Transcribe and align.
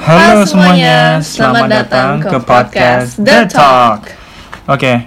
Halo 0.00 0.48
semuanya, 0.48 1.20
selamat 1.20 1.68
datang 1.68 2.24
ke 2.24 2.40
podcast 2.40 3.20
The 3.20 3.44
Talk. 3.44 4.08
Oke, 4.64 5.04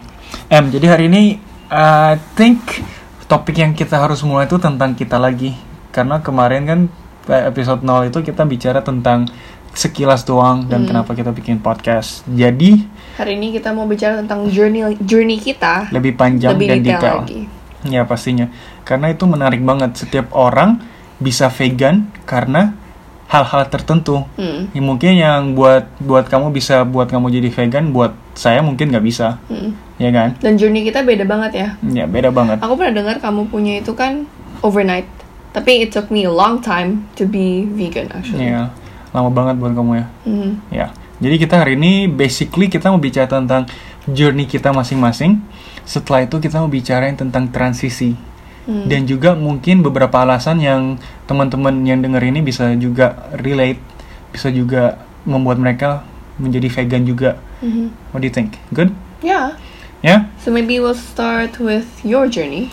Em, 0.53 0.69
jadi 0.69 0.85
hari 0.85 1.09
ini 1.09 1.41
I 1.73 2.21
think 2.37 2.61
topik 3.25 3.57
yang 3.57 3.73
kita 3.73 3.97
harus 3.97 4.21
mulai 4.21 4.45
itu 4.45 4.61
tentang 4.61 4.93
kita 4.93 5.17
lagi. 5.17 5.57
Karena 5.89 6.21
kemarin 6.21 6.61
kan 6.69 6.79
eh, 7.25 7.49
episode 7.49 7.81
0 7.81 8.13
itu 8.13 8.21
kita 8.21 8.45
bicara 8.45 8.85
tentang 8.85 9.25
sekilas 9.73 10.29
doang 10.29 10.69
dan 10.69 10.85
kenapa 10.85 11.17
kita 11.17 11.33
bikin 11.33 11.57
podcast. 11.57 12.21
Jadi 12.29 12.85
Hari 13.17 13.33
ini 13.33 13.49
kita 13.49 13.73
mau 13.73 13.89
bicara 13.89 14.21
tentang 14.21 14.45
journey 14.45 14.93
journey 15.01 15.41
kita 15.41 15.89
lebih 15.89 16.13
panjang 16.13 16.53
lebih 16.53 16.69
dan 16.69 16.77
detail, 16.85 16.93
detail. 16.93 17.17
lagi. 17.25 17.41
Ya 17.89 18.05
pastinya. 18.05 18.45
Karena 18.85 19.09
itu 19.09 19.25
menarik 19.25 19.65
banget. 19.65 20.05
Setiap 20.05 20.29
orang 20.37 20.77
bisa 21.17 21.49
vegan 21.49 22.13
karena 22.29 22.82
hal-hal 23.33 23.65
tertentu. 23.65 24.21
Hmm. 24.37 24.69
Ya, 24.69 24.81
mungkin 24.85 25.17
yang 25.17 25.57
buat 25.57 25.89
buat 25.97 26.29
kamu 26.29 26.53
bisa 26.53 26.85
buat 26.85 27.09
kamu 27.09 27.33
jadi 27.33 27.49
vegan, 27.49 27.89
buat 27.89 28.13
saya 28.37 28.61
mungkin 28.61 28.93
nggak 28.93 29.05
bisa, 29.05 29.41
hmm. 29.49 29.97
ya 29.97 30.13
kan? 30.13 30.37
Dan 30.37 30.61
journey 30.61 30.85
kita 30.85 31.01
beda 31.01 31.25
banget 31.25 31.51
ya. 31.57 31.67
Ya 31.81 32.05
beda 32.05 32.29
banget. 32.29 32.61
Aku 32.61 32.77
pernah 32.77 32.93
dengar 32.93 33.17
kamu 33.17 33.49
punya 33.49 33.81
itu 33.81 33.97
kan 33.97 34.29
overnight. 34.61 35.09
Tapi 35.53 35.85
it 35.85 35.89
took 35.89 36.13
me 36.13 36.29
a 36.29 36.33
long 36.33 36.61
time 36.61 37.09
to 37.17 37.25
be 37.25 37.65
vegan 37.73 38.13
actually. 38.13 38.53
Ya 38.53 38.69
lama 39.13 39.29
banget 39.29 39.55
buat 39.61 39.73
kamu 39.73 39.91
ya. 39.97 40.05
Hmm. 40.25 40.51
Ya. 40.73 40.87
Jadi 41.21 41.35
kita 41.39 41.61
hari 41.61 41.77
ini 41.77 42.09
basically 42.09 42.67
kita 42.67 42.89
mau 42.89 42.99
bicara 42.99 43.29
tentang 43.29 43.69
journey 44.09 44.49
kita 44.49 44.73
masing-masing. 44.73 45.39
Setelah 45.85 46.25
itu 46.25 46.41
kita 46.41 46.59
mau 46.59 46.67
bicarain 46.67 47.15
tentang 47.15 47.47
transisi. 47.47 48.17
Hmm. 48.63 48.87
Dan 48.87 49.03
juga 49.03 49.35
mungkin 49.35 49.83
beberapa 49.83 50.23
alasan 50.23 50.63
yang 50.63 50.95
teman-teman 51.27 51.83
yang 51.83 51.99
denger 51.99 52.23
ini 52.23 52.39
bisa 52.39 52.71
juga 52.79 53.27
relate, 53.35 53.79
bisa 54.31 54.47
juga 54.47 55.03
membuat 55.27 55.59
mereka 55.59 56.07
menjadi 56.39 56.67
vegan 56.71 57.03
juga. 57.03 57.37
Mhm. 57.63 57.85
What 58.11 58.23
do 58.23 58.27
you 58.27 58.33
think? 58.33 58.59
Good? 58.71 58.91
Yeah. 59.23 59.55
Ya? 60.03 60.27
So 60.43 60.51
maybe 60.51 60.83
we'll 60.83 60.99
start 60.99 61.63
with 61.63 61.87
your 62.03 62.27
journey. 62.27 62.67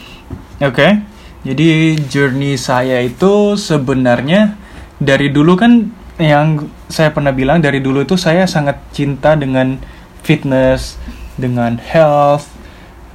Oke, 0.58 0.98
jadi 1.46 1.94
journey 2.11 2.58
saya 2.58 3.06
itu 3.06 3.55
sebenarnya 3.55 4.58
dari 4.98 5.30
dulu 5.30 5.55
kan 5.55 5.88
yang 6.20 6.68
saya 6.91 7.14
pernah 7.14 7.33
bilang 7.33 7.62
dari 7.64 7.80
dulu 7.80 8.05
itu 8.05 8.18
saya 8.18 8.44
sangat 8.44 8.77
cinta 8.92 9.38
dengan 9.38 9.80
fitness, 10.20 11.00
dengan 11.41 11.80
health. 11.80 12.59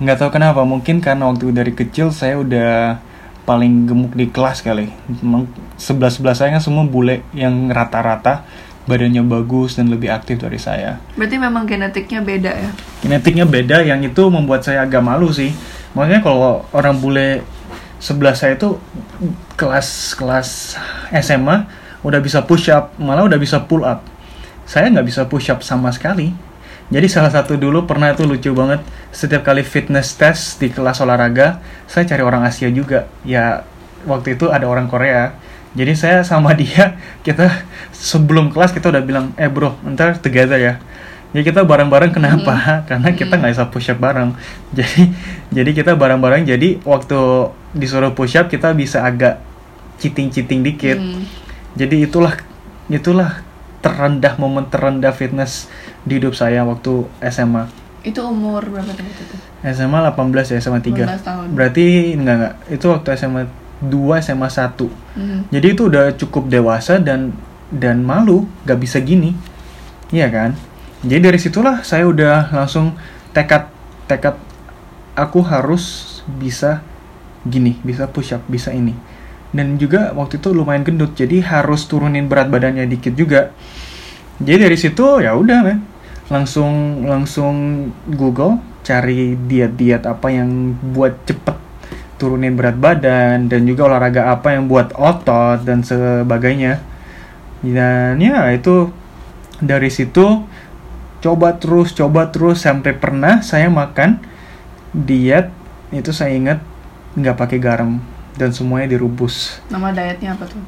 Nggak 0.01 0.17
tahu 0.19 0.29
kenapa, 0.35 0.61
mungkin 0.67 0.99
karena 0.99 1.31
waktu 1.31 1.55
dari 1.55 1.71
kecil 1.71 2.11
saya 2.11 2.39
udah 2.39 2.99
paling 3.47 3.87
gemuk 3.87 4.11
di 4.17 4.27
kelas 4.27 4.65
kali. 4.65 4.91
Memang 5.21 5.47
sebelah-sebelah 5.79 6.35
saya 6.35 6.49
kan 6.51 6.63
semua 6.63 6.83
bule 6.83 7.23
yang 7.31 7.71
rata-rata, 7.71 8.43
badannya 8.85 9.25
bagus 9.25 9.75
dan 9.77 9.89
lebih 9.89 10.13
aktif 10.13 10.37
dari 10.37 10.61
saya 10.61 11.01
Berarti 11.17 11.41
memang 11.41 11.65
genetiknya 11.65 12.21
beda 12.21 12.51
ya. 12.53 12.71
genetiknya 13.01 13.45
beda 13.49 13.81
yang 13.81 14.01
itu 14.05 14.23
membuat 14.29 14.61
saya 14.61 14.85
agak 14.85 15.01
malu 15.01 15.33
sih 15.33 15.51
makanya 15.97 16.21
kalau 16.21 16.63
orang 16.69 17.01
bule 17.01 17.41
sebelah 17.97 18.37
saya 18.37 18.53
itu 18.53 18.77
kelas 19.57 20.13
kelas 20.13 20.77
SMA 21.17 21.65
udah 22.05 22.21
bisa 22.21 22.45
push 22.45 22.69
up 22.69 22.93
malah 23.01 23.25
udah 23.25 23.41
bisa 23.41 23.57
pull 23.65 23.81
up 23.81 24.05
saya 24.69 24.89
nggak 24.93 25.07
bisa 25.09 25.25
push 25.25 25.49
up 25.49 25.65
sama 25.65 25.89
sekali 25.89 26.33
jadi 26.85 27.07
salah 27.09 27.33
satu 27.33 27.57
dulu 27.57 27.89
pernah 27.89 28.13
itu 28.13 28.29
lucu 28.29 28.53
banget. 28.53 28.85
Setiap 29.09 29.41
kali 29.41 29.65
fitness 29.65 30.13
test 30.13 30.61
di 30.61 30.69
kelas 30.69 31.01
olahraga 31.01 31.57
saya 31.89 32.05
cari 32.05 32.21
orang 32.21 32.45
Asia 32.45 32.69
juga. 32.69 33.09
Ya 33.25 33.65
waktu 34.05 34.37
itu 34.37 34.53
ada 34.53 34.69
orang 34.69 34.85
Korea. 34.85 35.33
Jadi 35.73 35.97
saya 35.97 36.21
sama 36.21 36.53
dia 36.59 37.01
kita 37.25 37.65
sebelum 37.89 38.53
kelas 38.53 38.69
kita 38.69 38.93
udah 38.93 39.01
bilang 39.01 39.33
eh 39.35 39.49
bro 39.49 39.73
ntar 39.81 40.21
together 40.21 40.61
ya. 40.61 40.77
Ya 41.33 41.41
kita 41.41 41.65
bareng-bareng 41.65 42.13
kenapa? 42.13 42.53
Karena 42.89 43.09
kita 43.11 43.33
nggak 43.41 43.51
bisa 43.57 43.65
push 43.73 43.89
up 43.89 43.97
bareng. 43.97 44.37
Jadi 44.77 45.09
jadi 45.49 45.71
kita 45.73 45.91
bareng-bareng. 45.97 46.45
Jadi 46.45 46.85
waktu 46.85 47.49
disuruh 47.73 48.13
push 48.13 48.37
up 48.37 48.45
kita 48.45 48.77
bisa 48.77 49.01
agak 49.01 49.41
cheating-cheating 49.97 50.61
dikit. 50.61 50.99
Hmm. 50.99 51.23
jadi 51.75 52.07
itulah 52.07 52.39
itulah 52.87 53.43
terendah 53.85 54.33
momen 54.35 54.65
terendah 54.65 55.13
fitness 55.13 55.69
di 56.01 56.17
hidup 56.17 56.33
saya 56.33 56.65
waktu 56.65 57.05
SMA 57.23 57.69
Itu 58.01 58.21
umur 58.23 58.65
berapa 58.65 58.89
tadi 58.89 59.05
itu? 59.05 59.37
SMA 59.63 59.97
18 60.03 60.17
ya 60.47 60.57
SMA 60.59 60.79
3 60.79 61.05
18 61.05 61.21
tahun. 61.21 61.45
berarti 61.53 61.85
enggak 62.13 62.35
enggak. 62.35 62.53
Itu 62.67 62.85
waktu 62.89 63.07
SMA 63.15 63.45
2 63.79 63.93
SMA 64.19 64.47
1 64.47 64.89
Mhm. 65.15 65.39
jadi 65.49 65.67
itu 65.69 65.81
udah 65.85 66.05
cukup 66.13 66.45
dewasa 66.47 66.97
dan 66.97 67.33
dan 67.67 68.01
malu 68.01 68.45
gak 68.61 68.77
bisa 68.77 68.97
gini. 68.99 69.33
Iya 70.07 70.27
kan? 70.27 70.51
Jadi 71.01 71.21
dari 71.23 71.37
situlah 71.37 71.81
saya 71.81 72.05
udah 72.05 72.49
langsung 72.51 72.93
tekad 73.31 73.69
tekad 74.05 74.37
aku 75.13 75.41
harus 75.41 75.83
bisa 76.27 76.81
gini 77.43 77.77
bisa 77.79 78.05
push 78.05 78.31
up 78.31 78.41
bisa 78.45 78.69
ini 78.69 78.93
dan 79.55 79.79
juga 79.79 80.11
waktu 80.11 80.43
itu 80.43 80.51
lumayan 80.51 80.83
gendut 80.83 81.15
jadi 81.15 81.39
harus 81.39 81.87
turunin 81.87 82.27
berat 82.27 82.51
badannya 82.51 82.83
dikit 82.91 83.15
juga. 83.15 83.55
Jadi 84.43 84.67
dari 84.67 84.75
situ 84.75 85.23
ya 85.23 85.31
udah 85.31 85.59
men. 85.63 85.79
Langsung 86.27 87.05
langsung 87.07 87.55
Google 88.11 88.59
cari 88.83 89.39
diet-diet 89.39 90.03
apa 90.03 90.27
yang 90.27 90.75
buat 90.91 91.23
cepet 91.23 91.55
turunin 92.19 92.59
berat 92.59 92.75
badan 92.75 93.47
dan 93.47 93.63
juga 93.63 93.87
olahraga 93.87 94.27
apa 94.35 94.59
yang 94.59 94.67
buat 94.67 94.91
otot 94.91 95.63
dan 95.63 95.87
sebagainya. 95.87 96.83
Dan 97.63 98.19
ya 98.19 98.51
itu 98.51 98.91
dari 99.63 99.87
situ 99.87 100.43
coba 101.23 101.55
terus 101.55 101.95
coba 101.95 102.27
terus 102.27 102.61
sampai 102.61 102.91
pernah 102.91 103.39
saya 103.39 103.71
makan 103.71 104.19
diet 104.91 105.49
itu 105.95 106.11
saya 106.11 106.35
ingat 106.35 106.59
nggak 107.15 107.39
pakai 107.39 107.57
garam 107.57 108.03
dan 108.35 108.51
semuanya 108.51 108.91
direbus 108.91 109.59
Nama 109.67 109.91
dietnya 109.91 110.33
apa 110.33 110.45
tuh? 110.45 110.61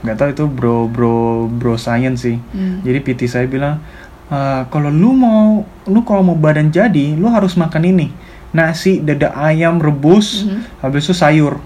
nggak 0.00 0.16
tahu 0.16 0.28
itu 0.30 0.44
bro 0.46 0.88
bro 0.88 1.16
bro 1.46 1.76
science 1.76 2.24
sih 2.24 2.40
Hmm. 2.50 2.80
jadi 2.80 2.98
PT 2.98 3.28
saya 3.28 3.44
bilang 3.44 3.84
"Eh, 4.26 4.62
kalau 4.68 4.88
lu 4.88 5.12
mau 5.12 5.60
lu 5.84 6.00
kalau 6.02 6.22
mau 6.22 6.34
badan 6.34 6.68
jadi 6.68 7.12
lu 7.14 7.28
harus 7.28 7.52
makan 7.52 7.84
ini 7.84 8.08
nasi 8.50 8.98
dada 8.98 9.30
ayam 9.32 9.76
rebus 9.76 10.42
Mhm. 10.42 10.80
habis 10.80 11.04
itu 11.04 11.12
sayur 11.12 11.60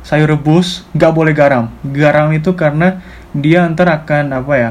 sayur 0.00 0.30
rebus 0.30 0.88
nggak 0.90 1.12
boleh 1.12 1.30
garam 1.30 1.68
garam 1.84 2.32
itu 2.32 2.48
karena 2.52 3.04
dia 3.30 3.68
ntar 3.68 3.92
akan 3.94 4.32
apa 4.32 4.54
ya 4.56 4.70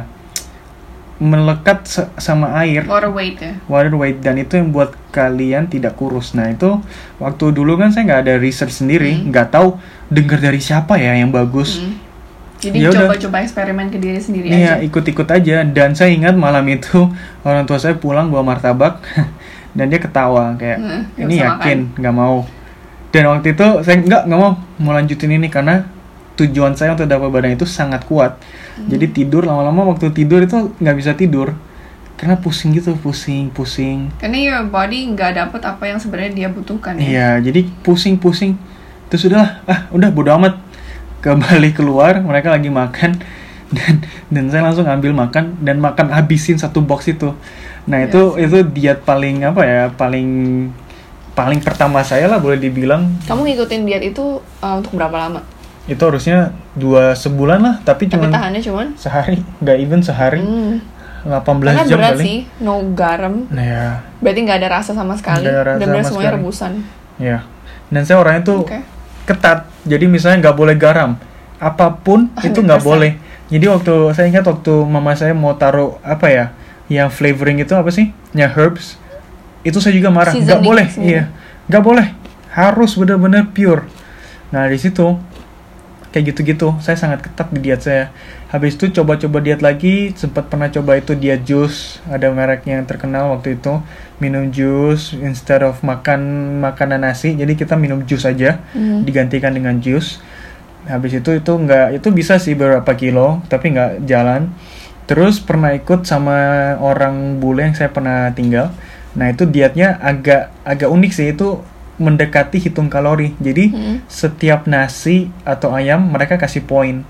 melekat 1.20 1.84
sa- 1.84 2.10
sama 2.16 2.56
air. 2.58 2.84
Water 2.84 3.12
weight 3.12 3.38
ya. 3.38 3.54
water 3.66 3.92
weight. 3.94 4.20
Dan 4.20 4.36
itu 4.38 4.56
yang 4.56 4.72
buat 4.72 4.96
kalian 5.10 5.68
tidak 5.68 5.94
kurus. 5.94 6.32
Nah 6.32 6.48
itu 6.48 6.80
waktu 7.18 7.46
dulu 7.50 7.76
kan 7.76 7.92
saya 7.92 8.04
nggak 8.06 8.22
ada 8.24 8.34
research 8.36 8.72
sendiri. 8.74 9.20
Nggak 9.26 9.52
tahu 9.52 9.76
dengar 10.08 10.40
dari 10.40 10.58
siapa 10.58 10.96
ya 10.96 11.14
yang 11.14 11.30
bagus. 11.30 11.78
Hmm. 11.78 12.00
Jadi 12.60 12.76
Ya 12.78 12.92
coba-coba 12.92 13.40
eksperimen 13.40 13.88
ke 13.88 13.96
diri 13.96 14.20
sendiri 14.20 14.48
Iya 14.48 14.76
aja. 14.76 14.84
ikut-ikut 14.84 15.28
aja. 15.28 15.64
Dan 15.64 15.92
saya 15.94 16.10
ingat 16.10 16.36
malam 16.36 16.64
itu 16.66 17.08
orang 17.48 17.64
tua 17.64 17.78
saya 17.78 17.96
pulang 17.96 18.28
bawa 18.28 18.44
martabak 18.46 19.00
dan 19.78 19.88
dia 19.88 19.96
ketawa 19.98 20.56
kayak 20.56 20.76
Hmm, 20.78 21.02
ini 21.18 21.40
yakin 21.40 21.96
nggak 21.96 22.12
mau. 22.12 22.44
Dan 23.10 23.28
waktu 23.28 23.54
itu 23.54 23.68
saya 23.82 23.98
nggak 23.98 24.22
nggak 24.24 24.40
mau 24.40 24.52
mau 24.76 24.92
lanjutin 24.92 25.32
ini 25.32 25.48
karena 25.48 25.84
tujuan 26.40 26.74
saya 26.74 26.96
untuk 26.96 27.10
dapat 27.10 27.28
badan 27.28 27.54
itu 27.56 27.68
sangat 27.68 28.08
kuat. 28.08 28.40
Hmm. 28.80 28.88
jadi 28.88 29.12
tidur 29.12 29.44
lama-lama 29.44 29.92
waktu 29.92 30.12
tidur 30.16 30.40
itu 30.40 30.72
nggak 30.80 30.96
bisa 30.96 31.12
tidur. 31.14 31.52
Karena 32.20 32.36
pusing 32.36 32.76
gitu 32.76 33.00
pusing 33.00 33.48
pusing. 33.52 34.12
Karena 34.20 34.38
your 34.40 34.64
body 34.68 35.16
nggak 35.16 35.40
dapet 35.40 35.62
apa 35.64 35.84
yang 35.88 36.00
sebenarnya 36.04 36.32
dia 36.36 36.48
butuhkan 36.52 37.00
ya. 37.00 37.04
iya 37.04 37.30
jadi 37.40 37.64
pusing 37.84 38.20
pusing. 38.20 38.60
Terus 39.08 39.28
udahlah 39.32 39.64
ah 39.68 39.88
udah 39.92 40.10
bodo 40.12 40.32
amat. 40.36 40.60
Kembali 41.20 41.76
keluar 41.76 42.20
mereka 42.24 42.52
lagi 42.52 42.72
makan. 42.72 43.20
Dan 43.70 44.02
dan 44.34 44.50
saya 44.50 44.66
langsung 44.66 44.90
ambil 44.90 45.14
makan 45.14 45.62
dan 45.62 45.78
makan 45.78 46.10
habisin 46.10 46.58
satu 46.58 46.82
box 46.82 47.06
itu. 47.06 47.38
Nah 47.86 48.02
itu 48.02 48.34
itu 48.42 48.66
diet 48.66 49.06
paling 49.06 49.46
apa 49.46 49.62
ya 49.62 49.84
paling 49.94 50.26
paling 51.38 51.64
pertama 51.64 52.02
saya 52.02 52.28
lah 52.28 52.42
boleh 52.42 52.60
dibilang. 52.60 53.08
Kamu 53.30 53.48
ngikutin 53.48 53.88
diet 53.88 54.04
itu 54.10 54.42
uh, 54.42 54.76
untuk 54.76 54.98
berapa 54.98 55.14
lama? 55.14 55.46
Itu 55.90 56.00
harusnya 56.00 56.54
dua 56.78 57.18
sebulan 57.18 57.60
lah 57.60 57.76
tapi 57.82 58.06
cuma 58.06 58.30
tahannya 58.30 58.62
cuman? 58.62 58.88
sehari. 58.94 59.42
Nggak 59.58 59.78
even 59.82 60.00
sehari. 60.00 60.40
Hmm. 60.40 60.78
18 61.20 61.44
Karena 61.44 61.84
jam 61.84 62.00
berat 62.00 62.16
kali. 62.16 62.24
sih, 62.24 62.38
no 62.64 62.80
garam. 62.96 63.44
nah 63.52 63.60
ya. 63.60 63.86
Berarti 64.24 64.40
nggak 64.40 64.58
ada 64.64 64.70
rasa 64.72 64.92
sama 64.96 65.20
sekali. 65.20 65.44
Nggak 65.44 65.52
ada 65.52 65.64
rasa 65.68 65.80
benar 65.82 66.02
semuanya 66.08 66.16
sekali. 66.32 66.38
rebusan. 66.40 66.72
ya 67.20 67.38
dan 67.90 68.02
saya 68.06 68.18
orangnya 68.22 68.44
tuh 68.46 68.60
Oke. 68.64 68.80
ketat. 69.26 69.68
Jadi 69.84 70.06
misalnya 70.06 70.48
nggak 70.48 70.56
boleh 70.56 70.76
garam 70.80 71.20
apa 71.60 71.92
pun 71.92 72.32
itu 72.48 72.64
nggak 72.64 72.80
100%. 72.80 72.88
boleh. 72.88 73.12
Jadi 73.50 73.66
waktu 73.68 73.94
saya 74.14 74.26
ingat 74.30 74.46
waktu 74.48 74.74
mama 74.86 75.12
saya 75.12 75.34
mau 75.36 75.52
taruh 75.58 76.00
apa 76.06 76.30
ya 76.30 76.46
yang 76.88 77.12
flavoring 77.12 77.60
itu 77.60 77.76
apa 77.76 77.92
sih? 77.92 78.16
Yang 78.32 78.52
herbs. 78.56 78.86
Itu 79.60 79.84
saya 79.84 79.92
juga 79.92 80.08
marah. 80.08 80.32
Nggak 80.32 80.62
boleh. 80.64 80.88
iya. 81.04 81.28
Nggak 81.68 81.84
boleh. 81.84 82.08
Harus 82.56 82.96
benar-benar 82.96 83.52
pure. 83.52 83.84
Nah 84.56 84.72
di 84.72 84.80
situ 84.80 85.20
kayak 86.10 86.34
gitu-gitu. 86.34 86.74
Saya 86.82 86.98
sangat 86.98 87.26
ketat 87.26 87.54
di 87.54 87.60
diet 87.62 87.82
saya. 87.86 88.10
Habis 88.50 88.82
itu 88.82 88.90
coba-coba 88.90 89.38
diet 89.46 89.62
lagi 89.62 90.10
sempat 90.18 90.50
pernah 90.50 90.70
coba 90.70 90.98
itu 90.98 91.14
diet 91.14 91.46
jus. 91.46 92.02
Ada 92.10 92.34
mereknya 92.34 92.82
yang 92.82 92.88
terkenal 92.90 93.30
waktu 93.38 93.62
itu. 93.62 93.78
Minum 94.18 94.50
jus 94.50 95.14
instead 95.16 95.62
of 95.62 95.80
makan 95.86 96.22
makanan 96.60 97.06
nasi. 97.06 97.38
Jadi 97.38 97.54
kita 97.54 97.78
minum 97.78 98.02
jus 98.04 98.26
aja 98.26 98.60
Hmm. 98.74 99.06
digantikan 99.06 99.54
dengan 99.54 99.78
jus. 99.80 100.18
Habis 100.90 101.22
itu 101.22 101.38
itu 101.38 101.52
nggak 101.54 102.02
itu 102.02 102.08
bisa 102.10 102.42
sih 102.42 102.58
beberapa 102.58 102.90
kilo 102.98 103.46
tapi 103.46 103.70
nggak 103.76 104.10
jalan. 104.10 104.50
Terus 105.06 105.42
pernah 105.42 105.74
ikut 105.74 106.06
sama 106.06 106.74
orang 106.82 107.38
bule 107.42 107.66
yang 107.70 107.76
saya 107.78 107.90
pernah 107.90 108.30
tinggal. 108.34 108.74
Nah 109.18 109.30
itu 109.30 109.46
dietnya 109.46 109.98
agak 110.02 110.54
agak 110.66 110.90
unik 110.90 111.12
sih. 111.14 111.34
Itu 111.34 111.62
mendekati 112.00 112.58
hitung 112.64 112.88
kalori 112.88 113.36
jadi 113.38 113.70
Hmm. 113.70 113.98
setiap 114.08 114.66
nasi 114.66 115.30
atau 115.44 115.76
ayam 115.76 116.10
mereka 116.10 116.40
kasih 116.40 116.64
poin 116.66 117.04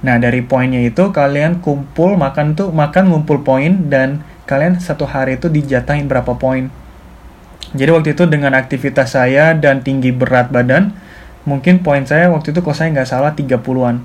nah 0.00 0.16
dari 0.16 0.40
poinnya 0.40 0.80
itu 0.80 1.10
kalian 1.10 1.58
kumpul 1.60 2.16
makan 2.16 2.54
tuh 2.54 2.70
makan 2.70 3.10
ngumpul 3.10 3.42
poin 3.42 3.90
dan 3.92 4.22
kalian 4.46 4.78
satu 4.78 5.04
hari 5.04 5.36
itu 5.36 5.50
dijatahin 5.50 6.06
berapa 6.06 6.36
poin 6.38 6.70
jadi 7.74 7.90
waktu 7.90 8.14
itu 8.14 8.24
dengan 8.30 8.54
aktivitas 8.54 9.18
saya 9.18 9.50
dan 9.56 9.82
tinggi 9.82 10.14
berat 10.14 10.54
badan, 10.54 10.94
mungkin 11.42 11.82
poin 11.82 12.06
saya 12.06 12.30
waktu 12.30 12.54
itu 12.54 12.62
kalau 12.62 12.76
saya 12.76 12.94
nggak 12.94 13.08
salah 13.08 13.32
30-an. 13.34 13.98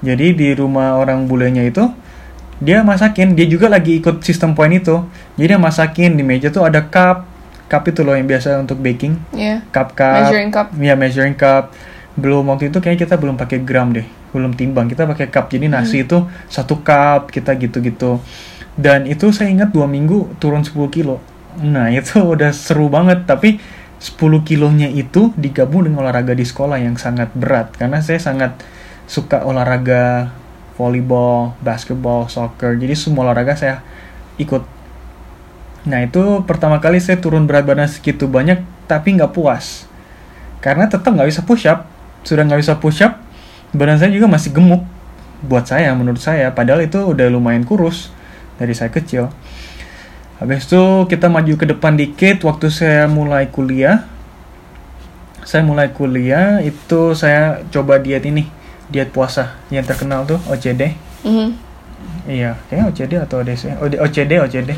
Jadi 0.00 0.32
di 0.32 0.48
rumah 0.56 0.96
orang 0.96 1.28
bulenya 1.28 1.60
itu, 1.68 1.84
dia 2.64 2.80
masakin, 2.80 3.36
dia 3.36 3.44
juga 3.44 3.68
lagi 3.68 4.00
ikut 4.00 4.24
sistem 4.24 4.56
poin 4.56 4.72
itu. 4.72 5.04
Jadi 5.36 5.46
dia 5.52 5.60
masakin, 5.60 6.16
di 6.16 6.24
meja 6.24 6.48
tuh 6.48 6.64
ada 6.64 6.80
cup, 6.88 7.28
cup 7.70 7.86
itu 7.86 8.02
loh 8.02 8.18
yang 8.18 8.26
biasa 8.26 8.58
untuk 8.58 8.82
baking, 8.82 9.14
Yeah. 9.30 9.62
cup-cup. 9.70 10.26
Measuring 10.26 10.50
cup. 10.50 10.66
Ya, 10.74 10.98
measuring 10.98 11.38
cup. 11.38 11.70
Belum 12.18 12.42
waktu 12.50 12.74
itu 12.74 12.82
kayaknya 12.82 13.06
kita 13.06 13.14
belum 13.14 13.38
pakai 13.38 13.62
gram 13.62 13.94
deh, 13.94 14.04
belum 14.34 14.58
timbang. 14.58 14.90
Kita 14.90 15.06
pakai 15.06 15.30
cup. 15.30 15.46
Jadi 15.46 15.70
nasi 15.70 16.02
itu 16.02 16.26
satu 16.50 16.82
cup, 16.82 17.30
kita 17.30 17.54
gitu-gitu. 17.54 18.18
Dan 18.74 19.06
itu 19.06 19.30
saya 19.30 19.54
ingat 19.54 19.70
dua 19.70 19.86
minggu 19.86 20.34
turun 20.42 20.66
10 20.66 20.90
kilo. 20.90 21.22
Nah 21.62 21.94
itu 21.94 22.18
udah 22.34 22.50
seru 22.50 22.90
banget. 22.90 23.22
Tapi 23.30 23.62
10 24.02 24.18
kilonya 24.42 24.90
itu 24.90 25.30
digabung 25.38 25.86
dengan 25.86 26.02
olahraga 26.02 26.34
di 26.34 26.42
sekolah 26.42 26.82
yang 26.82 26.98
sangat 26.98 27.30
berat. 27.38 27.70
Karena 27.78 28.02
saya 28.02 28.18
sangat 28.18 28.58
suka 29.06 29.46
olahraga 29.46 30.34
volleyball, 30.74 31.54
basketball, 31.62 32.26
soccer. 32.26 32.74
Jadi 32.74 32.98
semua 32.98 33.30
olahraga 33.30 33.54
saya 33.54 33.86
ikut. 34.42 34.79
Nah 35.88 36.04
itu 36.04 36.44
pertama 36.44 36.76
kali 36.76 37.00
saya 37.00 37.16
turun 37.16 37.48
berat 37.48 37.64
badan 37.64 37.88
segitu 37.88 38.28
banyak 38.28 38.60
tapi 38.84 39.16
nggak 39.16 39.32
puas. 39.32 39.88
Karena 40.60 40.84
tetap 40.90 41.08
nggak 41.08 41.28
bisa 41.28 41.40
push 41.44 41.64
up. 41.64 41.88
Sudah 42.20 42.44
nggak 42.44 42.60
bisa 42.60 42.76
push 42.76 43.00
up, 43.00 43.16
badan 43.72 43.96
saya 43.96 44.12
juga 44.12 44.28
masih 44.28 44.52
gemuk. 44.52 44.84
Buat 45.40 45.72
saya, 45.72 45.96
menurut 45.96 46.20
saya. 46.20 46.52
Padahal 46.52 46.84
itu 46.84 47.00
udah 47.00 47.32
lumayan 47.32 47.64
kurus 47.64 48.12
dari 48.60 48.76
saya 48.76 48.92
kecil. 48.92 49.32
Habis 50.36 50.68
itu 50.68 51.08
kita 51.08 51.32
maju 51.32 51.52
ke 51.56 51.64
depan 51.64 51.96
dikit 51.96 52.44
waktu 52.44 52.68
saya 52.68 53.08
mulai 53.08 53.48
kuliah. 53.48 54.04
Saya 55.44 55.64
mulai 55.64 55.96
kuliah 55.96 56.60
itu 56.60 57.16
saya 57.16 57.64
coba 57.72 57.96
diet 57.96 58.28
ini, 58.28 58.44
diet 58.92 59.08
puasa 59.08 59.56
yang 59.72 59.84
terkenal 59.88 60.28
tuh 60.28 60.36
OCD. 60.52 60.92
Mhm. 61.24 61.48
Iya, 62.28 62.60
kayaknya 62.68 62.84
OCD 62.92 63.12
atau 63.16 63.40
ODC. 63.40 63.80
OD- 63.80 64.00
OCD, 64.00 64.32
OCD. 64.44 64.76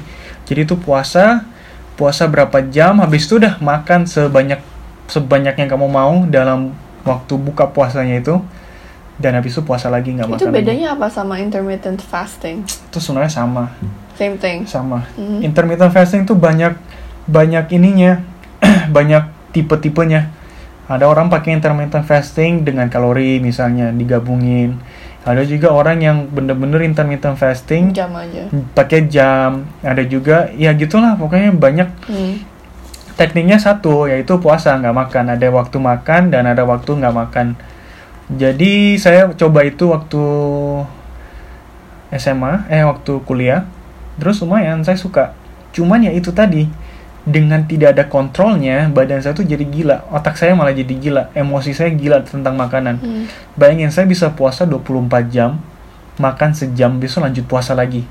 Jadi 0.52 0.68
itu 0.68 0.76
puasa, 0.76 1.48
puasa 1.96 2.28
berapa 2.28 2.60
jam, 2.68 3.00
habis 3.00 3.24
itu 3.24 3.40
udah 3.40 3.56
makan 3.56 4.04
sebanyak 4.04 4.60
sebanyak 5.08 5.56
yang 5.56 5.68
kamu 5.72 5.88
mau 5.88 6.28
dalam 6.28 6.76
waktu 7.08 7.40
buka 7.40 7.72
puasanya 7.72 8.20
itu. 8.20 8.36
Dan 9.16 9.32
habis 9.32 9.56
itu 9.56 9.64
puasa 9.64 9.88
lagi 9.88 10.12
nggak 10.12 10.28
makan. 10.28 10.36
Itu 10.36 10.52
lagi. 10.52 10.56
bedanya 10.60 10.92
apa 10.92 11.08
sama 11.08 11.40
intermittent 11.40 12.04
fasting? 12.04 12.68
Itu 12.68 13.00
sebenarnya 13.00 13.32
sama, 13.32 13.72
Same 14.12 14.36
thing. 14.36 14.68
sama. 14.68 15.08
Mhm. 15.16 15.40
Intermittent 15.40 15.88
fasting 15.88 16.28
tuh 16.28 16.36
banyak 16.36 16.76
banyak 17.24 17.72
ininya, 17.72 18.20
banyak 18.96 19.24
tipe-tipenya. 19.56 20.28
Ada 20.84 21.08
orang 21.08 21.32
pakai 21.32 21.56
intermittent 21.56 22.04
fasting 22.04 22.60
dengan 22.60 22.92
kalori 22.92 23.40
misalnya 23.40 23.88
digabungin. 23.88 24.76
Ada 25.22 25.46
juga 25.46 25.70
orang 25.70 26.02
yang 26.02 26.26
bener-bener 26.26 26.82
intermittent 26.82 27.38
fasting. 27.38 27.94
Jam 27.94 28.10
aja. 28.18 28.50
pakai 28.74 29.06
jam. 29.06 29.70
Ada 29.86 30.02
juga 30.02 30.50
ya 30.58 30.74
gitulah 30.74 31.14
pokoknya 31.14 31.54
banyak. 31.54 31.90
Hmm. 32.10 32.36
tekniknya 33.12 33.60
satu 33.60 34.08
yaitu 34.08 34.34
puasa 34.42 34.74
nggak 34.74 34.96
makan. 34.96 35.24
Ada 35.38 35.46
waktu 35.54 35.78
makan 35.78 36.34
dan 36.34 36.48
ada 36.50 36.66
waktu 36.66 36.90
nggak 36.98 37.14
makan. 37.14 37.54
Jadi 38.32 38.98
saya 38.98 39.30
coba 39.36 39.62
itu 39.62 39.92
waktu 39.94 40.22
SMA 42.18 42.66
eh 42.66 42.82
waktu 42.82 43.22
kuliah. 43.22 43.68
Terus 44.18 44.42
lumayan 44.42 44.82
saya 44.82 44.98
suka. 44.98 45.38
Cuman 45.70 46.02
ya 46.02 46.10
itu 46.10 46.34
tadi 46.34 46.66
dengan 47.22 47.62
tidak 47.62 47.94
ada 47.94 48.04
kontrolnya 48.04 48.90
badan 48.90 49.22
saya 49.22 49.30
tuh 49.30 49.42
jadi 49.42 49.62
gila 49.62 50.10
otak 50.10 50.34
saya 50.34 50.52
malah 50.52 50.74
jadi 50.74 50.90
gila 50.90 51.22
emosi 51.32 51.70
saya 51.70 51.90
gila 51.90 52.26
tentang 52.26 52.54
makanan 52.54 52.98
Hmm. 52.98 53.24
Bayangin 53.54 53.90
saya 53.90 54.04
bisa 54.04 54.26
puasa 54.28 54.64
24 54.64 55.28
jam, 55.28 55.60
makan 56.16 56.50
sejam, 56.52 56.96
besok 56.96 57.22
lanjut 57.22 57.44
puasa 57.44 57.72
lagi. 57.72 58.02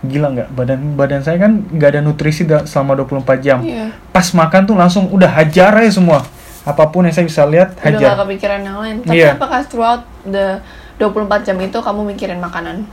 Gila 0.00 0.30
nggak? 0.30 0.48
Badan 0.50 0.80
badan 0.94 1.20
saya 1.20 1.38
kan 1.38 1.64
nggak 1.64 1.90
ada 1.92 2.00
nutrisi 2.00 2.42
selama 2.64 2.94
24 2.96 3.38
jam. 3.38 3.58
Iya. 3.60 3.90
Pas 4.08 4.26
makan 4.30 4.62
tuh 4.64 4.74
langsung 4.74 5.06
udah 5.08 5.28
hajar 5.28 5.74
aja 5.74 5.90
semua. 5.92 6.22
Apa 6.62 6.88
pun 6.88 7.02
yang 7.02 7.12
saya 7.12 7.24
bisa 7.24 7.42
lihat 7.44 7.74
Udah 7.74 7.84
gak 7.84 7.98
hajar. 7.98 8.14
kepikiran 8.22 8.60
yang 8.62 8.78
lain. 8.78 8.96
Tapi 9.02 9.16
Iya. 9.16 9.34
apakah 9.34 9.60
throughout 9.64 10.02
the 10.22 10.60
24 10.96 11.42
jam 11.42 11.56
itu 11.58 11.78
kamu 11.78 12.00
mikirin 12.08 12.38
makanan? 12.38 12.84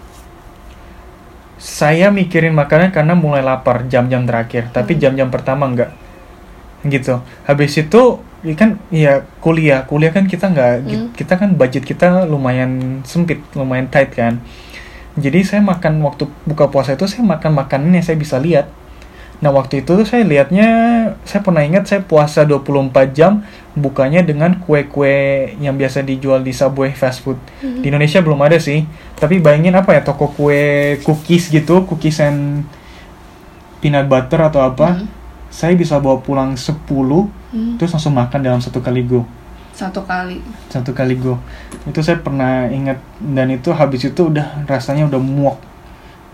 Saya 1.56 2.12
mikirin 2.12 2.52
makanan 2.52 2.92
karena 2.92 3.16
mulai 3.16 3.40
lapar 3.40 3.88
jam-jam 3.88 4.28
terakhir, 4.28 4.68
tapi 4.76 5.00
jam-jam 5.00 5.32
pertama 5.32 5.68
nggak. 5.72 5.92
Gitu. 6.86 7.18
Habis 7.48 7.80
itu 7.80 8.02
ya 8.46 8.54
kan 8.54 8.78
ya 8.94 9.26
kuliah, 9.42 9.88
kuliah 9.90 10.14
kan 10.14 10.30
kita 10.30 10.52
nggak 10.54 10.74
Hmm. 10.86 11.10
kita 11.18 11.34
kan 11.40 11.50
budget 11.58 11.82
kita 11.88 12.30
lumayan 12.30 13.02
sempit, 13.08 13.42
lumayan 13.58 13.90
tight 13.90 14.14
kan. 14.14 14.38
Jadi 15.16 15.48
saya 15.48 15.64
makan 15.64 16.04
waktu 16.04 16.28
buka 16.44 16.68
puasa 16.68 16.94
itu 17.00 17.08
saya 17.08 17.24
makan 17.24 17.56
makanan 17.56 17.96
yang 17.96 18.04
saya 18.04 18.20
bisa 18.20 18.36
lihat. 18.36 18.68
Nah 19.36 19.52
waktu 19.52 19.84
itu 19.84 19.92
tuh 19.94 20.04
saya 20.04 20.24
lihatnya, 20.24 20.68
saya 21.22 21.44
pernah 21.44 21.62
ingat 21.62 21.86
saya 21.86 22.02
puasa 22.02 22.44
24 22.44 22.92
jam 23.12 23.44
bukanya 23.74 24.24
dengan 24.24 24.56
kue-kue 24.58 25.12
yang 25.60 25.76
biasa 25.76 26.02
dijual 26.02 26.40
di 26.40 26.56
Subway 26.56 26.92
fast 26.92 27.20
food. 27.20 27.36
Di 27.60 27.88
Indonesia 27.88 28.24
belum 28.24 28.40
ada 28.40 28.56
sih, 28.58 28.88
tapi 29.14 29.38
bayangin 29.38 29.76
apa 29.76 29.92
ya 29.92 30.02
toko 30.02 30.32
kue 30.32 30.96
cookies 31.04 31.50
gitu, 31.50 31.84
cookies 31.84 32.20
and 32.20 32.64
peanut 33.78 34.08
butter 34.08 34.40
atau 34.42 34.64
apa. 34.64 34.98
Hmm. 34.98 35.08
Saya 35.48 35.72
bisa 35.74 36.00
bawa 36.00 36.20
pulang 36.20 36.56
10 36.56 37.32
Hmm. 37.56 37.80
terus 37.80 37.96
langsung 37.96 38.12
makan 38.12 38.44
dalam 38.44 38.60
satu 38.60 38.84
kali 38.84 39.08
go 39.08 39.24
Satu 39.72 40.04
kali. 40.04 40.44
satu 40.68 40.92
kali 40.92 41.16
go 41.16 41.40
itu 41.88 42.04
saya 42.04 42.20
pernah 42.20 42.68
ingat 42.68 43.00
dan 43.24 43.48
itu 43.48 43.72
habis 43.72 44.04
itu 44.04 44.28
udah 44.28 44.68
rasanya 44.68 45.08
udah 45.08 45.22
muak 45.24 45.56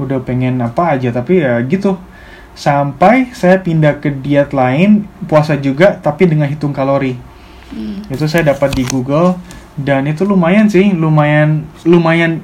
udah 0.02 0.18
pengen 0.26 0.58
apa 0.58 0.98
aja 0.98 1.14
tapi 1.14 1.46
ya 1.46 1.62
gitu 1.62 1.94
sampai 2.54 3.32
saya 3.32 3.60
pindah 3.64 4.04
ke 4.04 4.12
diet 4.12 4.52
lain 4.52 5.08
puasa 5.26 5.56
juga 5.56 5.98
tapi 5.98 6.28
dengan 6.28 6.48
hitung 6.48 6.76
kalori. 6.76 7.16
Hmm. 7.72 8.04
itu 8.12 8.28
saya 8.28 8.52
dapat 8.52 8.76
di 8.76 8.84
Google 8.84 9.40
dan 9.80 10.04
itu 10.04 10.28
lumayan 10.28 10.68
sih 10.68 10.92
lumayan 10.92 11.64
lumayan 11.88 12.44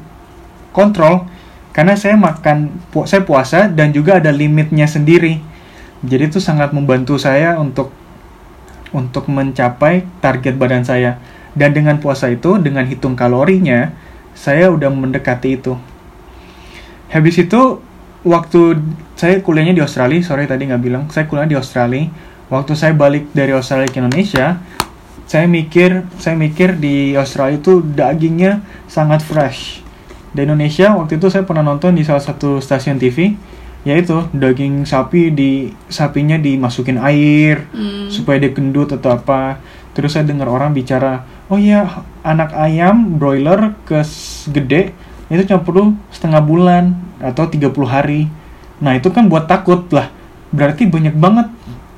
kontrol. 0.71 1.27
Karena 1.75 1.93
saya 1.93 2.17
makan 2.17 2.73
pu- 2.89 3.05
saya 3.05 3.21
puasa 3.21 3.69
dan 3.69 3.93
juga 3.93 4.17
ada 4.17 4.33
limitnya 4.33 4.89
sendiri. 4.89 5.37
Jadi 6.01 6.33
itu 6.33 6.39
sangat 6.41 6.73
membantu 6.73 7.21
saya 7.21 7.53
untuk 7.61 7.93
untuk 8.95 9.29
mencapai 9.29 10.07
target 10.23 10.57
badan 10.57 10.81
saya. 10.81 11.21
Dan 11.53 11.77
dengan 11.77 12.01
puasa 12.01 12.33
itu 12.33 12.57
dengan 12.57 12.85
hitung 12.85 13.13
kalorinya 13.13 13.93
saya 14.33 14.73
udah 14.73 14.89
mendekati 14.89 15.57
itu. 15.57 15.77
Habis 17.13 17.45
itu 17.45 17.81
waktu 18.25 18.81
saya 19.17 19.41
kuliahnya 19.41 19.77
di 19.77 19.83
Australia 19.83 20.21
sorry 20.25 20.45
tadi 20.49 20.69
nggak 20.69 20.81
bilang 20.81 21.03
saya 21.09 21.25
kuliah 21.29 21.49
di 21.49 21.57
Australia. 21.57 22.09
Waktu 22.47 22.79
saya 22.79 22.95
balik 22.95 23.35
dari 23.35 23.51
Australia 23.51 23.91
ke 23.91 23.99
Indonesia 23.99 24.55
saya 25.27 25.43
mikir 25.43 26.07
saya 26.15 26.39
mikir 26.39 26.79
di 26.79 27.11
Australia 27.19 27.59
itu 27.59 27.83
dagingnya 27.83 28.63
sangat 28.87 29.19
fresh. 29.19 29.83
Di 30.31 30.47
Indonesia 30.47 30.95
waktu 30.95 31.19
itu 31.19 31.27
saya 31.27 31.43
pernah 31.43 31.67
nonton 31.67 31.99
di 31.99 32.07
salah 32.07 32.23
satu 32.23 32.63
stasiun 32.63 32.95
TV 32.95 33.35
yaitu 33.83 34.19
daging 34.35 34.83
sapi 34.83 35.31
di 35.31 35.71
sapinya 35.87 36.35
dimasukin 36.35 36.99
air 36.99 37.67
Hmm. 37.71 38.07
supaya 38.11 38.39
dia 38.39 38.51
gendut 38.55 38.91
atau 38.95 39.15
apa. 39.15 39.59
Terus 39.91 40.15
saya 40.15 40.23
dengar 40.23 40.47
orang 40.47 40.71
bicara 40.71 41.27
oh 41.51 41.59
iya 41.59 42.03
anak 42.23 42.55
ayam 42.55 43.19
broiler 43.19 43.75
ke 43.83 44.03
gede 44.51 44.95
itu 45.27 45.43
cuma 45.51 45.59
perlu 45.59 45.91
setengah 46.11 46.39
bulan 46.39 46.95
atau 47.19 47.47
30 47.47 47.67
hari. 47.83 48.31
Nah 48.79 48.95
itu 48.95 49.11
kan 49.11 49.27
buat 49.27 49.49
takut 49.49 49.89
lah. 49.91 50.07
Berarti 50.55 50.87
banyak 50.87 51.15
banget 51.19 51.51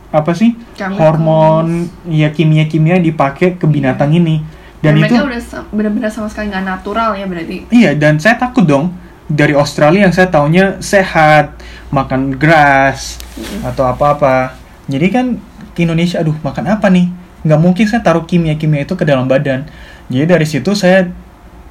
apa 0.09 0.33
sih 0.33 0.57
Chemicals. 0.74 0.98
hormon 0.98 1.86
ya 2.09 2.33
kimia-kimia 2.33 2.98
dipakai 2.98 3.62
ke 3.62 3.65
binatang 3.69 4.17
ini. 4.17 4.41
Dan, 4.81 4.98
dan 4.98 5.05
itu 5.05 5.13
mereka 5.13 5.27
udah 5.27 5.41
benar-benar 5.69 6.09
sama 6.09 6.31
sekali 6.31 6.50
nggak 6.50 6.65
natural 6.65 7.13
ya 7.13 7.25
berarti? 7.29 7.57
Iya 7.69 7.91
dan 7.93 8.17
saya 8.17 8.39
takut 8.39 8.65
dong. 8.65 8.95
Dari 9.29 9.53
Australia 9.53 10.09
yang 10.09 10.15
saya 10.15 10.33
taunya 10.33 10.81
sehat 10.81 11.53
makan 11.93 12.33
grass 12.33 13.21
mm. 13.38 13.69
atau 13.69 13.86
apa-apa. 13.86 14.57
Jadi 14.89 15.07
kan 15.13 15.38
ke 15.77 15.86
Indonesia 15.86 16.17
aduh 16.17 16.33
makan 16.41 16.65
apa 16.65 16.89
nih? 16.89 17.13
Nggak 17.45 17.59
mungkin 17.62 17.86
saya 17.86 18.01
taruh 18.01 18.25
kimia-kimia 18.25 18.89
itu 18.89 18.98
ke 18.98 19.05
dalam 19.05 19.29
badan. 19.29 19.69
Jadi 20.09 20.25
dari 20.25 20.48
situ 20.50 20.74
saya 20.74 21.13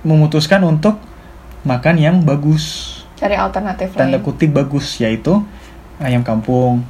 memutuskan 0.07 0.63
untuk 0.63 1.03
makan 1.67 1.97
yang 1.99 2.17
bagus. 2.23 2.95
Cari 3.19 3.35
alternatif 3.35 3.95
tanda 3.99 4.19
lain. 4.19 4.25
kutip 4.27 4.55
bagus 4.55 4.99
yaitu 5.03 5.43
ayam 5.99 6.23
kampung 6.23 6.87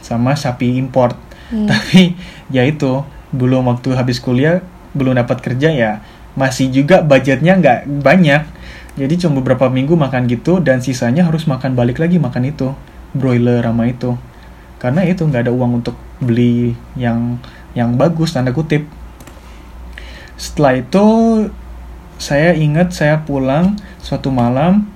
sama 0.00 0.36
sapi 0.36 0.80
import. 0.80 1.16
Hmm. 1.48 1.64
tapi 1.70 2.16
ya 2.52 2.64
itu 2.64 3.04
belum 3.32 3.68
waktu 3.68 3.92
habis 3.92 4.20
kuliah 4.20 4.64
belum 4.96 5.16
dapat 5.20 5.44
kerja 5.44 5.68
ya 5.68 6.00
masih 6.38 6.70
juga 6.70 7.02
budgetnya 7.02 7.58
nggak 7.58 7.80
banyak. 8.06 8.42
Jadi 8.98 9.14
cuma 9.22 9.42
beberapa 9.42 9.70
minggu 9.70 9.94
makan 9.94 10.26
gitu 10.26 10.58
dan 10.58 10.82
sisanya 10.82 11.26
harus 11.26 11.46
makan 11.46 11.74
balik 11.74 11.98
lagi 12.02 12.18
makan 12.18 12.50
itu. 12.50 12.74
Broiler 13.14 13.62
sama 13.62 13.90
itu. 13.90 14.14
Karena 14.78 15.02
itu 15.02 15.26
nggak 15.26 15.50
ada 15.50 15.52
uang 15.54 15.82
untuk 15.82 15.98
beli 16.22 16.74
yang 16.94 17.38
yang 17.74 17.94
bagus 17.98 18.34
tanda 18.34 18.54
kutip. 18.54 18.86
Setelah 20.38 20.78
itu 20.78 21.06
saya 22.18 22.52
ingat 22.52 22.92
saya 22.92 23.22
pulang 23.22 23.78
suatu 24.02 24.28
malam 24.34 24.90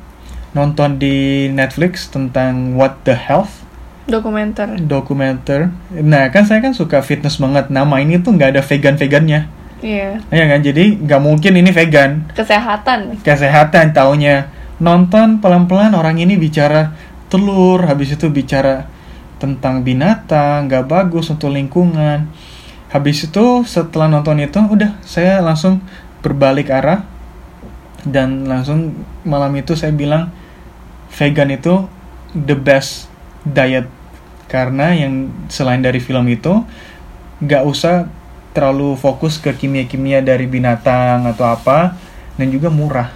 nonton 0.52 0.98
di 0.98 1.48
Netflix 1.48 2.10
tentang 2.10 2.76
What 2.76 3.06
the 3.08 3.16
Health? 3.16 3.62
Dokumenter. 4.10 4.66
Dokumenter. 4.82 5.70
Nah 5.94 6.28
kan 6.34 6.44
saya 6.44 6.58
kan 6.58 6.74
suka 6.74 7.00
fitness 7.00 7.38
banget. 7.38 7.70
Nama 7.70 8.02
ini 8.02 8.18
tuh 8.20 8.34
nggak 8.34 8.58
ada 8.58 8.62
vegan 8.62 8.98
vegannya 8.98 9.62
iya 9.82 10.22
yeah. 10.30 10.46
kan? 10.46 10.60
Jadi 10.62 11.02
nggak 11.02 11.20
mungkin 11.20 11.52
ini 11.58 11.70
vegan. 11.74 12.30
Kesehatan. 12.32 13.20
Kesehatan 13.20 13.92
taunya. 13.92 14.48
Nonton 14.82 15.42
pelan 15.42 15.66
pelan 15.70 15.94
orang 15.94 16.18
ini 16.18 16.38
bicara 16.38 16.94
telur 17.30 17.86
habis 17.86 18.14
itu 18.14 18.30
bicara 18.30 18.86
tentang 19.38 19.82
binatang 19.82 20.70
nggak 20.70 20.86
bagus 20.86 21.30
untuk 21.30 21.50
lingkungan. 21.50 22.30
Habis 22.90 23.30
itu 23.30 23.66
setelah 23.66 24.06
nonton 24.06 24.38
itu 24.42 24.58
udah 24.58 24.98
saya 25.02 25.42
langsung 25.42 25.82
berbalik 26.22 26.70
arah 26.70 27.11
dan 28.02 28.46
langsung 28.46 29.06
malam 29.22 29.54
itu 29.58 29.74
saya 29.78 29.94
bilang 29.94 30.30
vegan 31.12 31.50
itu 31.52 31.86
the 32.34 32.56
best 32.56 33.08
diet. 33.46 33.86
Karena 34.50 34.92
yang 34.92 35.32
selain 35.48 35.80
dari 35.80 35.98
film 35.98 36.28
itu 36.28 36.62
nggak 37.40 37.62
usah 37.64 38.06
terlalu 38.52 38.94
fokus 39.00 39.40
ke 39.40 39.48
kimia-kimia 39.56 40.20
dari 40.20 40.44
binatang 40.44 41.24
atau 41.24 41.48
apa 41.48 41.96
dan 42.36 42.52
juga 42.52 42.68
murah. 42.68 43.08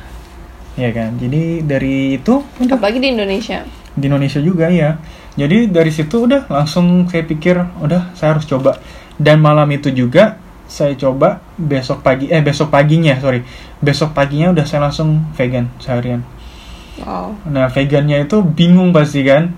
Ya 0.81 0.93
kan? 0.93 1.21
Jadi 1.21 1.61
dari 1.61 2.17
itu 2.17 2.41
udah. 2.61 2.77
Apalagi 2.81 3.01
di 3.01 3.13
Indonesia. 3.13 3.65
Di 3.97 4.09
Indonesia 4.09 4.41
juga 4.41 4.69
ya 4.73 4.97
jadi 5.37 5.69
dari 5.69 5.93
situ 5.93 6.25
udah 6.25 6.49
langsung 6.49 7.05
saya 7.13 7.29
pikir 7.29 7.61
udah 7.61 8.17
saya 8.17 8.35
harus 8.35 8.49
coba. 8.49 8.81
Dan 9.21 9.45
malam 9.45 9.69
itu 9.69 9.93
juga 9.93 10.41
saya 10.67 10.93
coba 10.99 11.41
besok 11.57 12.03
pagi 12.03 12.27
eh 12.31 12.43
besok 12.43 12.75
paginya 12.75 13.17
sorry 13.23 13.47
besok 13.79 14.13
paginya 14.13 14.51
udah 14.51 14.67
saya 14.67 14.87
langsung 14.87 15.23
vegan 15.39 15.71
seharian 15.79 16.27
wow. 17.03 17.31
nah 17.47 17.71
vegannya 17.71 18.27
itu 18.27 18.43
bingung 18.43 18.91
pasti 18.91 19.23
kan 19.23 19.55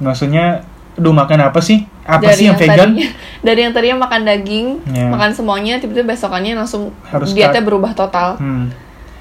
maksudnya 0.00 0.64
Duh 0.96 1.12
makan 1.12 1.52
apa 1.52 1.60
sih? 1.60 1.84
Apa 2.08 2.32
dari 2.32 2.40
sih 2.40 2.44
yang, 2.48 2.56
yang 2.56 2.60
vegan? 2.64 2.90
Tadinya, 2.96 3.08
dari 3.46 3.60
yang 3.60 3.72
tadinya 3.76 3.98
makan 4.08 4.20
daging, 4.24 4.66
yeah. 4.88 5.12
makan 5.12 5.30
semuanya, 5.36 5.76
tiba-tiba 5.76 6.16
besokannya 6.16 6.56
langsung 6.56 6.88
Harus 7.04 7.36
dietnya 7.36 7.60
cut. 7.60 7.68
berubah 7.68 7.92
total. 7.92 8.40
Hmm. 8.40 8.72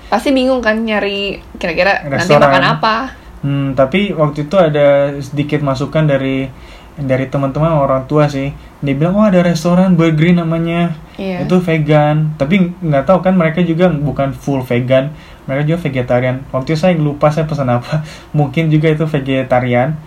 Pasti 0.07 0.31
bingung 0.31 0.63
kan 0.63 0.79
nyari 0.79 1.43
kira-kira 1.59 2.07
nanti 2.07 2.31
makan 2.31 2.65
apa. 2.79 2.95
Hmm, 3.43 3.75
tapi 3.75 4.15
waktu 4.15 4.47
itu 4.47 4.55
ada 4.55 5.19
sedikit 5.19 5.59
masukan 5.61 6.07
dari 6.07 6.47
dari 6.95 7.27
teman-teman 7.27 7.75
orang 7.75 8.07
tua 8.07 8.31
sih. 8.31 8.55
Dia 8.79 8.95
bilang 8.95 9.19
oh 9.19 9.25
ada 9.27 9.43
restoran 9.43 9.99
burger 9.99 10.31
namanya. 10.35 10.95
Yeah. 11.19 11.43
Itu 11.43 11.59
vegan. 11.59 12.35
Tapi 12.39 12.75
nggak 12.79 13.03
tahu 13.07 13.19
kan 13.23 13.35
mereka 13.35 13.63
juga 13.63 13.91
bukan 13.91 14.31
full 14.31 14.63
vegan. 14.63 15.11
Mereka 15.45 15.61
juga 15.67 15.79
vegetarian. 15.85 16.43
Waktu 16.49 16.73
itu 16.73 16.79
saya 16.79 16.93
lupa 16.95 17.31
saya 17.31 17.45
pesan 17.45 17.69
apa. 17.69 18.05
Mungkin 18.37 18.71
juga 18.71 18.91
itu 18.91 19.03
vegetarian 19.07 19.99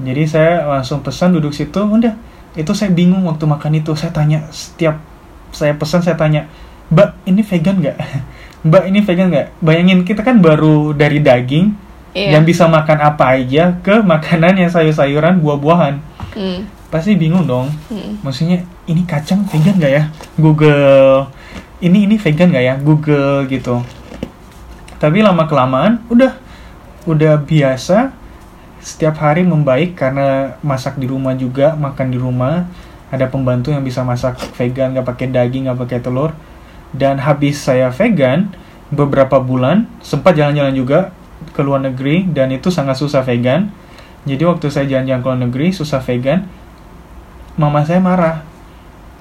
jadi 0.00 0.22
saya 0.26 0.52
langsung 0.66 1.04
pesan 1.06 1.38
duduk 1.38 1.54
situ 1.54 1.78
udah 1.78 2.14
itu 2.54 2.72
saya 2.74 2.90
bingung 2.90 3.26
waktu 3.26 3.46
makan 3.46 3.78
itu 3.78 3.94
saya 3.94 4.10
tanya 4.10 4.46
setiap 4.50 4.98
saya 5.54 5.74
pesan 5.78 6.02
saya 6.02 6.18
tanya 6.18 6.50
mbak 6.90 7.14
ini 7.26 7.42
vegan 7.46 7.78
nggak 7.78 7.96
mbak 8.66 8.82
ini 8.90 8.98
vegan 9.02 9.26
nggak 9.30 9.46
bayangin 9.62 10.00
kita 10.02 10.26
kan 10.26 10.42
baru 10.42 10.94
dari 10.94 11.22
daging 11.22 11.74
iya. 12.14 12.38
yang 12.38 12.46
bisa 12.46 12.64
makan 12.70 12.98
apa 13.02 13.36
aja 13.36 13.76
ke 13.82 14.00
makanan 14.00 14.56
yang 14.56 14.70
sayur-sayuran 14.70 15.42
buah-buahan. 15.42 16.00
Mm. 16.34 16.66
pasti 16.90 17.18
bingung 17.18 17.46
dong. 17.46 17.74
Mm. 17.90 18.22
maksudnya 18.22 18.62
ini 18.86 19.02
kacang 19.02 19.42
vegan 19.50 19.76
nggak 19.76 19.92
ya? 19.92 20.02
Google 20.38 21.26
ini 21.82 22.06
ini 22.06 22.16
vegan 22.16 22.54
nggak 22.54 22.64
ya? 22.64 22.74
Google 22.78 23.50
gitu. 23.50 23.82
Tapi 25.02 25.20
lama 25.20 25.44
kelamaan 25.44 26.00
udah 26.08 26.38
udah 27.04 27.36
biasa 27.44 28.14
setiap 28.80 29.20
hari 29.20 29.44
membaik 29.44 29.96
karena 29.96 30.56
masak 30.60 30.96
di 30.96 31.10
rumah 31.10 31.34
juga 31.34 31.74
makan 31.74 32.08
di 32.14 32.18
rumah. 32.18 32.64
Ada 33.10 33.30
pembantu 33.30 33.70
yang 33.70 33.84
bisa 33.84 34.02
masak 34.02 34.38
vegan 34.58 34.94
nggak 34.94 35.06
pakai 35.06 35.26
daging 35.30 35.68
nggak 35.68 35.80
pakai 35.86 35.98
telur. 35.98 36.30
Dan 36.94 37.18
habis 37.18 37.58
saya 37.58 37.90
vegan 37.90 38.54
beberapa 38.94 39.42
bulan 39.42 39.90
sempat 39.98 40.38
jalan-jalan 40.38 40.74
juga 40.74 41.10
ke 41.52 41.60
luar 41.60 41.84
negeri 41.84 42.24
dan 42.30 42.48
itu 42.54 42.72
sangat 42.72 42.96
susah 42.96 43.20
vegan. 43.26 43.68
Jadi 44.24 44.40
waktu 44.48 44.72
saya 44.72 44.88
jalan-jalan 44.88 45.20
ke 45.20 45.26
luar 45.28 45.40
negeri 45.44 45.66
susah 45.74 46.00
vegan 46.00 46.48
mama 47.60 47.84
saya 47.84 48.00
marah. 48.00 48.42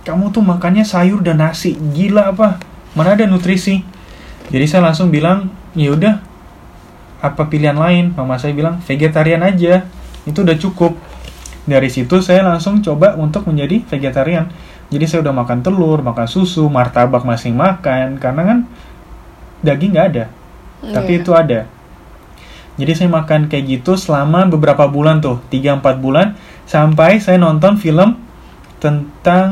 Kamu 0.04 0.36
tuh 0.36 0.44
makannya 0.44 0.84
sayur 0.84 1.24
dan 1.24 1.40
nasi 1.40 1.80
gila 1.96 2.36
apa? 2.36 2.60
Mana 2.96 3.16
ada 3.16 3.24
nutrisi? 3.24 3.84
Jadi 4.52 4.66
saya 4.68 4.84
langsung 4.84 5.08
bilang 5.10 5.48
ya 5.74 5.96
udah 5.96 6.20
apa 7.24 7.48
pilihan 7.48 7.76
lain? 7.76 8.12
Mama 8.12 8.36
saya 8.36 8.52
bilang 8.52 8.84
vegetarian 8.84 9.40
aja. 9.44 9.88
Itu 10.28 10.44
udah 10.44 10.60
cukup. 10.60 11.00
Dari 11.64 11.88
situ 11.88 12.20
saya 12.20 12.44
langsung 12.44 12.84
coba 12.84 13.16
untuk 13.16 13.48
menjadi 13.48 13.80
vegetarian. 13.88 14.52
Jadi 14.92 15.06
saya 15.08 15.20
udah 15.24 15.34
makan 15.34 15.64
telur 15.64 16.04
makan 16.04 16.28
susu 16.28 16.68
martabak 16.68 17.24
masih 17.24 17.56
makan. 17.56 18.20
Karena 18.20 18.42
kan 18.44 18.58
daging 19.64 19.96
nggak 19.96 20.08
ada. 20.12 20.26
Yeah. 20.84 21.00
tapi 21.00 21.12
iya. 21.16 21.22
itu 21.24 21.32
ada 21.32 21.60
jadi 22.80 22.92
saya 22.98 23.10
makan 23.10 23.50
kayak 23.50 23.82
gitu 23.82 23.94
selama 24.00 24.50
beberapa 24.50 24.90
bulan 24.90 25.22
tuh 25.22 25.42
3-4 25.54 26.04
bulan 26.04 26.34
sampai 26.66 27.22
saya 27.22 27.38
nonton 27.38 27.78
film 27.78 28.18
tentang 28.82 29.52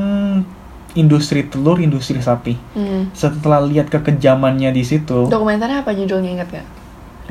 industri 0.92 1.48
telur, 1.48 1.80
industri 1.80 2.20
sapi. 2.20 2.60
Hmm. 2.75 3.08
Setelah 3.16 3.63
lihat 3.63 3.88
kekejamannya 3.88 4.75
di 4.75 4.84
situ. 4.84 5.32
Dokumenternya 5.32 5.88
apa 5.88 5.96
judulnya 5.96 6.36
ingat 6.36 6.50
gak? 6.51 6.68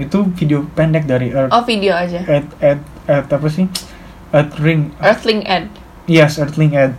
itu 0.01 0.19
video 0.33 0.65
pendek 0.73 1.05
dari 1.05 1.29
Earth 1.35 1.53
oh 1.53 1.63
video 1.69 1.93
aja 1.93 2.25
Earth, 2.25 2.51
Earth, 2.65 2.85
Earth 3.05 3.31
apa 3.31 3.49
sih 3.53 3.67
Earth 4.33 4.57
Ring 4.57 4.97
Earthling 5.03 5.45
Ed 5.45 5.69
yes 6.09 6.41
Earthling 6.41 6.73
Ed 6.73 6.97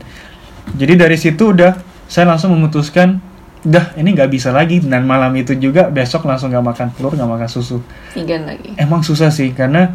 jadi 0.78 0.94
dari 1.00 1.18
situ 1.18 1.56
udah 1.56 1.82
saya 2.06 2.30
langsung 2.30 2.54
memutuskan 2.54 3.24
udah 3.62 3.94
ini 3.98 4.18
nggak 4.18 4.32
bisa 4.32 4.50
lagi. 4.50 4.82
Dan 4.82 5.06
malam 5.06 5.34
itu 5.38 5.54
juga 5.58 5.88
besok 5.88 6.26
langsung 6.26 6.50
nggak 6.50 6.66
makan 6.66 6.88
telur 6.94 7.14
nggak 7.14 7.30
makan 7.30 7.50
susu. 7.50 7.80
Vegan 8.14 8.50
lagi. 8.50 8.74
Emang 8.78 9.06
susah 9.06 9.30
sih 9.30 9.54
karena 9.54 9.94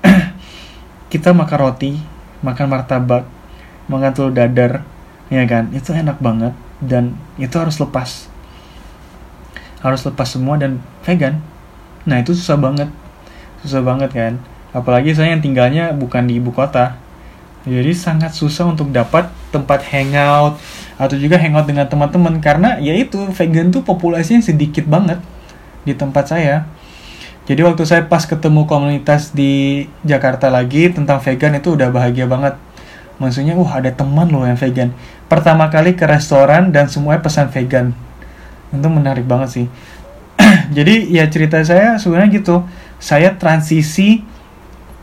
kita 1.12 1.34
makan 1.34 1.58
roti 1.58 1.98
makan 2.40 2.66
martabak 2.72 3.28
makan 3.90 4.10
telur 4.14 4.32
dadar 4.32 4.86
ya 5.28 5.42
kan? 5.46 5.70
Itu 5.74 5.94
enak 5.94 6.22
banget 6.22 6.54
dan 6.82 7.18
itu 7.36 7.54
harus 7.58 7.76
lepas. 7.78 8.30
Harus 9.80 10.04
lepas 10.04 10.28
semua 10.28 10.60
dan 10.60 10.80
vegan. 11.04 11.40
Nah 12.04 12.20
itu 12.20 12.32
susah 12.36 12.56
banget, 12.56 12.88
susah 13.64 13.80
banget 13.80 14.10
kan. 14.12 14.34
Apalagi 14.70 15.12
saya 15.12 15.34
yang 15.34 15.42
tinggalnya 15.42 15.90
bukan 15.96 16.30
di 16.30 16.38
ibu 16.38 16.54
kota. 16.54 16.96
Jadi 17.68 17.92
sangat 17.92 18.32
susah 18.32 18.72
untuk 18.72 18.88
dapat 18.88 19.28
tempat 19.50 19.82
hangout 19.90 20.58
atau 20.96 21.16
juga 21.18 21.36
hangout 21.38 21.66
dengan 21.66 21.86
teman-teman 21.86 22.38
karena 22.38 22.78
ya 22.78 22.94
itu 22.94 23.18
vegan 23.34 23.74
tuh 23.74 23.82
populasinya 23.82 24.42
sedikit 24.42 24.86
banget 24.86 25.18
di 25.84 25.92
tempat 25.94 26.30
saya. 26.30 26.66
Jadi 27.50 27.66
waktu 27.66 27.82
saya 27.82 28.06
pas 28.06 28.22
ketemu 28.22 28.62
komunitas 28.70 29.34
di 29.34 29.84
Jakarta 30.06 30.46
lagi 30.52 30.86
tentang 30.94 31.18
vegan 31.18 31.58
itu 31.58 31.74
udah 31.74 31.90
bahagia 31.90 32.30
banget. 32.30 32.54
Maksudnya, 33.18 33.58
wah 33.58 33.82
ada 33.82 33.90
teman 33.90 34.30
loh 34.30 34.46
yang 34.46 34.54
vegan. 34.54 34.94
Pertama 35.26 35.66
kali 35.66 35.98
ke 35.98 36.06
restoran 36.06 36.70
dan 36.70 36.86
semuanya 36.86 37.26
pesan 37.26 37.50
vegan. 37.50 37.90
Itu 38.70 38.86
menarik 38.86 39.26
banget 39.26 39.50
sih. 39.50 39.66
jadi 40.76 40.94
ya 41.10 41.24
cerita 41.28 41.60
saya 41.62 41.96
sebenarnya 42.00 42.40
gitu 42.40 42.64
saya 43.00 43.36
transisi 43.36 44.24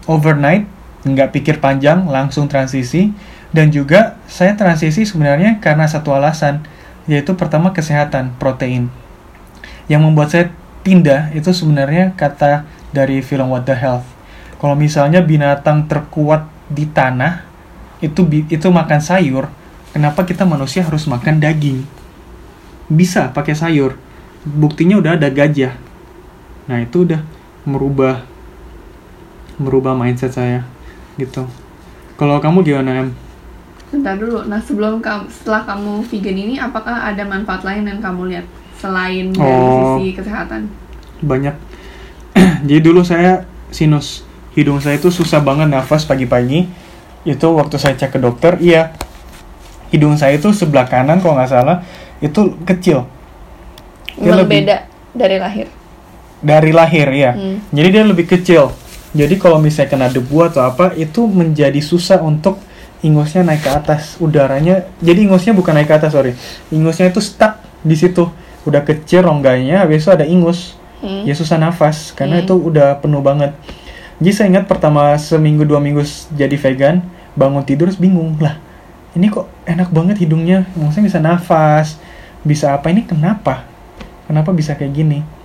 overnight 0.09 0.65
nggak 1.05 1.29
pikir 1.33 1.55
panjang 1.63 2.07
langsung 2.09 2.49
transisi 2.49 3.13
dan 3.55 3.71
juga 3.71 4.19
saya 4.27 4.55
transisi 4.59 5.07
sebenarnya 5.07 5.63
karena 5.63 5.87
satu 5.87 6.11
alasan 6.11 6.63
yaitu 7.07 7.33
pertama 7.39 7.71
kesehatan 7.71 8.35
protein. 8.35 8.91
Yang 9.87 10.01
membuat 10.03 10.29
saya 10.35 10.51
pindah 10.83 11.31
itu 11.31 11.51
sebenarnya 11.55 12.11
kata 12.15 12.67
dari 12.91 13.23
film 13.23 13.51
What 13.51 13.63
the 13.63 13.75
Health. 13.75 14.07
Kalau 14.59 14.75
misalnya 14.75 15.23
binatang 15.23 15.87
terkuat 15.87 16.47
di 16.67 16.83
tanah 16.89 17.47
itu 18.03 18.27
itu 18.51 18.67
makan 18.67 18.99
sayur 18.99 19.47
kenapa 19.95 20.27
kita 20.27 20.43
manusia 20.43 20.83
harus 20.83 21.07
makan 21.07 21.39
daging? 21.39 21.87
Bisa 22.91 23.31
pakai 23.31 23.55
sayur. 23.55 23.95
Buktinya 24.43 24.99
udah 24.99 25.15
ada 25.15 25.31
gajah. 25.31 25.75
Nah 26.67 26.83
itu 26.83 27.07
udah 27.07 27.23
merubah 27.63 28.23
merubah 29.57 29.95
mindset 29.95 30.35
saya 30.35 30.67
gitu. 31.17 31.47
Kalau 32.15 32.37
kamu 32.43 32.63
gimana 32.63 33.05
em 33.05 33.26
Bentar 33.87 34.19
dulu. 34.19 34.43
Nah, 34.47 34.59
sebelum 34.59 34.99
kamu 34.99 35.31
setelah 35.31 35.63
kamu 35.63 36.03
vegan 36.11 36.37
ini 36.37 36.55
apakah 36.59 37.07
ada 37.07 37.23
manfaat 37.23 37.63
lain 37.63 37.87
yang 37.87 37.99
kamu 38.03 38.35
lihat 38.35 38.45
selain 38.77 39.31
dari 39.31 39.47
oh, 39.47 39.97
sisi 39.97 40.13
kesehatan? 40.13 40.67
Banyak. 41.23 41.55
Jadi 42.67 42.81
dulu 42.83 43.01
saya 43.01 43.47
sinus 43.71 44.27
hidung 44.57 44.81
saya 44.81 44.97
itu 44.97 45.13
susah 45.13 45.39
banget 45.39 45.71
nafas 45.71 46.03
pagi-pagi. 46.03 46.67
Itu 47.23 47.55
waktu 47.55 47.75
saya 47.79 47.95
cek 47.95 48.17
ke 48.17 48.19
dokter, 48.19 48.59
iya. 48.59 48.95
Hidung 49.93 50.19
saya 50.19 50.35
itu 50.35 50.51
sebelah 50.51 50.89
kanan 50.89 51.23
kalau 51.23 51.39
nggak 51.39 51.51
salah 51.51 51.85
itu 52.19 52.59
kecil. 52.67 53.07
Dia 54.17 54.33
Memang 54.33 54.39
lebih, 54.43 54.57
beda 54.65 54.77
dari 55.13 55.37
lahir. 55.37 55.67
Dari 56.41 56.71
lahir 56.73 57.07
ya. 57.13 57.31
Hmm. 57.37 57.57
Jadi 57.71 57.87
dia 57.93 58.03
lebih 58.03 58.25
kecil. 58.25 58.73
Jadi 59.15 59.39
kalau 59.39 59.61
misalnya 59.61 59.89
kena 59.89 60.07
debu 60.11 60.37
atau 60.43 60.61
apa 60.65 60.91
itu 60.97 61.23
menjadi 61.25 61.79
susah 61.79 62.19
untuk 62.19 62.59
ingusnya 63.05 63.45
naik 63.45 63.61
ke 63.61 63.71
atas 63.71 64.17
udaranya 64.17 64.89
jadi 64.97 65.29
ingusnya 65.29 65.53
bukan 65.53 65.77
naik 65.77 65.89
ke 65.89 65.95
atas 65.97 66.13
sorry. 66.13 66.33
Ingusnya 66.73 67.13
itu 67.13 67.21
stuck 67.21 67.61
di 67.85 67.93
situ. 67.93 68.29
Udah 68.67 68.83
kecil 68.83 69.23
rongganya 69.23 69.85
habis 69.85 70.03
itu 70.03 70.11
ada 70.11 70.27
ingus 70.27 70.75
hmm. 70.99 71.23
ya 71.23 71.33
susah 71.37 71.55
nafas 71.55 72.11
karena 72.11 72.41
hmm. 72.41 72.43
itu 72.49 72.55
udah 72.57 72.97
penuh 72.99 73.21
banget. 73.23 73.55
Jadi 74.17 74.31
saya 74.33 74.47
ingat 74.49 74.65
pertama 74.65 75.13
seminggu 75.21 75.61
dua 75.61 75.77
minggu 75.77 76.01
jadi 76.33 76.57
vegan 76.57 77.05
bangun 77.37 77.61
tidur 77.61 77.93
bingung 78.01 78.33
lah 78.41 78.57
ini 79.13 79.29
kok 79.29 79.45
enak 79.65 79.89
banget 79.93 80.17
hidungnya? 80.21 80.65
Maksudnya 80.73 81.05
bisa 81.09 81.19
nafas 81.21 81.87
bisa 82.45 82.73
apa? 82.73 82.89
Ini 82.89 83.05
kenapa? 83.05 83.65
Kenapa 84.25 84.53
bisa 84.53 84.73
kayak 84.73 84.93
gini 84.93 85.36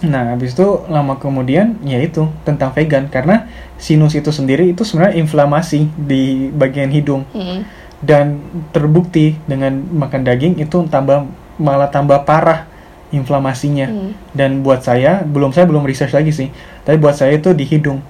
Nah, 0.00 0.32
habis 0.32 0.56
itu 0.56 0.64
lama 0.88 1.20
kemudian 1.20 1.76
ya 1.84 2.00
itu 2.00 2.24
tentang 2.48 2.72
vegan 2.72 3.12
karena 3.12 3.44
sinus 3.76 4.16
itu 4.16 4.32
sendiri 4.32 4.72
itu 4.72 4.80
sebenarnya 4.80 5.20
inflamasi 5.20 5.92
di 5.92 6.48
bagian 6.48 6.88
hidung. 6.88 7.28
Mm. 7.36 7.60
Dan 8.00 8.40
terbukti 8.72 9.36
dengan 9.44 9.76
makan 9.92 10.24
daging 10.24 10.56
itu 10.56 10.88
tambah 10.88 11.28
malah 11.60 11.92
tambah 11.92 12.24
parah 12.24 12.64
inflamasinya. 13.12 13.92
Mm. 13.92 14.10
Dan 14.32 14.50
buat 14.64 14.80
saya, 14.80 15.20
belum 15.20 15.52
saya 15.52 15.68
belum 15.68 15.84
research 15.84 16.16
lagi 16.16 16.32
sih, 16.32 16.48
tapi 16.88 16.96
buat 16.96 17.12
saya 17.12 17.36
itu 17.36 17.52
di 17.52 17.68
hidung. 17.68 18.00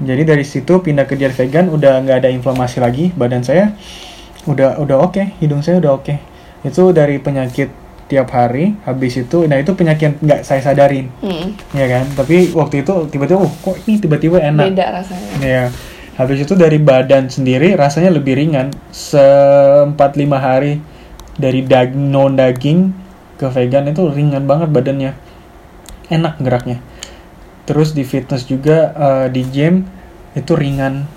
Jadi 0.00 0.22
dari 0.24 0.44
situ 0.48 0.80
pindah 0.80 1.04
ke 1.04 1.16
diet 1.16 1.36
vegan 1.36 1.72
udah 1.72 2.04
nggak 2.04 2.24
ada 2.24 2.28
inflamasi 2.32 2.80
lagi, 2.80 3.12
badan 3.12 3.44
saya 3.44 3.76
udah 4.48 4.80
udah 4.80 4.96
oke, 5.00 5.12
okay, 5.12 5.36
hidung 5.44 5.60
saya 5.60 5.76
udah 5.76 5.92
oke. 5.92 6.08
Okay. 6.08 6.18
Itu 6.64 6.96
dari 6.96 7.20
penyakit 7.20 7.85
tiap 8.06 8.30
hari 8.30 8.78
habis 8.86 9.18
itu 9.18 9.50
nah 9.50 9.58
itu 9.58 9.74
penyakit 9.74 10.22
nggak 10.22 10.46
saya 10.46 10.62
sadarin. 10.62 11.10
Hmm. 11.20 11.58
ya 11.74 11.86
kan? 11.90 12.06
Tapi 12.14 12.54
waktu 12.54 12.86
itu 12.86 12.94
tiba-tiba 13.10 13.42
oh 13.42 13.52
kok 13.62 13.76
ini 13.86 13.98
tiba-tiba 13.98 14.38
enak? 14.38 14.72
Beda 14.72 14.86
rasanya. 15.02 15.30
Ya 15.42 15.64
habis 16.16 16.46
itu 16.46 16.56
dari 16.56 16.80
badan 16.80 17.28
sendiri 17.28 17.74
rasanya 17.74 18.14
lebih 18.14 18.38
ringan. 18.38 18.70
Seempat 18.94 20.14
lima 20.14 20.38
hari 20.38 20.78
dari 21.36 21.66
daging 21.66 22.08
non 22.08 22.38
daging 22.38 22.94
ke 23.36 23.46
vegan 23.50 23.90
itu 23.90 24.06
ringan 24.08 24.46
banget 24.46 24.70
badannya. 24.70 25.12
Enak 26.06 26.38
geraknya. 26.38 26.78
Terus 27.66 27.90
di 27.92 28.06
fitness 28.06 28.46
juga 28.46 28.94
uh, 28.94 29.26
di 29.26 29.42
gym 29.50 29.82
itu 30.38 30.54
ringan. 30.54 31.10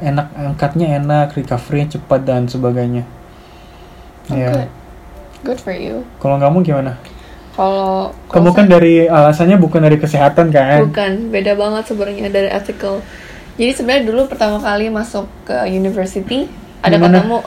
Enak 0.00 0.32
angkatnya 0.32 0.96
enak 0.96 1.36
recovery 1.36 1.84
cepat 1.84 2.24
dan 2.24 2.48
sebagainya. 2.48 3.04
Okay. 4.30 4.40
ya 4.40 4.81
Good 5.42 5.58
for 5.58 5.74
you. 5.74 6.06
Kalau 6.22 6.38
kamu 6.38 6.62
gimana? 6.62 6.98
Kalau 7.52 8.14
kamu 8.32 8.50
kan 8.56 8.66
dari 8.70 9.04
alasannya 9.10 9.58
bukan 9.60 9.82
dari 9.84 9.98
kesehatan 10.00 10.54
kan? 10.54 10.88
Bukan, 10.88 11.28
beda 11.28 11.52
banget 11.58 11.84
sebenarnya 11.90 12.32
dari 12.32 12.48
ethical. 12.48 13.04
Jadi 13.60 13.72
sebenarnya 13.76 14.04
dulu 14.08 14.30
pertama 14.30 14.56
kali 14.62 14.88
masuk 14.88 15.28
ke 15.44 15.68
university 15.68 16.48
ada 16.80 16.96
Di 16.96 17.02
mana? 17.02 17.20
ketemu 17.20 17.38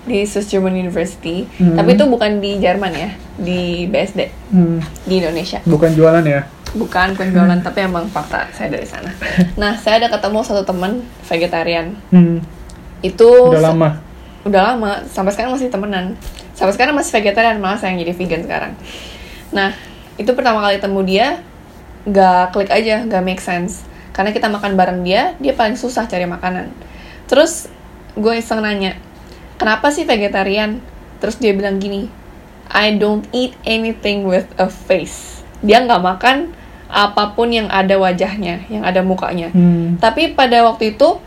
di 0.00 0.18
Swiss 0.24 0.48
German 0.48 0.74
University, 0.74 1.44
hmm. 1.44 1.76
tapi 1.76 1.92
itu 1.92 2.04
bukan 2.08 2.40
di 2.40 2.56
Jerman 2.56 2.92
ya, 2.96 3.10
di 3.36 3.84
BSD 3.84 4.32
hmm. 4.50 4.78
di 5.04 5.14
Indonesia. 5.20 5.60
Bukan 5.68 5.92
jualan 5.92 6.24
ya? 6.24 6.48
Bukan, 6.72 7.14
bukan 7.14 7.28
jualan, 7.30 7.58
hmm. 7.60 7.66
tapi 7.66 7.78
emang 7.84 8.08
fakta 8.08 8.48
saya 8.56 8.72
dari 8.72 8.88
sana. 8.88 9.12
Nah, 9.60 9.76
saya 9.76 10.00
ada 10.00 10.08
ketemu 10.08 10.40
satu 10.40 10.64
teman 10.64 11.04
vegetarian. 11.28 11.92
Hmm. 12.08 12.40
Itu 13.04 13.52
udah 13.52 13.70
lama. 13.70 13.88
Udah 14.48 14.72
lama, 14.72 15.04
sampai 15.04 15.36
sekarang 15.36 15.52
masih 15.52 15.68
temenan 15.68 16.16
sampai 16.60 16.76
sekarang 16.76 16.92
masih 16.92 17.16
vegetarian 17.16 17.56
malah 17.56 17.80
saya 17.80 17.96
yang 17.96 18.04
jadi 18.04 18.12
vegan 18.12 18.44
sekarang. 18.44 18.72
Nah 19.56 19.72
itu 20.20 20.28
pertama 20.36 20.60
kali 20.60 20.76
temu 20.76 21.00
dia 21.00 21.40
gak 22.04 22.52
klik 22.52 22.68
aja 22.68 23.08
gak 23.08 23.24
make 23.24 23.40
sense. 23.40 23.88
Karena 24.12 24.36
kita 24.36 24.52
makan 24.52 24.76
bareng 24.76 25.00
dia 25.00 25.32
dia 25.40 25.56
paling 25.56 25.80
susah 25.80 26.04
cari 26.04 26.28
makanan. 26.28 26.68
Terus 27.24 27.72
gue 28.12 28.36
iseng 28.36 28.60
nanya 28.60 29.00
kenapa 29.56 29.88
sih 29.88 30.04
vegetarian? 30.04 30.84
Terus 31.24 31.40
dia 31.40 31.56
bilang 31.56 31.80
gini 31.80 32.12
I 32.68 33.00
don't 33.00 33.24
eat 33.32 33.56
anything 33.64 34.28
with 34.28 34.44
a 34.60 34.68
face. 34.68 35.40
Dia 35.64 35.80
nggak 35.80 36.04
makan 36.04 36.52
apa 36.92 37.32
pun 37.32 37.48
yang 37.48 37.72
ada 37.72 37.96
wajahnya 37.96 38.68
yang 38.68 38.84
ada 38.84 39.00
mukanya. 39.00 39.48
Hmm. 39.54 39.94
tapi 40.02 40.34
pada 40.34 40.60
waktu 40.66 40.98
itu 40.98 41.22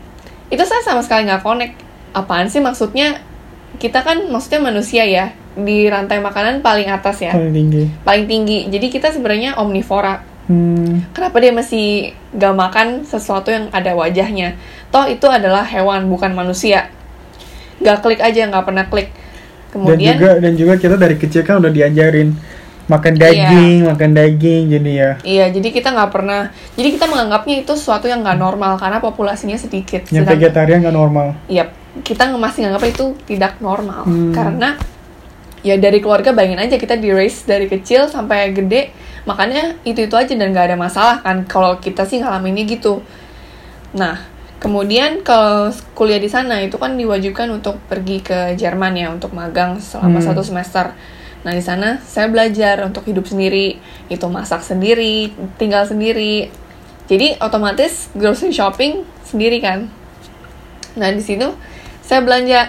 itu 0.52 0.62
saya 0.62 0.84
sama 0.86 1.02
sekali 1.02 1.26
nggak 1.26 1.42
connect. 1.42 1.74
Apaan 2.14 2.46
sih 2.46 2.62
maksudnya 2.62 3.18
kita 3.78 4.06
kan 4.06 4.30
maksudnya 4.30 4.60
manusia 4.62 5.02
ya 5.06 5.34
di 5.54 5.86
rantai 5.86 6.18
makanan 6.18 6.60
paling 6.60 6.90
atas 6.90 7.22
ya. 7.22 7.32
Paling 7.34 7.54
tinggi. 7.54 7.84
Paling 8.02 8.26
tinggi. 8.26 8.58
Jadi 8.70 8.86
kita 8.90 9.08
sebenarnya 9.14 9.58
omnivora. 9.58 10.34
Hmm. 10.44 11.00
kenapa 11.16 11.40
dia 11.40 11.56
masih 11.56 12.12
gak 12.36 12.52
makan 12.52 13.08
sesuatu 13.08 13.48
yang 13.48 13.72
ada 13.72 13.96
wajahnya? 13.96 14.60
Toh 14.92 15.08
itu 15.08 15.24
adalah 15.24 15.64
hewan 15.64 16.04
bukan 16.12 16.36
manusia. 16.36 16.92
Gak 17.80 18.04
klik 18.04 18.20
aja 18.20 18.44
nggak 18.52 18.64
pernah 18.68 18.84
klik. 18.92 19.08
Kemudian 19.72 20.14
dan 20.14 20.20
juga 20.20 20.32
dan 20.44 20.52
juga 20.52 20.74
kita 20.76 20.96
dari 21.00 21.16
kecil 21.16 21.48
kan 21.48 21.64
udah 21.64 21.72
diajarin 21.72 22.36
makan 22.84 23.16
daging 23.16 23.88
iya. 23.88 23.88
makan 23.88 24.10
daging 24.12 24.62
jadi 24.68 24.90
ya. 24.92 25.10
Iya 25.24 25.44
jadi 25.48 25.68
kita 25.72 25.88
nggak 25.96 26.10
pernah 26.12 26.52
jadi 26.76 26.88
kita 26.92 27.08
menganggapnya 27.08 27.64
itu 27.64 27.72
sesuatu 27.72 28.04
yang 28.04 28.20
nggak 28.20 28.36
normal 28.36 28.76
karena 28.76 29.00
populasinya 29.00 29.56
sedikit. 29.56 30.04
Yang 30.12 30.28
vegetarian 30.28 30.84
nggak 30.84 30.92
normal. 30.92 31.32
Iya 31.48 31.72
kita 32.02 32.34
masih 32.34 32.66
nganggap 32.66 32.84
itu 32.90 33.14
tidak 33.28 33.62
normal. 33.62 34.02
Hmm. 34.02 34.34
karena 34.34 34.74
ya 35.64 35.80
dari 35.80 36.02
keluarga 36.04 36.36
bayangin 36.36 36.60
aja 36.60 36.76
kita 36.76 37.00
di 37.00 37.08
race 37.08 37.48
dari 37.48 37.64
kecil 37.70 38.10
sampai 38.12 38.52
gede 38.52 38.92
makanya 39.24 39.80
itu 39.88 40.04
itu 40.04 40.12
aja 40.12 40.36
dan 40.36 40.52
gak 40.52 40.68
ada 40.68 40.76
masalah 40.76 41.24
kan 41.24 41.48
kalau 41.48 41.80
kita 41.80 42.04
sih 42.04 42.20
ngalaminnya 42.20 42.68
gitu. 42.68 43.00
Nah 43.96 44.20
kemudian 44.60 45.24
kalau 45.24 45.72
kuliah 45.96 46.20
di 46.20 46.28
sana 46.28 46.60
itu 46.60 46.76
kan 46.76 46.96
diwajibkan 47.00 47.48
untuk 47.48 47.80
pergi 47.88 48.20
ke 48.20 48.52
Jerman 48.60 48.92
ya 48.96 49.08
untuk 49.08 49.32
magang 49.32 49.80
selama 49.80 50.20
hmm. 50.20 50.26
satu 50.28 50.44
semester. 50.44 50.92
Nah 51.44 51.52
di 51.56 51.64
sana 51.64 52.00
saya 52.04 52.28
belajar 52.28 52.84
untuk 52.84 53.08
hidup 53.08 53.24
sendiri 53.24 53.80
itu 54.12 54.26
masak 54.28 54.60
sendiri 54.60 55.32
tinggal 55.56 55.88
sendiri. 55.88 56.52
Jadi 57.08 57.40
otomatis 57.40 58.12
grocery 58.12 58.52
shopping 58.52 59.04
sendiri 59.24 59.64
kan. 59.64 59.88
Nah 61.00 61.08
di 61.08 61.24
situ 61.24 61.48
saya 62.04 62.20
belanja 62.20 62.60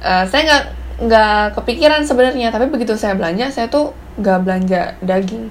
uh, 0.00 0.24
saya 0.30 0.42
nggak 0.46 0.64
nggak 1.02 1.42
kepikiran 1.58 2.06
sebenarnya 2.06 2.54
tapi 2.54 2.70
begitu 2.70 2.94
saya 2.94 3.18
belanja 3.18 3.50
saya 3.50 3.66
tuh 3.66 3.90
nggak 4.22 4.38
belanja 4.46 4.82
daging 5.02 5.50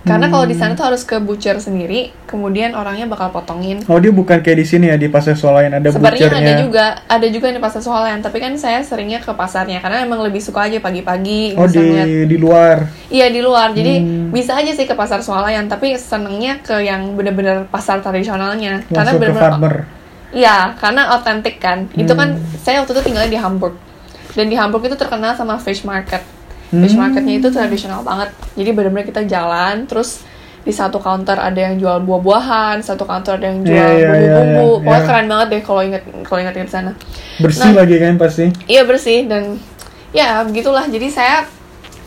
karena 0.00 0.26
hmm. 0.26 0.32
kalau 0.32 0.46
di 0.48 0.56
sana 0.56 0.72
tuh 0.72 0.88
harus 0.88 1.04
ke 1.04 1.20
butcher 1.20 1.60
sendiri, 1.60 2.08
kemudian 2.24 2.72
orangnya 2.72 3.04
bakal 3.04 3.28
potongin. 3.36 3.84
Oh 3.84 4.00
dia 4.00 4.08
bukan 4.08 4.40
kayak 4.40 4.64
di 4.64 4.64
sini 4.64 4.88
ya 4.88 4.96
di 4.96 5.12
pasar 5.12 5.36
swalayan 5.36 5.76
ada 5.76 5.92
Sebenarnya 5.92 6.32
ada 6.32 6.52
juga, 6.56 6.86
ada 7.04 7.26
juga 7.28 7.52
di 7.52 7.60
pasar 7.60 7.84
swalayan. 7.84 8.24
Tapi 8.24 8.40
kan 8.40 8.56
saya 8.56 8.80
seringnya 8.80 9.20
ke 9.20 9.36
pasarnya 9.36 9.84
karena 9.84 10.00
emang 10.00 10.24
lebih 10.24 10.40
suka 10.40 10.72
aja 10.72 10.80
pagi-pagi. 10.80 11.52
Oh 11.52 11.68
di 11.68 12.24
di 12.24 12.36
luar. 12.40 12.88
Iya 13.12 13.28
di 13.28 13.40
luar, 13.44 13.76
jadi 13.76 14.00
hmm. 14.00 14.32
bisa 14.32 14.56
aja 14.56 14.72
sih 14.72 14.88
ke 14.88 14.96
pasar 14.96 15.20
swalayan. 15.20 15.68
Tapi 15.68 15.92
senengnya 16.00 16.64
ke 16.64 16.80
yang 16.80 17.12
bener-bener 17.12 17.68
pasar 17.68 18.00
tradisionalnya. 18.00 18.80
Langsung 18.88 18.96
karena 18.96 19.12
bener-bener 19.20 19.99
Iya, 20.30 20.78
karena 20.78 21.18
otentik 21.18 21.58
kan. 21.58 21.90
Hmm. 21.90 22.02
Itu 22.02 22.12
kan 22.14 22.38
saya 22.62 22.82
waktu 22.82 22.94
itu 22.94 23.02
tinggalnya 23.10 23.30
di 23.30 23.40
Hamburg. 23.40 23.74
Dan 24.34 24.46
di 24.46 24.54
Hamburg 24.54 24.86
itu 24.86 24.94
terkenal 24.94 25.34
sama 25.34 25.58
fish 25.58 25.82
market. 25.82 26.22
Fish 26.70 26.94
hmm. 26.94 27.02
marketnya 27.02 27.34
itu 27.42 27.48
tradisional 27.50 28.06
banget. 28.06 28.30
Jadi 28.54 28.70
benar-benar 28.70 29.06
kita 29.10 29.26
jalan, 29.26 29.90
terus 29.90 30.22
di 30.60 30.70
satu 30.70 31.00
counter 31.02 31.34
ada 31.34 31.56
yang 31.56 31.80
jual 31.80 32.04
buah-buahan, 32.06 32.84
satu 32.84 33.02
counter 33.08 33.40
ada 33.40 33.50
yang 33.50 33.64
jual 33.66 33.74
yeah, 33.74 33.90
yeah, 33.90 34.12
bumbu-bumbu. 34.12 34.30
Yeah, 34.30 34.54
yeah, 34.54 34.78
Pokoknya 34.78 34.94
yeah. 34.94 35.08
keren 35.08 35.26
banget 35.26 35.46
deh 35.50 35.62
kalau 35.66 35.82
inget 35.82 36.02
kalau 36.22 36.38
inget 36.46 36.54
di 36.54 36.70
sana. 36.70 36.92
Bersih 37.42 37.70
nah, 37.74 37.82
lagi 37.82 37.96
kan 37.98 38.14
pasti. 38.20 38.44
Iya 38.70 38.82
bersih 38.86 39.26
dan 39.26 39.58
ya 40.14 40.46
begitulah 40.46 40.86
jadi 40.86 41.08
saya 41.10 41.36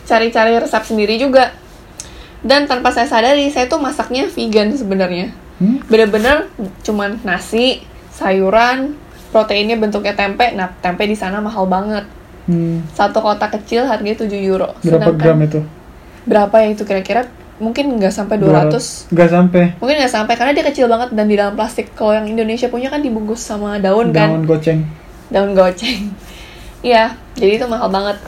cari-cari 0.08 0.56
resep 0.60 0.84
sendiri 0.84 1.16
juga 1.16 1.52
dan 2.44 2.68
tanpa 2.68 2.92
saya 2.92 3.08
sadari 3.08 3.48
saya 3.48 3.64
tuh 3.68 3.80
masaknya 3.80 4.28
vegan 4.28 4.76
sebenarnya 4.76 5.32
Hmm? 5.54 5.78
bener-bener 5.86 6.50
cuman 6.82 7.22
nasi 7.22 7.86
sayuran 8.14 8.94
proteinnya 9.28 9.74
bentuknya 9.74 10.14
tempe. 10.14 10.50
Nah 10.52 10.70
tempe 10.78 11.04
di 11.04 11.14
sana 11.14 11.38
mahal 11.38 11.66
banget. 11.66 12.06
Hmm. 12.44 12.84
satu 12.92 13.24
kotak 13.24 13.56
kecil 13.56 13.88
harganya 13.88 14.20
7 14.20 14.28
euro. 14.38 14.76
Berapa 14.78 14.84
Sedangkan- 15.08 15.16
gram 15.16 15.38
itu? 15.40 15.60
berapa 16.24 16.54
ya 16.58 16.68
itu 16.70 16.84
kira-kira? 16.84 17.24
Mungkin 17.56 17.96
nggak 17.96 18.10
sampai 18.10 18.36
200 18.36 19.08
Nggak 19.08 19.30
sampai. 19.30 19.64
mungkin 19.78 19.96
nggak 19.96 20.12
sampai 20.12 20.34
karena 20.34 20.52
dia 20.52 20.60
kecil 20.62 20.84
banget 20.84 21.08
dan 21.10 21.24
di 21.24 21.34
dalam 21.34 21.54
plastik. 21.54 21.92
Kalau 21.92 22.12
yang 22.12 22.26
Indonesia 22.26 22.68
punya 22.68 22.88
kan 22.88 23.00
dibungkus 23.00 23.40
sama 23.40 23.78
daun 23.78 24.12
kan? 24.12 24.28
Daun 24.28 24.44
goceng. 24.44 24.84
daun 25.26 25.52
goceng. 25.52 26.12
Iya 26.84 27.16
jadi 27.32 27.56
itu 27.56 27.64
mahal 27.64 27.88
banget. 27.88 28.20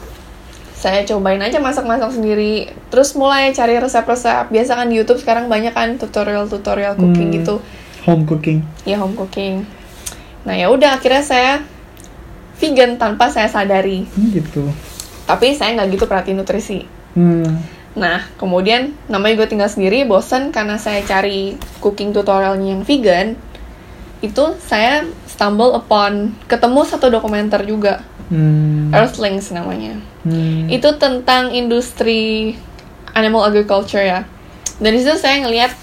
Saya 0.73 1.05
cobain 1.05 1.37
aja 1.37 1.57
masak-masak 1.57 2.09
sendiri. 2.11 2.73
Terus 2.89 3.13
mulai 3.13 3.49
cari 3.51 3.77
resep-resep. 3.77 4.49
Biasa 4.49 4.73
kan 4.73 4.87
di 4.87 4.97
YouTube 4.97 5.17
sekarang 5.17 5.45
banyak 5.45 5.71
kan 5.71 5.93
tutorial-tutorial 5.95 6.93
cooking 6.95 7.29
Hmm. 7.29 7.37
gitu. 7.37 7.55
Home 8.03 8.25
cooking. 8.25 8.65
ya 8.81 8.97
home 8.97 9.13
cooking 9.13 9.61
nah 10.47 10.55
ya 10.55 10.71
udah 10.71 10.95
akhirnya 10.95 11.19
saya 11.19 11.53
vegan 12.55 12.95
tanpa 12.95 13.27
saya 13.27 13.45
sadari 13.45 14.07
Hmm, 14.07 14.31
gitu. 14.31 14.63
tapi 15.27 15.51
saya 15.51 15.75
nggak 15.75 15.89
gitu 15.93 16.05
perhatiin 16.07 16.39
nutrisi 16.39 16.87
Hmm. 17.11 17.49
Nah, 17.97 18.21
kemudian 18.37 18.93
namanya 19.09 19.41
gue 19.41 19.49
tinggal 19.49 19.65
sendiri, 19.65 20.05
bosan 20.05 20.53
karena 20.53 20.77
saya 20.77 21.01
cari 21.01 21.57
cooking 21.81 22.13
tutorialnya 22.13 22.77
yang 22.77 22.85
vegan. 22.85 23.33
Itu 24.21 24.53
saya 24.61 25.01
stumble 25.25 25.73
upon 25.73 26.37
ketemu 26.45 26.85
satu 26.85 27.09
dokumenter 27.09 27.65
juga, 27.65 28.05
Hmm. 28.29 28.93
Earthlings 28.93 29.49
namanya. 29.49 29.97
Hmm. 30.21 30.69
Itu 30.69 30.93
tentang 30.95 31.49
industri 31.49 32.53
animal 33.17 33.49
agriculture 33.49 34.05
ya. 34.05 34.29
Dan 34.77 34.93
di 34.93 35.01
situ 35.01 35.17
saya 35.17 35.41
ngelihat 35.41 35.73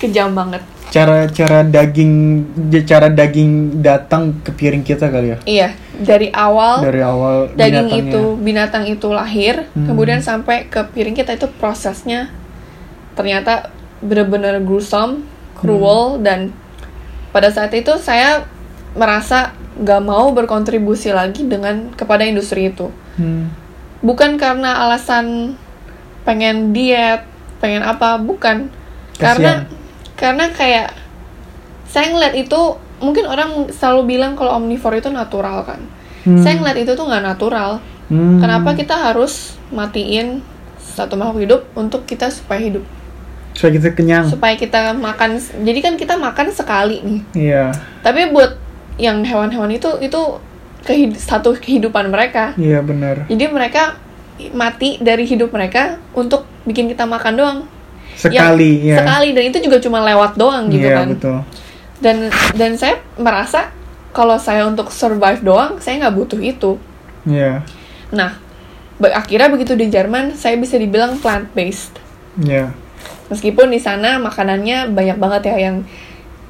kejam 0.00 0.32
banget. 0.32 0.64
Cara 0.92 1.24
cara 1.26 1.64
daging 1.64 2.44
cara 2.84 3.08
daging 3.08 3.80
datang 3.80 4.36
ke 4.38 4.52
piring 4.52 4.84
kita 4.84 5.08
kali 5.08 5.32
ya. 5.32 5.38
Iya, 5.42 5.68
dari 5.96 6.28
awal 6.28 6.84
Dari 6.84 7.00
awal 7.00 7.48
daging 7.50 7.88
binatangnya. 7.88 8.12
itu 8.12 8.22
binatang 8.36 8.84
itu 8.86 9.08
lahir 9.08 9.54
Hmm. 9.72 9.88
kemudian 9.88 10.20
sampai 10.20 10.68
ke 10.68 10.84
piring 10.84 11.16
kita 11.16 11.32
itu 11.32 11.48
prosesnya 11.50 12.28
ternyata 13.12 13.72
benar-benar 13.98 14.60
gruesome 14.60 15.24
cruel 15.54 16.16
Hmm. 16.16 16.22
dan 16.22 16.38
pada 17.30 17.48
saat 17.48 17.72
itu 17.72 17.96
saya 17.96 18.44
merasa 18.92 19.56
gak 19.74 20.02
mau 20.02 20.28
berkontribusi 20.30 21.08
lagi 21.08 21.48
dengan 21.48 21.88
kepada 21.90 22.22
industri 22.22 22.68
itu 22.68 22.92
Hmm. 23.16 23.48
bukan 24.00 24.36
karena 24.36 24.76
alasan 24.82 25.56
pengen 26.22 26.72
diet 26.72 27.24
pengen 27.58 27.80
apa 27.80 28.18
bukan 28.18 28.68
Kasian. 29.14 29.22
karena 29.22 29.52
kayak 30.52 30.94
saya 31.84 32.08
ngeliat 32.08 32.34
itu 32.36 32.60
mungkin 32.98 33.26
orang 33.26 33.68
selalu 33.68 34.14
bilang 34.16 34.32
kalau 34.32 34.56
omnivore 34.56 34.96
itu 34.96 35.10
natural 35.10 35.66
kan 35.66 35.82
Hmm. 36.22 36.38
saya 36.38 36.54
ngeliat 36.54 36.78
itu 36.78 36.94
tuh 36.94 37.02
nggak 37.02 37.26
natural 37.26 37.82
Hmm. 38.06 38.38
kenapa 38.38 38.72
kita 38.72 38.94
harus 38.94 39.58
matiin 39.68 40.38
satu 40.78 41.16
makhluk 41.16 41.40
hidup 41.40 41.60
untuk 41.74 42.04
kita 42.04 42.28
supaya 42.28 42.62
hidup 42.62 42.84
Supaya 43.52 43.74
kita 43.74 43.90
kenyang. 43.92 44.24
supaya 44.24 44.54
kita 44.54 44.94
makan 44.94 45.36
jadi 45.60 45.78
kan 45.80 45.94
kita 45.96 46.14
makan 46.14 46.48
sekali 46.48 47.02
nih 47.02 47.20
Iya. 47.34 47.64
tapi 48.00 48.30
buat 48.30 48.54
yang 48.96 49.20
hewan-hewan 49.20 49.72
itu 49.72 49.98
itu 49.98 50.20
kehid- 50.80 51.18
satu 51.18 51.52
kehidupan 51.54 52.06
mereka 52.06 52.54
Iya 52.54 52.80
benar. 52.80 53.26
jadi 53.26 53.48
mereka 53.48 53.98
mati 54.50 54.96
dari 54.98 55.24
hidup 55.24 55.50
mereka 55.50 55.98
untuk 56.12 56.46
bikin 56.62 56.86
kita 56.86 57.02
makan 57.02 57.34
doang 57.34 57.58
Sekali 58.14 58.72
Yang 58.80 58.88
ya. 58.88 58.96
sekali 58.98 59.28
dan 59.30 59.42
itu 59.44 59.58
juga 59.60 59.76
cuma 59.78 59.98
lewat 60.00 60.32
doang 60.34 60.68
gitu 60.68 60.84
Iya 60.84 60.96
kan 60.96 61.08
betul. 61.10 61.38
dan 61.98 62.16
dan 62.52 62.70
saya 62.74 62.94
merasa 63.14 63.70
kalau 64.10 64.36
saya 64.36 64.64
untuk 64.64 64.88
survive 64.88 65.40
doang 65.40 65.78
saya 65.78 65.98
nggak 65.98 66.14
butuh 66.14 66.38
itu 66.38 66.76
Iya. 67.24 67.62
nah 68.10 68.36
akhirnya 69.00 69.48
begitu 69.48 69.72
di 69.72 69.86
Jerman 69.86 70.32
saya 70.32 70.54
bisa 70.56 70.76
dibilang 70.76 71.16
plant 71.16 71.48
based 71.50 71.96
Iya. 72.36 72.70
meskipun 73.26 73.68
di 73.68 73.78
sana 73.78 74.18
makanannya 74.18 74.88
banyak 74.88 75.16
banget 75.16 75.42
ya 75.46 75.56
yang 75.62 75.76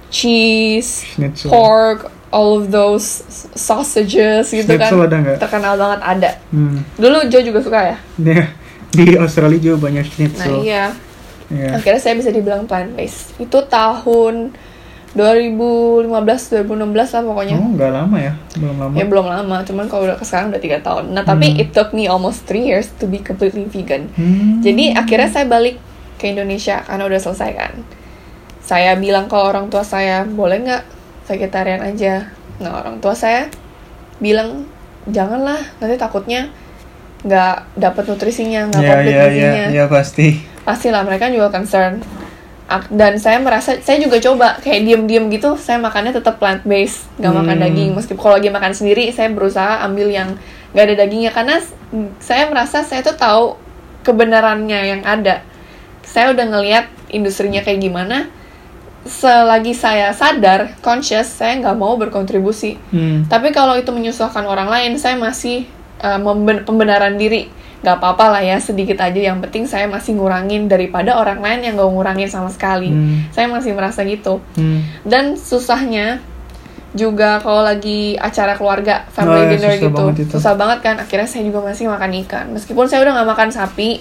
cheese 0.09 1.07
Schnitzel. 1.09 1.49
pork 1.49 2.11
all 2.31 2.59
of 2.59 2.69
those 2.69 3.25
sausages 3.55 4.49
gitu 4.51 4.67
Schnitzel 4.67 4.99
kan 4.99 5.07
ada 5.07 5.17
nggak? 5.19 5.37
terkenal 5.39 5.75
banget 5.75 6.01
ada 6.03 6.31
Hmm. 6.49 6.81
dulu 6.95 7.29
Joe 7.29 7.41
juga 7.43 7.61
suka 7.61 7.81
ya 7.83 7.97
Iya. 8.19 8.45
Di 8.93 9.17
Australia 9.17 9.57
juga 9.59 9.89
banyak 9.89 10.05
nah 10.05 10.11
schnitzel. 10.11 10.55
iya 10.61 10.93
Iya. 11.53 11.77
akhirnya 11.77 12.01
saya 12.01 12.15
bisa 12.15 12.31
dibilang 12.31 12.65
plant 12.65 12.93
based 12.93 13.37
itu 13.37 13.59
tahun 13.63 14.57
2015 15.13 16.09
2016 16.09 16.73
lah 17.13 17.23
pokoknya 17.23 17.55
Oh 17.55 17.69
nggak 17.71 17.91
lama 17.93 18.17
ya? 18.17 18.33
Belum 18.57 18.77
lama. 18.79 18.95
ya 18.95 19.05
belum 19.05 19.27
lama 19.27 19.57
cuman 19.61 19.85
kalau 19.87 20.03
udah 20.07 20.17
sekarang 20.19 20.49
udah 20.49 20.59
tiga 20.59 20.79
tahun 20.81 21.13
nah 21.13 21.23
tapi 21.23 21.47
Hmm. 21.51 21.61
it 21.61 21.69
took 21.71 21.93
me 21.93 22.07
almost 22.07 22.43
three 22.43 22.65
years 22.65 22.89
to 22.97 23.05
be 23.05 23.21
completely 23.21 23.65
vegan 23.67 24.09
Hmm. 24.11 24.61
jadi 24.61 24.97
akhirnya 24.97 25.29
saya 25.29 25.45
balik 25.45 25.77
ke 26.17 26.27
Indonesia 26.27 26.81
karena 26.81 27.05
udah 27.05 27.21
selesai 27.21 27.51
kan 27.53 27.73
saya 28.63 28.97
bilang 28.97 29.27
ke 29.27 29.35
orang 29.35 29.69
tua 29.69 29.83
saya 29.83 30.25
boleh 30.25 30.59
nggak 30.61 30.83
vegetarian 31.27 31.83
aja 31.83 32.33
nah 32.57 32.79
orang 32.79 32.97
tua 32.99 33.13
saya 33.13 33.53
bilang 34.17 34.65
janganlah 35.05 35.61
nanti 35.77 35.99
takutnya 35.99 36.49
nggak 37.23 37.55
dapat 37.77 38.05
nutrisinya 38.05 38.67
nggak 38.67 38.83
Ya 38.83 38.89
komplit 38.91 39.09
ya 39.09 39.17
ya 39.17 39.27
gizinya 39.29 39.67
ya 39.71 39.85
pasti. 39.87 40.29
pastilah 40.63 41.03
mereka 41.03 41.27
juga 41.29 41.49
concern. 41.51 42.03
Dan 42.89 43.21
saya 43.21 43.37
merasa 43.37 43.77
saya 43.79 44.01
juga 44.01 44.17
coba 44.19 44.57
kayak 44.57 44.81
diem-diem 44.83 45.29
gitu 45.29 45.55
saya 45.55 45.77
makannya 45.77 46.11
tetap 46.11 46.37
plant 46.37 46.65
based 46.65 47.05
nggak 47.17 47.31
makan 47.31 47.57
Hmm. 47.57 47.65
daging. 47.65 47.91
Meskipun 47.93 48.19
kalau 48.19 48.35
lagi 48.35 48.49
makan 48.49 48.73
sendiri 48.73 49.05
saya 49.09 49.29
berusaha 49.29 49.83
ambil 49.83 50.09
yang 50.09 50.35
nggak 50.73 50.85
ada 50.85 50.95
dagingnya. 50.99 51.31
Karena 51.31 51.61
saya 52.19 52.49
merasa 52.49 52.81
saya 52.81 53.03
tuh 53.03 53.13
tahu 53.13 53.45
kebenarannya 54.03 54.81
yang 54.89 55.03
ada. 55.05 55.45
Saya 56.03 56.33
udah 56.33 56.47
ngelihat 56.49 56.85
industrinya 57.09 57.61
kayak 57.61 57.79
gimana. 57.79 58.33
Selagi 59.03 59.75
saya 59.75 60.11
sadar 60.13 60.79
conscious 60.79 61.27
saya 61.29 61.59
nggak 61.59 61.75
mau 61.75 61.95
berkontribusi. 61.95 62.79
Hmm. 62.89 63.27
tapi 63.27 63.51
kalau 63.51 63.75
itu 63.75 63.91
menyusahkan 63.91 64.43
orang 64.43 64.67
lain, 64.67 64.95
saya 64.95 65.19
masih 65.19 65.67
uh, 66.03 66.19
memben- 66.19 66.63
pembenaran 66.63 67.17
diri. 67.17 67.49
Gak 67.83 67.99
apa-apa 67.99 68.31
lah 68.31 68.43
ya, 68.43 68.59
sedikit 68.59 68.95
aja. 68.99 69.17
Yang 69.17 69.43
penting 69.43 69.65
saya 69.67 69.87
masih 69.87 70.15
ngurangin 70.15 70.67
daripada 70.67 71.15
orang 71.15 71.43
lain 71.43 71.63
yang 71.63 71.75
gak 71.75 71.89
ngurangin 71.89 72.27
sama 72.27 72.47
sekali. 72.47 72.87
Hmm. 72.87 73.27
Saya 73.31 73.47
masih 73.47 73.75
merasa 73.75 74.07
gitu. 74.07 74.39
Hmm. 74.55 74.87
Dan 75.03 75.35
susahnya 75.35 76.23
juga 76.93 77.41
kalau 77.41 77.65
lagi 77.65 78.15
acara 78.15 78.55
keluarga, 78.55 79.03
Oh, 79.03 79.11
family 79.11 79.41
ya, 79.41 79.51
dinner 79.51 79.73
susah 79.73 79.83
gitu. 79.83 79.97
banget 79.97 80.17
itu. 80.21 80.33
Susah 80.37 80.55
banget 80.55 80.79
kan. 80.79 80.95
Akhirnya 81.01 81.27
saya 81.27 81.43
juga 81.43 81.59
masih 81.59 81.89
makan 81.89 82.11
ikan. 82.23 82.45
Meskipun 82.55 82.87
saya 82.87 83.03
udah 83.03 83.13
gak 83.19 83.31
makan 83.35 83.49
sapi, 83.51 83.99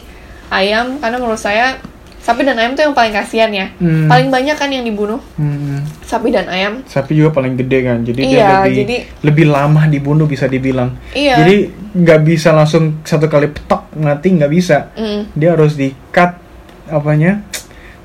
ayam, 0.52 1.00
karena 1.00 1.18
menurut 1.18 1.40
saya 1.40 1.80
sapi 2.22 2.46
dan 2.46 2.54
ayam 2.54 2.78
tuh 2.78 2.86
yang 2.86 2.94
paling 2.94 3.10
kasihan 3.10 3.50
ya. 3.50 3.66
Hmm. 3.80 4.06
Paling 4.06 4.30
banyak 4.30 4.54
kan 4.54 4.70
yang 4.70 4.86
dibunuh, 4.86 5.18
Hmm. 5.42 5.82
Sapi 6.12 6.28
dan 6.28 6.52
ayam. 6.52 6.84
Sapi 6.84 7.16
juga 7.16 7.32
paling 7.32 7.56
gede 7.56 7.80
kan, 7.82 8.04
jadi 8.04 8.20
dia 8.20 8.36
Iya, 8.36 8.50
lebih 8.60 8.76
jadi- 8.84 9.04
lebih 9.24 9.46
lama 9.48 9.82
dibunuh 9.88 10.28
bisa 10.28 10.46
dibilang. 10.46 10.92
Iya. 11.16 11.40
Jadi 11.40 11.56
nggak 11.96 12.20
bisa 12.22 12.52
langsung 12.52 13.00
satu 13.02 13.32
kali 13.32 13.48
petok 13.48 13.88
mati 13.96 14.36
nggak 14.36 14.52
bisa. 14.52 14.92
Mm. 14.94 15.32
Dia 15.32 15.56
harus 15.56 15.80
di 15.80 15.96
cut 16.12 16.36
apanya, 16.88 17.48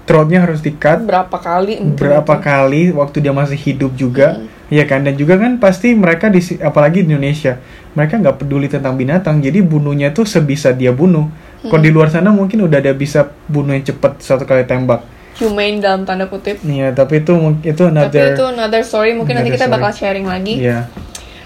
throatnya 0.06 0.46
harus 0.46 0.62
di 0.62 0.70
cut 0.70 1.02
berapa 1.02 1.34
kali 1.34 1.82
berapa 1.98 2.34
itu. 2.38 2.44
kali 2.46 2.82
waktu 2.94 3.16
dia 3.18 3.34
masih 3.34 3.58
hidup 3.58 3.98
juga, 3.98 4.38
Hmm. 4.38 4.46
ya 4.70 4.86
kan? 4.86 5.02
Dan 5.02 5.18
juga 5.18 5.34
kan 5.34 5.58
pasti 5.58 5.90
mereka 5.92 6.30
di 6.30 6.38
apalagi 6.62 7.02
di 7.02 7.10
Indonesia, 7.10 7.58
mereka 7.92 8.14
nggak 8.16 8.38
peduli 8.38 8.70
tentang 8.70 8.94
binatang, 8.94 9.42
jadi 9.42 9.58
bunuhnya 9.60 10.14
tuh 10.14 10.22
sebisa 10.22 10.70
dia 10.70 10.94
bunuh. 10.94 11.26
Kalau 11.66 11.82
Hmm. 11.82 11.86
di 11.86 11.90
luar 11.90 12.06
sana 12.06 12.30
mungkin 12.30 12.62
udah 12.62 12.78
ada 12.78 12.94
bisa 12.94 13.26
bunuh 13.50 13.74
yang 13.74 13.82
cepet 13.82 14.22
satu 14.22 14.46
kali 14.46 14.62
tembak. 14.62 15.02
Humane 15.38 15.78
dalam 15.78 16.02
tanda 16.02 16.26
kutip. 16.26 16.60
Iya, 16.60 16.92
tapi 16.92 17.20
itu 17.20 17.32
itu 17.62 17.82
another. 17.84 18.08
Tapi 18.08 18.34
itu 18.34 18.44
another 18.46 18.82
story, 18.82 19.12
mungkin 19.12 19.36
nanti 19.36 19.52
another 19.52 19.64
kita 19.64 19.72
bakal 19.72 19.90
story. 19.90 20.00
sharing 20.02 20.26
lagi. 20.26 20.54
Iya. 20.58 20.78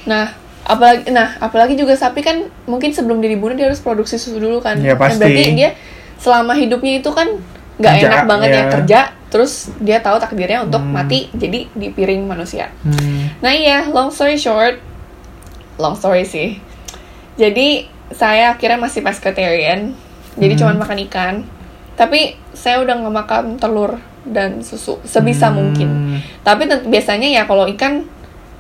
Nah, 0.05 0.31
apalagi 0.63 1.11
nah, 1.11 1.35
apalagi 1.39 1.75
juga 1.75 1.95
sapi 1.95 2.21
kan 2.21 2.37
mungkin 2.65 2.91
sebelum 2.91 3.19
dia 3.19 3.29
dibunuh 3.29 3.53
dia 3.53 3.67
harus 3.67 3.79
produksi 3.79 4.15
susu 4.15 4.39
dulu 4.39 4.59
kan. 4.59 4.79
Ya, 4.79 4.95
Nah, 4.95 4.99
pasti. 5.01 5.19
berarti 5.19 5.43
dia 5.55 5.71
selama 6.17 6.53
hidupnya 6.53 7.01
itu 7.01 7.11
kan 7.11 7.29
nggak 7.81 7.95
enak 7.99 8.23
banget 8.25 8.49
ya. 8.49 8.57
ya. 8.57 8.65
kerja, 8.71 9.01
terus 9.27 9.53
dia 9.79 9.99
tahu 9.99 10.21
takdirnya 10.21 10.61
untuk 10.61 10.79
Hmm. 10.79 10.93
mati 10.93 11.33
jadi 11.33 11.65
di 11.67 11.89
piring 11.89 12.29
manusia. 12.29 12.69
Hmm. 12.83 13.33
Nah 13.41 13.51
iya, 13.51 13.89
long 13.89 14.13
story 14.13 14.37
short, 14.37 14.77
long 15.77 15.97
story 15.97 16.23
sih. 16.23 16.61
Jadi 17.35 17.89
saya 18.11 18.53
akhirnya 18.53 18.77
masih 18.77 19.01
pescatarian, 19.01 19.97
jadi 20.37 20.53
Hmm. 20.55 20.61
cuman 20.61 20.77
makan 20.79 20.99
ikan. 21.09 21.35
Tapi 22.01 22.21
saya 22.51 22.81
udah 22.81 22.97
nggak 22.97 23.15
makan 23.15 23.45
telur 23.55 23.93
dan 24.23 24.61
susu 24.61 24.97
sebisa 25.03 25.49
Hmm. 25.49 25.57
mungkin. 25.61 25.89
Tapi 26.41 26.65
biasanya 26.87 27.29
ya 27.31 27.45
kalau 27.45 27.69
ikan 27.69 28.09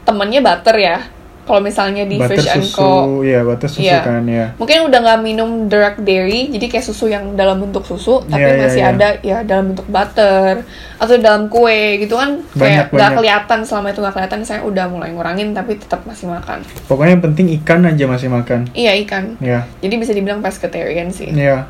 temennya 0.03 0.40
butter 0.40 0.76
ya. 0.76 0.98
kalau 1.40 1.59
misalnya 1.59 2.07
di 2.07 2.14
butter 2.14 2.38
Fish 2.38 2.46
and 2.46 2.62
susu, 2.62 2.79
Co 2.79 2.90
ya 3.26 3.42
butter 3.42 3.66
susu 3.66 3.83
Iya. 3.83 4.07
kan 4.07 4.22
ya. 4.22 4.55
mungkin 4.55 4.87
udah 4.87 4.98
nggak 5.03 5.20
minum 5.20 5.50
dark 5.66 5.98
dairy 5.98 6.46
jadi 6.46 6.62
kayak 6.68 6.85
susu 6.85 7.11
yang 7.11 7.35
dalam 7.35 7.59
bentuk 7.59 7.83
susu 7.83 8.22
tapi 8.22 8.38
Iya, 8.38 8.55
iya, 8.55 8.62
masih 8.62 8.79
iya. 8.79 8.92
ada 8.92 9.09
ya 9.18 9.38
dalam 9.42 9.74
bentuk 9.74 9.83
butter 9.85 10.62
atau 10.94 11.14
dalam 11.18 11.50
kue 11.50 11.98
gitu 11.98 12.14
kan 12.14 12.38
Banyak, 12.55 12.87
kayak 12.87 12.94
nggak 12.94 13.11
kelihatan 13.16 13.59
selama 13.61 13.90
itu 13.90 13.98
nggak 13.98 14.14
kelihatan 14.14 14.40
saya 14.44 14.61
udah 14.62 14.87
mulai 14.87 15.11
ngurangin 15.11 15.50
tapi 15.50 15.74
tetap 15.74 16.07
masih 16.07 16.31
makan 16.31 16.62
Pokoknya 16.87 17.12
yang 17.12 17.24
penting 17.24 17.46
ikan 17.59 17.83
aja 17.83 18.05
masih 18.07 18.29
makan. 18.31 18.61
iya 18.70 18.94
ikan 19.00 19.35
Ya, 19.42 19.66
jadi 19.81 19.94
bisa 19.96 20.12
dibilang 20.12 20.38
pescatarian 20.38 21.11
sih 21.11 21.35
ya. 21.35 21.66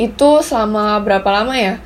Itu 0.00 0.30
selama 0.40 0.96
berapa 0.98 1.28
lama 1.30 1.52
ya 1.52 1.76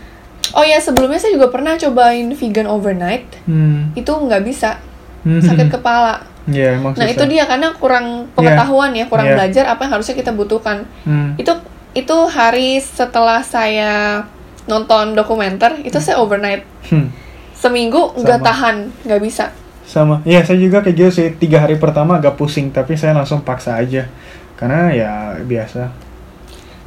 oh 0.53 0.62
ya 0.62 0.79
sebelumnya 0.79 1.18
saya 1.18 1.35
juga 1.35 1.50
pernah 1.50 1.74
cobain 1.74 2.31
vegan 2.31 2.64
overnight 2.64 3.27
Hmm. 3.42 3.90
itu 3.92 4.07
nggak 4.09 4.42
bisa 4.42 4.79
Hmm. 5.27 5.42
sakit 5.42 5.66
kepala 5.77 6.31
Ya, 6.44 6.77
emang 6.77 6.92
nah 6.92 7.09
itu 7.09 7.24
dia 7.24 7.48
karena 7.48 7.72
kurang 7.74 8.29
pengetahuan 8.33 8.92
ya 8.92 9.09
kurang 9.09 9.27
Iya. 9.27 9.35
belajar 9.35 9.64
apa 9.66 9.81
yang 9.83 9.92
harusnya 9.96 10.14
kita 10.14 10.31
butuhkan 10.31 10.85
Hmm. 11.03 11.35
itu 11.35 11.50
itu 11.92 12.16
hari 12.29 12.77
setelah 12.79 13.40
saya 13.40 14.20
nonton 14.64 15.12
dokumenter 15.12 15.81
itu 15.81 15.96
saya 15.98 16.20
overnight 16.20 16.62
Hmm. 16.87 17.09
seminggu 17.55 18.12
nggak 18.14 18.40
tahan 18.40 18.77
nggak 19.03 19.20
bisa 19.20 19.46
Sama. 19.85 20.24
Iya, 20.24 20.40
saya 20.40 20.57
juga 20.57 20.81
kayak 20.81 20.96
gitu 20.96 21.11
sih. 21.12 21.29
Tiga 21.37 21.61
hari 21.61 21.77
pertama 21.77 22.16
agak 22.16 22.40
pusing, 22.40 22.72
tapi 22.72 22.96
saya 22.96 23.12
langsung 23.12 23.44
paksa 23.44 23.77
aja. 23.77 24.09
Karena 24.57 24.88
ya 24.88 25.12
biasa. 25.38 25.92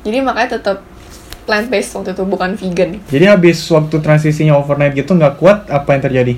jadi 0.02 0.26
makanya 0.26 0.58
tetap 0.58 0.82
plant 1.48 1.66
based 1.66 1.96
waktu 1.96 2.12
itu 2.12 2.24
bukan 2.24 2.54
vegan 2.54 3.00
Jadi 3.06 3.26
habis 3.26 3.64
waktu 3.66 3.96
transisinya 3.98 4.54
overnight 4.54 4.92
gitu 4.94 5.12
nggak 5.12 5.36
kuat, 5.36 5.66
apa 5.68 5.88
yang 5.90 6.04
terjadi? 6.04 6.36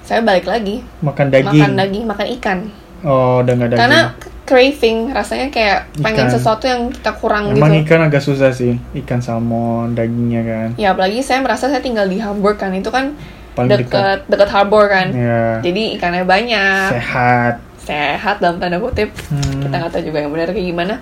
saya 0.00 0.20
balik 0.20 0.46
lagi 0.46 0.80
Makan 0.98 1.26
daging. 1.28 1.50
makan 1.52 1.72
daging 1.76 2.04
makan 2.04 2.26
ikan 2.34 2.58
Oh, 3.02 3.38
udah 3.38 3.52
nggak 3.52 3.68
daging. 3.68 3.82
karena 3.82 4.00
craving 4.42 4.98
rasanya 5.10 5.46
kayak 5.48 5.78
pengen 5.96 6.24
Ikan. 6.24 6.32
sesuatu 6.32 6.64
yang 6.64 6.88
kita 6.88 7.12
kurang 7.12 7.50
Emang 7.50 7.74
gitu 7.74 7.84
ikan 7.84 8.00
agak 8.00 8.18
susah 8.20 8.50
sih. 8.50 8.78
Ikan 8.94 9.18
salmon, 9.18 9.92
dagingnya 9.92 10.42
kan. 10.42 10.68
ya 10.76 10.90
apalagi 10.90 11.20
saya 11.20 11.38
merasa 11.38 11.66
saya 11.66 11.78
tinggal 11.78 12.06
di 12.06 12.16
Hamburg 12.16 12.56
kan 12.56 12.70
itu 12.70 12.88
kan 12.88 13.18
Paling 13.52 13.68
dekat. 13.68 13.84
deket 13.84 14.18
deket 14.28 14.48
harbor 14.48 14.86
kan 14.86 15.10
Ya. 15.10 15.58
jadi 15.60 15.82
ikannya 15.92 16.24
banyak 16.24 16.88
Sehat. 16.92 17.54
sehat 17.78 18.36
dalam 18.38 18.56
tanda 18.56 18.78
kutip 18.78 19.10
Hmm. 19.26 19.60
kita 19.60 19.74
nggak 19.76 19.90
tahu 19.90 20.02
juga 20.04 20.18
yang 20.20 20.30
benar 20.30 20.48
kayak 20.48 20.66
gimana 20.66 20.94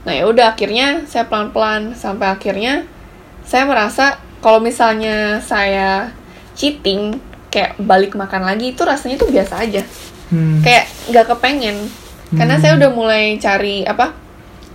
nah 0.00 0.12
ya 0.12 0.24
udah 0.24 0.56
akhirnya 0.56 1.04
saya 1.04 1.28
pelan 1.28 1.50
pelan 1.50 1.82
sampai 1.92 2.32
akhirnya 2.32 2.88
saya 3.44 3.68
merasa 3.68 4.16
kalau 4.40 4.56
misalnya 4.58 5.38
saya 5.38 6.08
cheating 6.54 7.20
kayak 7.50 7.76
balik 7.78 8.14
makan 8.14 8.46
lagi 8.46 8.72
itu 8.72 8.80
rasanya 8.80 9.16
tuh 9.16 9.28
biasa 9.28 9.60
aja 9.60 9.82
Hmm. 10.30 10.62
kayak 10.62 10.86
nggak 11.10 11.26
kepengen 11.26 11.90
karena 12.30 12.54
Hmm. 12.54 12.62
saya 12.62 12.72
udah 12.78 12.90
mulai 12.94 13.34
cari 13.36 13.82
apa 13.82 14.14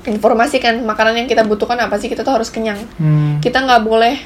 informasi 0.03 0.59
kan 0.59 0.83
makanan 0.83 1.15
yang 1.15 1.27
kita 1.31 1.41
butuhkan 1.41 1.79
apa 1.79 1.95
sih 1.95 2.11
kita 2.11 2.21
tuh 2.21 2.35
harus 2.35 2.51
kenyang 2.51 2.75
Hmm. 2.99 3.39
kita 3.39 3.63
nggak 3.63 3.81
boleh 3.81 4.19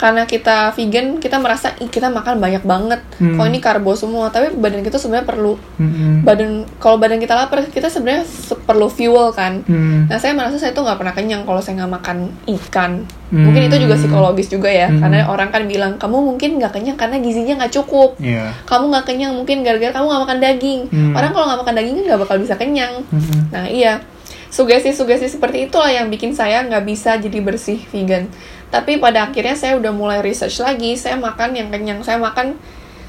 karena 0.00 0.24
kita 0.24 0.72
vegan 0.72 1.20
kita 1.20 1.36
merasa 1.36 1.76
"Ih, 1.76 1.86
kita 1.86 2.08
makan 2.08 2.40
banyak 2.40 2.64
banget 2.64 3.04
Hmm. 3.14 3.36
kok 3.36 3.44
ini 3.44 3.60
karbo 3.60 3.92
semua 3.92 4.26
tapi 4.26 4.48
badan 4.50 4.80
kita 4.80 4.96
sebenarnya 4.96 5.28
perlu 5.28 5.60
Hmm. 5.76 6.24
badan 6.24 6.50
kalau 6.74 6.96
badan 6.96 7.20
kita 7.20 7.36
lapar 7.36 7.60
kita 7.62 7.86
sebenarnya 7.86 8.24
se- 8.24 8.56
perlu 8.58 8.88
fuel 8.88 9.28
kan 9.30 9.60
Hmm. 9.62 10.08
nah 10.08 10.16
saya 10.16 10.32
merasa 10.32 10.56
saya 10.56 10.72
tuh 10.72 10.82
nggak 10.82 10.96
pernah 10.96 11.12
kenyang 11.12 11.44
kalau 11.44 11.60
saya 11.60 11.76
nggak 11.78 11.92
makan 11.94 12.16
ikan 12.50 13.04
Hmm. 13.28 13.44
mungkin 13.44 13.68
itu 13.68 13.76
juga 13.78 13.94
psikologis 13.94 14.48
juga 14.48 14.66
ya 14.66 14.88
Hmm. 14.88 14.98
karena 14.98 15.28
orang 15.28 15.48
kan 15.48 15.62
bilang 15.64 15.92
kamu 15.94 16.16
mungkin 16.26 16.56
nggak 16.56 16.72
kenyang 16.72 16.96
karena 16.96 17.16
gizinya 17.18 17.60
nggak 17.60 17.74
cukup 17.74 18.16
Iya. 18.16 18.56
kamu 18.64 18.84
nggak 18.88 19.04
kenyang 19.04 19.32
mungkin 19.34 19.60
gara-gara 19.60 19.92
kamu 19.92 20.06
nggak 20.06 20.22
makan 20.24 20.38
daging 20.40 20.80
Hmm. 20.88 21.12
orang 21.12 21.30
kalau 21.30 21.44
nggak 21.46 21.60
makan 21.60 21.74
daging 21.76 21.94
kan 21.94 22.04
nggak 22.08 22.20
bakal 22.20 22.36
bisa 22.36 22.54
kenyang 22.56 22.94
Hmm. 23.06 23.40
nah 23.50 23.64
iya 23.64 24.00
sugesti-sugesti 24.48 25.30
seperti 25.30 25.68
itulah 25.68 25.86
yang 25.88 26.08
bikin 26.08 26.32
saya 26.32 26.64
nggak 26.64 26.82
bisa 26.82 27.14
jadi 27.16 27.38
bersih 27.38 27.78
vegan 27.86 28.26
tapi 28.70 28.96
pada 28.96 29.26
akhirnya 29.26 29.52
saya 29.52 29.74
udah 29.76 29.90
mulai 29.90 30.22
research 30.22 30.62
lagi 30.62 30.94
saya 30.94 31.18
makan 31.18 31.54
yang 31.54 31.68
kenyang 31.68 32.00
saya 32.00 32.16
makan 32.16 32.54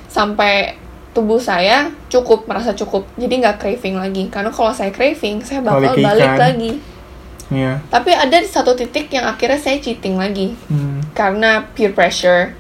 sampai 0.10 0.76
tubuh 1.12 1.38
saya 1.38 1.92
cukup 2.08 2.48
merasa 2.48 2.74
cukup 2.74 3.06
jadi 3.16 3.34
nggak 3.42 3.58
craving 3.62 3.96
lagi 3.96 4.24
karena 4.28 4.50
kalau 4.50 4.72
saya 4.72 4.90
craving 4.90 5.44
saya 5.44 5.62
bakal 5.62 5.94
Balik 5.94 6.04
balik 6.04 6.34
lagi 6.38 6.72
Iya. 7.52 7.84
tapi 7.92 8.16
ada 8.16 8.40
di 8.40 8.48
satu 8.48 8.72
titik 8.74 9.12
yang 9.12 9.28
akhirnya 9.28 9.60
saya 9.60 9.76
cheating 9.78 10.16
lagi 10.16 10.56
Hmm. 10.72 11.04
karena 11.12 11.68
peer 11.76 11.92
pressure 11.92 12.56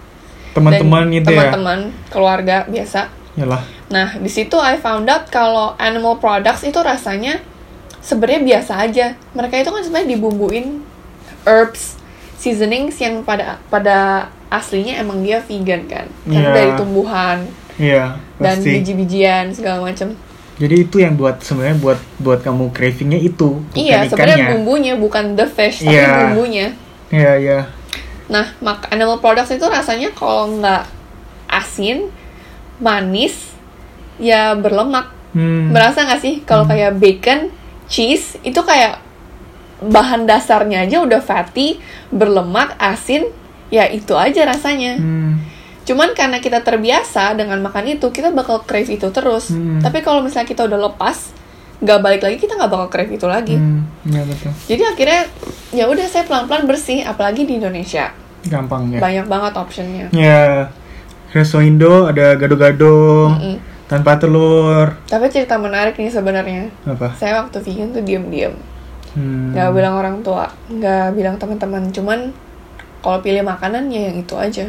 Teman-teman 0.51 1.07
itu 1.09 1.31
ya. 1.31 1.47
teman-teman 1.47 1.79
keluarga 2.11 2.67
biasa 2.67 3.07
Yalah. 3.39 3.63
Nah, 3.87 4.19
di 4.19 4.27
situ 4.27 4.59
I 4.59 4.75
found 4.75 5.07
out 5.07 5.31
kalau 5.31 5.71
animal 5.79 6.19
products 6.19 6.67
itu 6.67 6.75
rasanya 6.75 7.39
sebenarnya 8.03 8.43
biasa 8.43 8.73
aja. 8.83 9.15
Mereka 9.31 9.63
itu 9.63 9.71
kan 9.71 9.79
sebenarnya 9.79 10.09
dibumbuin 10.15 10.83
herbs, 11.47 11.95
seasonings 12.41 12.97
yang 12.97 13.21
pada 13.21 13.61
pada 13.69 14.25
aslinya 14.49 14.97
emang 14.97 15.21
dia 15.21 15.37
vegan 15.45 15.85
kan. 15.85 16.09
Karena 16.25 16.49
Iya. 16.49 16.55
dari 16.57 16.71
tumbuhan 16.73 17.37
Iya, 17.77 18.03
dan 18.41 18.57
biji-bijian 18.61 19.53
segala 19.53 19.85
macam. 19.85 20.17
Jadi 20.57 20.75
itu 20.85 21.01
yang 21.01 21.17
buat 21.17 21.41
sebenarnya 21.41 21.77
buat 21.81 21.99
buat 22.21 22.39
kamu 22.45 22.69
cravingnya 22.73 23.17
itu, 23.17 23.61
bukan 23.61 23.77
Iya, 23.77 24.05
sebenarnya 24.05 24.53
bumbunya 24.53 24.93
bukan 24.97 25.33
the 25.37 25.45
fish, 25.49 25.81
tapi 25.81 25.97
Iya. 25.97 26.09
bumbunya. 26.29 26.67
Iya, 27.09 27.31
iya. 27.37 27.59
Nah, 28.29 28.45
mak 28.61 28.89
animal 28.93 29.17
products 29.21 29.49
itu 29.49 29.65
rasanya 29.65 30.13
kalau 30.13 30.61
nggak 30.61 30.85
asin, 31.49 32.13
manis, 32.77 33.53
ya 34.21 34.53
berlemak. 34.53 35.09
Hmm. 35.33 35.71
Berasa 35.73 36.05
nggak 36.05 36.21
sih 36.21 36.35
kalau 36.45 36.67
kayak 36.69 36.99
bacon, 37.01 37.49
cheese 37.89 38.37
itu 38.45 38.59
kayak 38.61 39.01
bahan 39.81 40.29
dasarnya 40.29 40.85
aja 40.85 41.01
udah 41.01 41.19
fatty, 41.19 41.81
berlemak, 42.13 42.77
asin, 42.77 43.25
ya 43.73 43.89
itu 43.89 44.13
aja 44.13 44.45
rasanya. 44.45 45.01
Hmm. 45.01 45.41
Cuman 45.81 46.13
karena 46.13 46.37
kita 46.37 46.61
terbiasa 46.61 47.33
dengan 47.33 47.57
makan 47.65 47.97
itu, 47.97 48.13
kita 48.13 48.29
bakal 48.29 48.61
crave 48.61 48.93
itu 48.93 49.09
terus. 49.09 49.49
Hmm. 49.49 49.81
Tapi 49.81 50.05
kalau 50.05 50.21
misalnya 50.21 50.45
kita 50.45 50.69
udah 50.69 50.79
lepas, 50.93 51.33
nggak 51.81 51.99
balik 51.99 52.21
lagi, 52.21 52.37
kita 52.37 52.53
nggak 52.53 52.71
bakal 52.71 52.87
crave 52.93 53.11
itu 53.17 53.25
lagi. 53.25 53.57
Hmm. 53.57 53.89
Iya 54.05 54.21
betul. 54.29 54.51
Jadi 54.69 54.83
akhirnya 54.85 55.21
ya 55.73 55.89
udah 55.89 56.05
saya 56.05 56.23
pelan-pelan 56.29 56.69
bersih, 56.69 57.01
apalagi 57.01 57.49
di 57.49 57.57
Indonesia 57.57 58.13
Gampang 58.45 58.89
ya. 58.89 58.99
banyak 59.01 59.25
banget 59.25 59.53
optionnya. 59.57 60.05
Ya. 60.13 60.69
Resto 61.31 61.63
Indo 61.63 62.11
ada 62.11 62.35
gado-gado 62.35 63.31
tanpa 63.87 64.19
telur. 64.19 64.99
Tapi 65.07 65.31
cerita 65.31 65.55
menarik 65.55 65.95
nih 65.95 66.11
sebenarnya. 66.11 66.67
Apa? 66.83 67.15
Saya 67.15 67.43
waktu 67.43 67.63
vegan 67.63 67.95
tuh 67.95 68.03
diem-diem. 68.03 68.51
Hmm. 69.11 69.51
nggak 69.51 69.69
bilang 69.75 69.93
orang 69.99 70.15
tua 70.23 70.47
nggak 70.71 71.15
bilang 71.15 71.35
teman-teman 71.35 71.91
cuman 71.91 72.19
kalau 73.01 73.19
pilih 73.19 73.43
makanan 73.43 73.91
ya 73.91 74.07
yang 74.11 74.17
itu 74.23 74.35
aja 74.37 74.65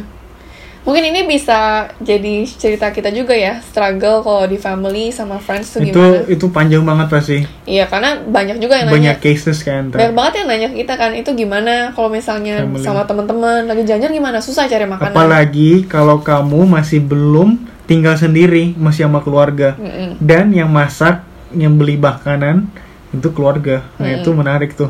mungkin 0.83 1.15
ini 1.15 1.23
bisa 1.23 1.87
jadi 2.03 2.43
cerita 2.43 2.91
kita 2.91 3.07
juga 3.15 3.31
ya 3.31 3.63
struggle 3.63 4.19
kalau 4.19 4.43
di 4.51 4.59
family 4.59 5.15
sama 5.15 5.39
friends 5.39 5.71
tuh 5.71 5.79
itu 5.79 5.95
gimana 5.95 6.27
itu 6.27 6.45
panjang 6.51 6.83
banget 6.83 7.07
pasti. 7.07 7.39
iya 7.63 7.87
karena 7.87 8.19
banyak 8.19 8.59
juga 8.59 8.83
yang 8.83 8.91
Banyak 8.91 9.15
nanya 9.15 9.23
cases 9.23 9.63
kan. 9.63 9.87
banyak 9.95 10.11
banget 10.11 10.33
yang 10.43 10.47
nanya 10.51 10.69
kita 10.75 10.93
kan 10.99 11.15
itu 11.15 11.31
gimana 11.31 11.95
kalau 11.95 12.11
misalnya 12.11 12.67
Family. 12.67 12.83
sama 12.83 13.07
teman-teman 13.07 13.63
lagi 13.63 13.87
jajan 13.87 14.11
gimana 14.11 14.43
susah 14.43 14.67
cari 14.67 14.83
makanan 14.83 15.15
Apalagi 15.15 15.87
kalau 15.87 16.19
kamu 16.19 16.67
masih 16.67 16.99
belum 16.99 17.71
tinggal 17.87 18.15
sendiri, 18.15 18.75
masih 18.79 19.07
sama 19.07 19.19
keluarga. 19.19 19.75
Mm-mm. 19.75 20.19
Dan 20.19 20.55
yang 20.55 20.71
masak, 20.71 21.23
yang 21.51 21.75
beli 21.75 21.99
makanan 21.99 22.67
itu 23.13 23.27
keluarga. 23.29 23.85
Nah, 23.95 24.09
Hmm. 24.09 24.17
itu 24.17 24.29
menarik 24.29 24.73
tuh. 24.73 24.89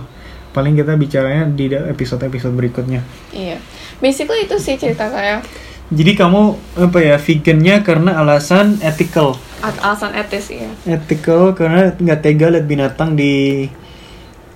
Paling 0.50 0.74
kita 0.74 0.94
bicaranya 0.94 1.46
di 1.46 1.66
episode-episode 1.68 2.54
berikutnya. 2.54 3.02
iya 3.32 3.58
basically 3.98 4.44
itu 4.44 4.56
sih 4.56 4.76
cerita 4.76 5.08
saya 5.08 5.42
Jadi 5.90 6.14
kamu 6.14 6.42
apa 6.80 6.98
ya 6.98 7.16
vegannya 7.18 7.82
karena 7.82 8.18
alasan 8.18 8.80
ethical. 8.80 9.38
At- 9.60 9.78
alasan 9.80 10.14
etis 10.14 10.50
ya 10.50 10.70
Ethical 10.90 11.54
karena 11.54 11.94
nggak 11.94 12.20
tega 12.20 12.48
lihat 12.50 12.66
binatang 12.66 13.14
di 13.14 13.68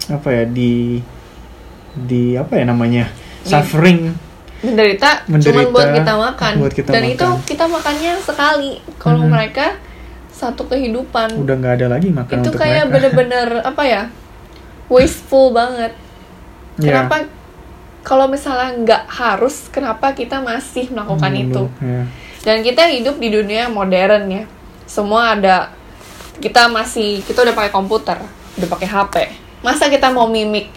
apa 0.07 0.29
ya 0.31 0.43
di 0.45 0.97
di 1.93 2.33
apa 2.33 2.53
ya 2.53 2.65
namanya 2.65 3.05
Di- 3.41 3.49
suffering. 3.49 3.99
menderita, 4.59 5.21
Menderita, 5.25 5.53
cuman 5.53 5.65
buat 5.69 5.89
kita 5.93 6.13
makan 6.15 6.53
buat 6.57 6.73
kita 6.73 6.89
dan 6.89 7.03
makan. 7.03 7.13
itu 7.13 7.27
kita 7.45 7.65
makannya 7.67 8.11
sekali 8.19 8.71
kalau 8.97 9.21
Hmm. 9.21 9.31
mereka 9.31 9.77
satu 10.37 10.63
kehidupan. 10.65 11.33
Udah 11.35 11.55
nggak 11.55 11.73
ada 11.75 11.87
lagi 11.89 12.09
makan 12.09 12.29
itu 12.35 12.39
untuk 12.45 12.55
kayak 12.55 12.85
bener-bener 12.87 13.47
apa 13.69 13.83
ya 13.83 14.03
wasteful 14.87 15.49
banget. 15.51 15.97
Ya. 16.77 16.93
kenapa 16.93 17.25
kalau 18.01 18.29
misalnya 18.29 18.69
nggak 18.77 19.03
harus 19.09 19.65
kenapa 19.67 20.13
kita 20.13 20.37
masih 20.39 20.87
melakukan 20.87 21.33
Hmm, 21.33 21.43
itu? 21.43 21.63
ya. 21.81 22.01
dan 22.45 22.61
kita 22.61 22.85
hidup 22.87 23.17
di 23.17 23.29
dunia 23.29 23.65
modern 23.67 24.29
ya. 24.29 24.43
Semua 24.85 25.33
ada 25.33 25.73
kita 26.37 26.69
masih 26.69 27.19
kita 27.21 27.41
udah 27.41 27.51
pakai 27.51 27.73
komputer 27.73 28.17
udah 28.55 28.69
pakai 28.69 28.85
HP 28.85 29.15
masa 29.59 29.89
kita 29.89 30.07
mau 30.07 30.29
mimik 30.29 30.69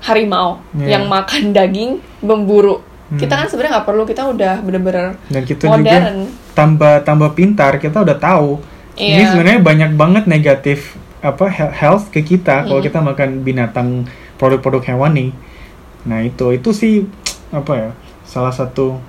harimau 0.00 0.64
Iya. 0.72 0.96
yang 0.96 1.04
makan 1.06 1.52
daging 1.52 1.90
memburu 2.18 2.80
Hmm. 3.10 3.18
kita 3.18 3.34
kan 3.34 3.46
sebenarnya 3.46 3.72
nggak 3.74 3.86
perlu 3.86 4.04
kita 4.04 4.22
udah 4.24 4.54
bener-bener 4.60 5.18
Dan 5.26 5.42
kita 5.42 5.66
juga 5.66 5.74
modern 5.76 6.16
tambah 6.52 6.94
tambah 7.02 7.30
pintar 7.32 7.72
kita 7.76 8.00
udah 8.00 8.14
tahu 8.14 8.62
Ini 8.92 9.16
Iya. 9.18 9.28
sebenarnya 9.32 9.60
banyak 9.60 9.90
banget 9.94 10.24
negatif 10.24 10.94
apa 11.18 11.48
he- 11.48 11.74
health 11.74 12.08
ke 12.08 12.20
kita 12.20 12.64
kalau 12.64 12.78
Mm. 12.78 12.86
kita 12.86 12.98
makan 13.00 13.28
binatang 13.40 13.88
produk-produk 14.36 14.82
hewani. 14.86 15.32
Nah, 16.02 16.20
itu 16.20 16.52
itu 16.52 16.70
sih 16.70 17.08
apa 17.50 17.72
ya? 17.72 17.90
Salah 18.22 18.52
satu 18.52 19.00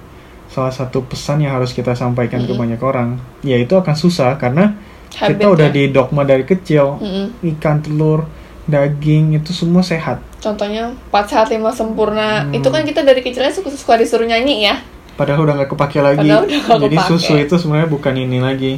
salah 0.47 0.71
satu 0.71 1.03
pesan 1.03 1.39
yang 1.39 1.53
harus 1.53 1.71
kita 1.71 1.91
sampaikan 1.93 2.39
ke 2.41 2.51
Mm. 2.51 2.59
banyak 2.59 2.81
orang. 2.81 3.09
Ya 3.41 3.55
itu 3.55 3.73
akan 3.73 3.93
susah 3.93 4.35
karena 4.35 4.79
kita 5.09 5.35
Habit 5.35 5.47
udah 5.51 5.67
ya. 5.67 5.73
di 5.73 5.83
dogma 5.89 6.23
dari 6.23 6.43
kecil. 6.43 6.95
Mm-mm. 6.97 7.25
Ikan, 7.49 7.79
telur, 7.79 8.23
daging 8.69 9.37
itu 9.37 9.51
semua 9.53 9.81
sehat. 9.81 10.21
Contohnya 10.41 10.93
4 11.09 11.29
sehat 11.29 11.47
5 11.49 11.61
sempurna. 11.73 12.45
Hmm. 12.45 12.57
Itu 12.57 12.69
kan 12.69 12.85
kita 12.85 13.01
dari 13.01 13.21
kecilnya 13.21 13.53
suka, 13.53 13.69
suka 13.73 13.97
disuruh 13.97 14.25
nyanyi 14.25 14.69
ya. 14.69 14.75
Padahal 15.17 15.45
udah 15.45 15.53
nggak 15.61 15.71
kepake 15.73 15.99
lagi. 16.01 16.25
Padahal 16.25 16.45
udah 16.45 16.59
nggak 16.65 16.81
jadi 16.85 16.97
kepake. 16.97 17.09
susu 17.09 17.33
itu 17.37 17.55
sebenarnya 17.57 17.89
bukan 17.89 18.13
ini 18.17 18.39
lagi. 18.41 18.73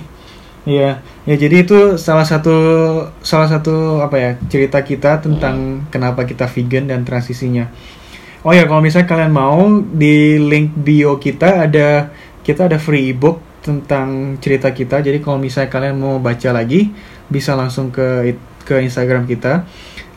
Iya, 0.64 1.04
ya 1.28 1.36
jadi 1.36 1.68
itu 1.68 2.00
salah 2.00 2.24
satu 2.24 2.56
salah 3.20 3.52
satu 3.52 4.00
apa 4.00 4.16
ya 4.16 4.32
cerita 4.48 4.80
kita 4.80 5.20
tentang 5.20 5.84
kenapa 5.92 6.24
kita 6.24 6.48
vegan 6.48 6.88
dan 6.88 7.04
transisinya. 7.04 7.68
Oh 8.48 8.52
ya, 8.52 8.64
kalau 8.68 8.80
misalnya 8.80 9.08
kalian 9.08 9.32
mau 9.32 9.84
di 9.84 10.40
link 10.40 10.76
bio 10.76 11.20
kita 11.20 11.68
ada 11.68 12.12
kita 12.44 12.72
ada 12.72 12.80
free 12.80 13.12
ebook 13.12 13.40
tentang 13.64 14.40
cerita 14.40 14.72
kita. 14.72 15.00
Jadi 15.00 15.24
kalau 15.24 15.40
misalnya 15.40 15.72
kalian 15.72 15.96
mau 16.00 16.20
baca 16.20 16.52
lagi 16.52 16.92
bisa 17.28 17.56
langsung 17.56 17.92
ke 17.92 18.36
ke 18.64 18.80
Instagram 18.80 19.24
kita. 19.24 19.68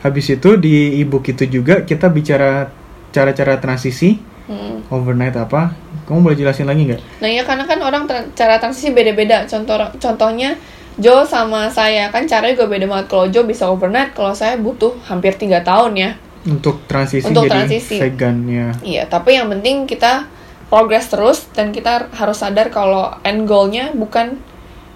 Habis 0.01 0.33
itu 0.33 0.55
di 0.55 0.99
ebook 0.99 1.27
itu 1.27 1.43
juga 1.47 1.83
kita 1.83 2.07
bicara 2.07 2.71
cara-cara 3.09 3.57
transisi 3.57 4.17
Mm. 4.47 4.87
overnight 4.87 5.35
apa? 5.35 5.75
Kamu 6.07 6.23
boleh 6.23 6.39
jelasin 6.39 6.63
lagi 6.63 6.87
nggak? 6.87 7.19
Nah 7.19 7.27
ya 7.27 7.43
karena 7.43 7.67
kan 7.67 7.83
orang 7.83 8.07
tra- 8.07 8.31
cara 8.31 8.55
transisi 8.55 8.95
beda-beda. 8.95 9.43
Contoh 9.43 9.75
contohnya 9.99 10.55
Joe 10.95 11.27
sama 11.27 11.67
saya 11.67 12.07
kan 12.09 12.23
caranya 12.23 12.55
juga 12.55 12.71
beda 12.71 12.87
banget. 12.87 13.07
Kalau 13.11 13.25
Joe 13.27 13.43
bisa 13.43 13.67
overnight, 13.67 14.15
kalau 14.15 14.31
saya 14.31 14.55
butuh 14.55 14.95
hampir 15.03 15.35
tiga 15.35 15.59
tahun 15.61 15.93
ya. 15.93 16.11
Untuk 16.47 16.87
transisi 16.87 17.27
Untuk 17.27 17.43
jadi 17.43 17.67
transisi. 17.67 17.99
vegan 17.99 18.47
ya. 18.47 18.67
Iya, 18.79 19.03
tapi 19.05 19.35
yang 19.35 19.51
penting 19.51 19.83
kita 19.83 20.31
progress 20.71 21.11
terus 21.11 21.51
dan 21.51 21.75
kita 21.75 22.07
harus 22.09 22.39
sadar 22.39 22.71
kalau 22.71 23.11
end 23.21 23.43
goalnya 23.43 23.91
bukan 23.91 24.39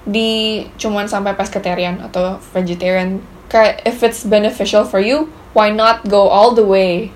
di 0.02 0.64
cuman 0.80 1.06
sampai 1.06 1.36
pescatarian 1.36 2.00
atau 2.00 2.40
vegetarian. 2.56 3.20
Kayak 3.52 3.84
if 3.84 4.00
it's 4.00 4.24
beneficial 4.24 4.88
for 4.88 5.04
you, 5.04 5.28
why 5.52 5.68
not 5.68 6.08
go 6.08 6.32
all 6.32 6.56
the 6.56 6.64
way? 6.64 7.12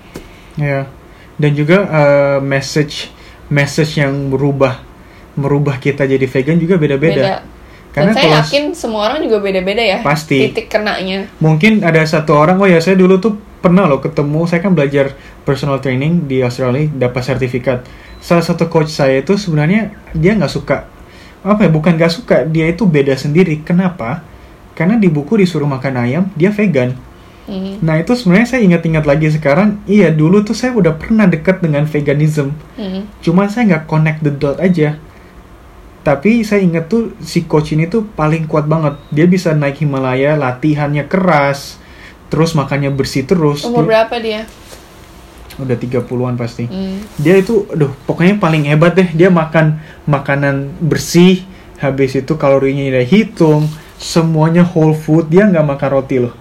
Ya. 0.60 0.84
Dan 1.40 1.56
juga 1.56 1.88
eh, 1.88 2.38
message 2.44 3.08
message 3.48 3.96
yang 3.96 4.28
berubah 4.28 4.84
merubah 5.36 5.80
kita 5.80 6.04
jadi 6.04 6.24
vegan 6.28 6.60
juga 6.60 6.76
beda-beda. 6.76 7.16
Beda. 7.16 7.36
Karena 7.96 8.12
dan 8.12 8.16
saya 8.16 8.24
kalau 8.28 8.40
yakin 8.44 8.64
semua 8.76 9.00
orang 9.08 9.24
juga 9.24 9.40
beda-beda 9.40 9.80
ya. 9.80 9.98
Pasti. 10.04 10.52
Titik 10.52 10.68
kenanya. 10.68 11.32
mungkin 11.40 11.80
ada 11.80 12.04
satu 12.04 12.36
orang 12.36 12.60
oh 12.60 12.68
ya 12.68 12.76
saya 12.84 13.00
dulu 13.00 13.16
tuh 13.16 13.36
pernah 13.60 13.88
loh 13.88 13.98
ketemu 13.98 14.46
saya 14.46 14.60
kan 14.62 14.76
belajar 14.76 15.16
personal 15.42 15.82
training 15.82 16.28
di 16.28 16.44
Australia 16.44 16.86
dapat 16.92 17.22
sertifikat 17.24 17.82
salah 18.22 18.44
satu 18.44 18.70
coach 18.70 18.94
saya 18.94 19.18
itu 19.24 19.34
sebenarnya 19.34 19.90
dia 20.14 20.38
nggak 20.38 20.52
suka 20.52 20.86
apa 21.42 21.66
ya 21.66 21.70
bukan 21.70 21.98
nggak 21.98 22.12
suka 22.12 22.36
dia 22.46 22.70
itu 22.70 22.86
beda 22.86 23.18
sendiri 23.18 23.62
kenapa 23.66 24.22
karena 24.76 24.94
di 24.94 25.08
buku 25.08 25.34
disuruh 25.36 25.66
makan 25.66 25.94
ayam 25.96 26.24
dia 26.32 26.52
vegan 26.52 26.92
Hmm. 27.42 27.78
nah 27.78 27.94
itu 27.94 28.10
sebenarnya 28.10 28.48
saya 28.48 28.60
ingat-ingat 28.60 29.06
lagi 29.06 29.30
sekarang 29.30 29.78
iya 29.86 30.10
dulu 30.10 30.42
tuh 30.42 30.50
saya 30.50 30.74
udah 30.74 30.94
pernah 30.94 31.24
dekat 31.24 31.58
dengan 31.60 31.86
veganism 31.86 32.50
Hmm. 32.74 33.06
cuma 33.20 33.46
saya 33.46 33.66
nggak 33.68 33.84
connect 33.86 34.18
the 34.20 34.30
dot 34.30 34.58
aja 34.58 34.98
tapi 36.02 36.42
saya 36.42 36.58
ingat 36.60 36.86
tuh 36.86 37.14
si 37.20 37.42
coach 37.42 37.70
ini 37.70 37.86
tuh 37.86 38.02
paling 38.04 38.46
kuat 38.46 38.64
banget 38.64 38.98
dia 39.08 39.26
bisa 39.26 39.50
naik 39.52 39.78
Himalaya 39.78 40.34
latihannya 40.34 41.02
keras 41.04 41.78
terus 42.26 42.50
makannya 42.52 42.90
bersih 42.90 43.22
terus 43.22 43.62
Umur 43.62 43.82
Dia- 43.82 43.90
berapa 43.96 44.14
dia? 44.18 44.40
udah 45.56 45.72
30-an 45.72 46.34
pasti 46.34 46.66
Hmm. 46.66 46.98
dia 47.16 47.32
itu 47.34 47.64
aduh 47.66 47.94
pokoknya 48.02 48.36
paling 48.36 48.66
hebat 48.66 48.92
deh 48.92 49.08
dia 49.08 49.30
makan 49.30 49.78
makanan 50.04 50.68
bersih 50.78 51.46
habis 51.76 52.12
itu 52.12 52.34
kalorinya 52.34 52.90
dia 52.90 53.00
hitung 53.00 53.64
semuanya 53.96 54.62
whole 54.62 54.92
food 54.92 55.26
dia 55.26 55.44
nggak 55.44 55.66
makan 55.66 55.90
roti 55.92 56.18
loh 56.20 56.34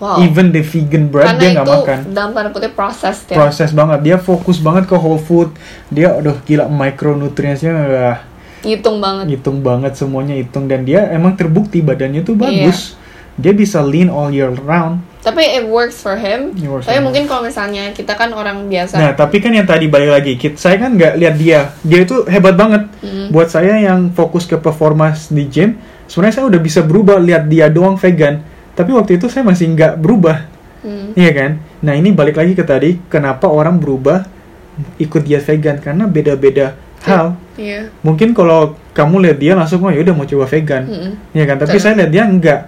Wow. 0.00 0.16
even 0.18 0.48
the 0.48 0.64
vegan 0.64 1.12
bread 1.12 1.28
Karena 1.28 1.36
dia 1.38 1.48
nggak 1.52 1.60
itu 1.62 1.74
makan 1.76 1.98
dalam 2.10 2.30
tanda 2.32 2.48
kutip 2.50 2.72
proses 2.72 3.20
ya. 3.22 3.36
proses 3.36 3.68
banget 3.70 3.98
dia 4.00 4.16
fokus 4.16 4.56
banget 4.56 4.88
ke 4.88 4.96
whole 4.96 5.20
food 5.20 5.52
dia 5.88 6.16
aduh 6.16 6.40
gila 6.40 6.72
micronutrientsnya 6.72 7.72
wah, 7.76 8.18
Hitung 8.62 8.96
banget. 8.96 9.28
hitung 9.30 9.60
banget 9.60 9.92
semuanya 9.94 10.32
hitung 10.34 10.64
dan 10.64 10.84
dia 10.84 11.04
emang 11.06 11.32
terbukti 11.32 11.80
badannya 11.80 12.20
tuh 12.22 12.32
Iya. 12.32 12.40
bagus 12.66 12.96
dia 13.36 13.52
bisa 13.52 13.80
lean 13.80 14.08
all 14.08 14.28
year 14.28 14.48
round 14.58 15.04
Tapi 15.20 15.44
it 15.44 15.64
works 15.66 16.00
for 16.00 16.16
him. 16.16 16.52
It 16.54 16.64
works 16.64 16.88
Tapi 16.88 16.96
for 16.96 17.04
mungkin 17.04 17.28
kalau 17.28 17.44
misalnya 17.44 17.92
kita 17.92 18.16
kan 18.16 18.32
orang 18.32 18.72
biasa. 18.72 18.96
nah 18.96 19.12
tapi 19.12 19.36
kan 19.36 19.52
yang 19.52 19.64
tadi 19.64 19.84
balik 19.84 20.08
lagi 20.10 20.32
kit 20.34 20.56
saya 20.56 20.76
kan 20.76 20.96
nggak 20.96 21.12
lihat 21.14 21.34
dia 21.36 21.58
dia 21.78 22.00
itu 22.00 22.24
hebat 22.24 22.56
banget 22.56 22.88
Mm. 22.98 23.28
buat 23.28 23.48
saya 23.48 23.76
yang 23.78 24.08
fokus 24.10 24.44
ke 24.44 24.56
performance 24.56 25.28
di 25.28 25.44
gym 25.44 25.76
sebenarnya 26.10 26.42
saya 26.42 26.46
udah 26.50 26.60
bisa 26.60 26.82
berubah 26.82 27.22
lihat 27.22 27.46
dia 27.46 27.70
doang 27.70 27.94
vegan 27.94 28.42
tapi 28.74 28.90
waktu 28.96 29.20
itu 29.20 29.28
saya 29.28 29.44
masih 29.44 29.76
nggak 29.76 30.00
berubah. 30.00 30.48
Hmm. 30.80 31.12
iya 31.12 31.30
kan? 31.36 31.60
Nah 31.84 31.92
ini 31.92 32.08
balik 32.16 32.40
lagi 32.40 32.56
ke 32.56 32.64
tadi 32.64 32.96
kenapa 33.12 33.44
orang 33.44 33.76
berubah 33.76 34.24
ikut 34.96 35.22
diet 35.28 35.44
vegan? 35.44 35.76
Karena 35.76 36.08
beda-beda 36.08 36.72
hal. 37.04 37.36
Iya. 37.60 37.92
mungkin 38.00 38.32
kalau 38.32 38.76
kamu 38.96 39.28
lihat 39.28 39.38
dia 39.40 39.52
langsung 39.52 39.84
oh 39.84 39.92
ya 39.92 40.00
udah 40.00 40.16
mau 40.16 40.24
coba 40.24 40.48
vegan. 40.48 40.88
Mm-mm. 40.88 41.12
ya 41.36 41.44
kan? 41.44 41.60
Tapi 41.60 41.76
Betul. 41.76 41.84
saya 41.84 41.94
lihat 42.00 42.10
dia 42.12 42.24
enggak 42.24 42.60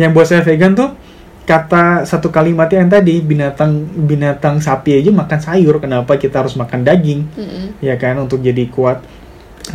yang 0.00 0.16
buat 0.16 0.24
saya 0.24 0.40
vegan 0.40 0.72
tuh 0.72 0.96
kata 1.44 2.08
satu 2.08 2.32
kalimat 2.32 2.68
yang 2.72 2.88
tadi 2.88 3.20
binatang 3.20 3.84
binatang 4.08 4.60
sapi 4.60 5.00
aja 5.04 5.12
makan 5.12 5.40
sayur 5.40 5.80
kenapa 5.84 6.16
kita 6.16 6.40
harus 6.40 6.56
makan 6.56 6.80
daging? 6.80 7.28
Mm-mm. 7.36 7.76
ya 7.84 8.00
kan? 8.00 8.16
Untuk 8.16 8.40
jadi 8.40 8.64
kuat. 8.72 9.04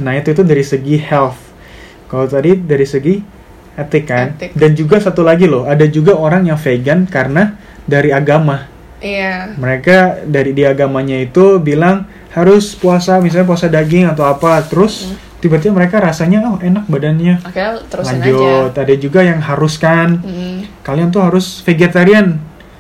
Nah 0.02 0.18
itu 0.18 0.34
itu 0.34 0.42
dari 0.42 0.66
segi 0.66 0.98
health 0.98 1.53
kalau 2.14 2.30
tadi 2.30 2.54
dari 2.56 2.86
segi 2.86 3.18
etik 3.74 4.06
kan 4.06 4.38
Etik. 4.38 4.54
dan 4.54 4.72
juga 4.72 5.02
satu 5.02 5.26
lagi 5.26 5.50
loh 5.50 5.66
ada 5.66 5.82
juga 5.84 6.14
orang 6.14 6.46
yang 6.46 6.56
vegan 6.56 7.10
karena 7.10 7.58
dari 7.84 8.14
agama 8.14 8.70
Iya. 9.02 9.58
mereka 9.58 10.22
dari 10.24 10.54
di 10.54 10.62
agamanya 10.62 11.18
itu 11.18 11.58
bilang 11.58 12.06
harus 12.32 12.72
puasa 12.72 13.18
misalnya 13.18 13.44
puasa 13.46 13.68
daging 13.68 14.08
atau 14.08 14.24
apa 14.24 14.62
terus 14.62 15.10
Hmm. 15.10 15.18
tiba-tiba 15.42 15.76
mereka 15.76 16.00
rasanya 16.00 16.40
oh 16.48 16.58
enak 16.58 16.88
badannya 16.88 17.42
Akhirnya 17.42 17.84
terusin 17.84 18.22
lanjut 18.22 18.72
aja. 18.72 18.80
ada 18.80 18.96
juga 18.96 19.20
yang 19.22 19.42
haruskan 19.42 20.22
Mm. 20.22 20.58
kalian 20.82 21.10
tuh 21.10 21.20
harus 21.20 21.60
vegetarian 21.60 22.40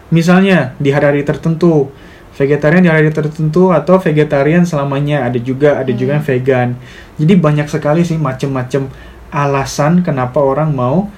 misalnya 0.09 0.71
di 0.77 0.93
hari-hari 0.93 1.25
tertentu 1.25 1.91
vegetarian 2.33 2.81
di 2.81 2.89
hari 2.89 3.09
tertentu 3.09 3.69
atau 3.69 3.99
vegetarian 3.99 4.63
selamanya 4.63 5.27
ada 5.27 5.37
juga 5.37 5.75
ada 5.75 5.91
juga 5.91 6.13
Hmm. 6.13 6.17
yang 6.17 6.25
vegan 6.25 6.69
jadi 7.17 7.33
banyak 7.35 7.67
sekali 7.67 8.01
sih 8.01 8.15
macem-macem 8.15 8.87
alasan 9.33 9.99
kenapa 9.99 10.37
orang 10.37 10.69
mau 10.69 11.09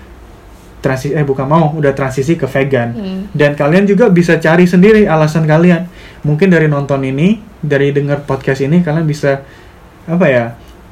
transisi 0.80 1.12
eh 1.12 1.22
bukan 1.22 1.44
mau 1.44 1.66
udah 1.74 1.92
transisi 1.92 2.34
ke 2.34 2.46
vegan 2.46 2.90
Hmm. 2.94 3.22
dan 3.34 3.54
kalian 3.54 3.84
juga 3.84 4.08
bisa 4.08 4.38
cari 4.38 4.64
sendiri 4.64 5.04
alasan 5.04 5.44
kalian 5.44 5.90
mungkin 6.22 6.48
dari 6.48 6.66
nonton 6.66 7.02
ini 7.02 7.38
dari 7.58 7.90
dengar 7.90 8.22
podcast 8.22 8.62
ini 8.62 8.80
kalian 8.80 9.04
bisa 9.04 9.42
apa 10.06 10.26
ya 10.26 10.46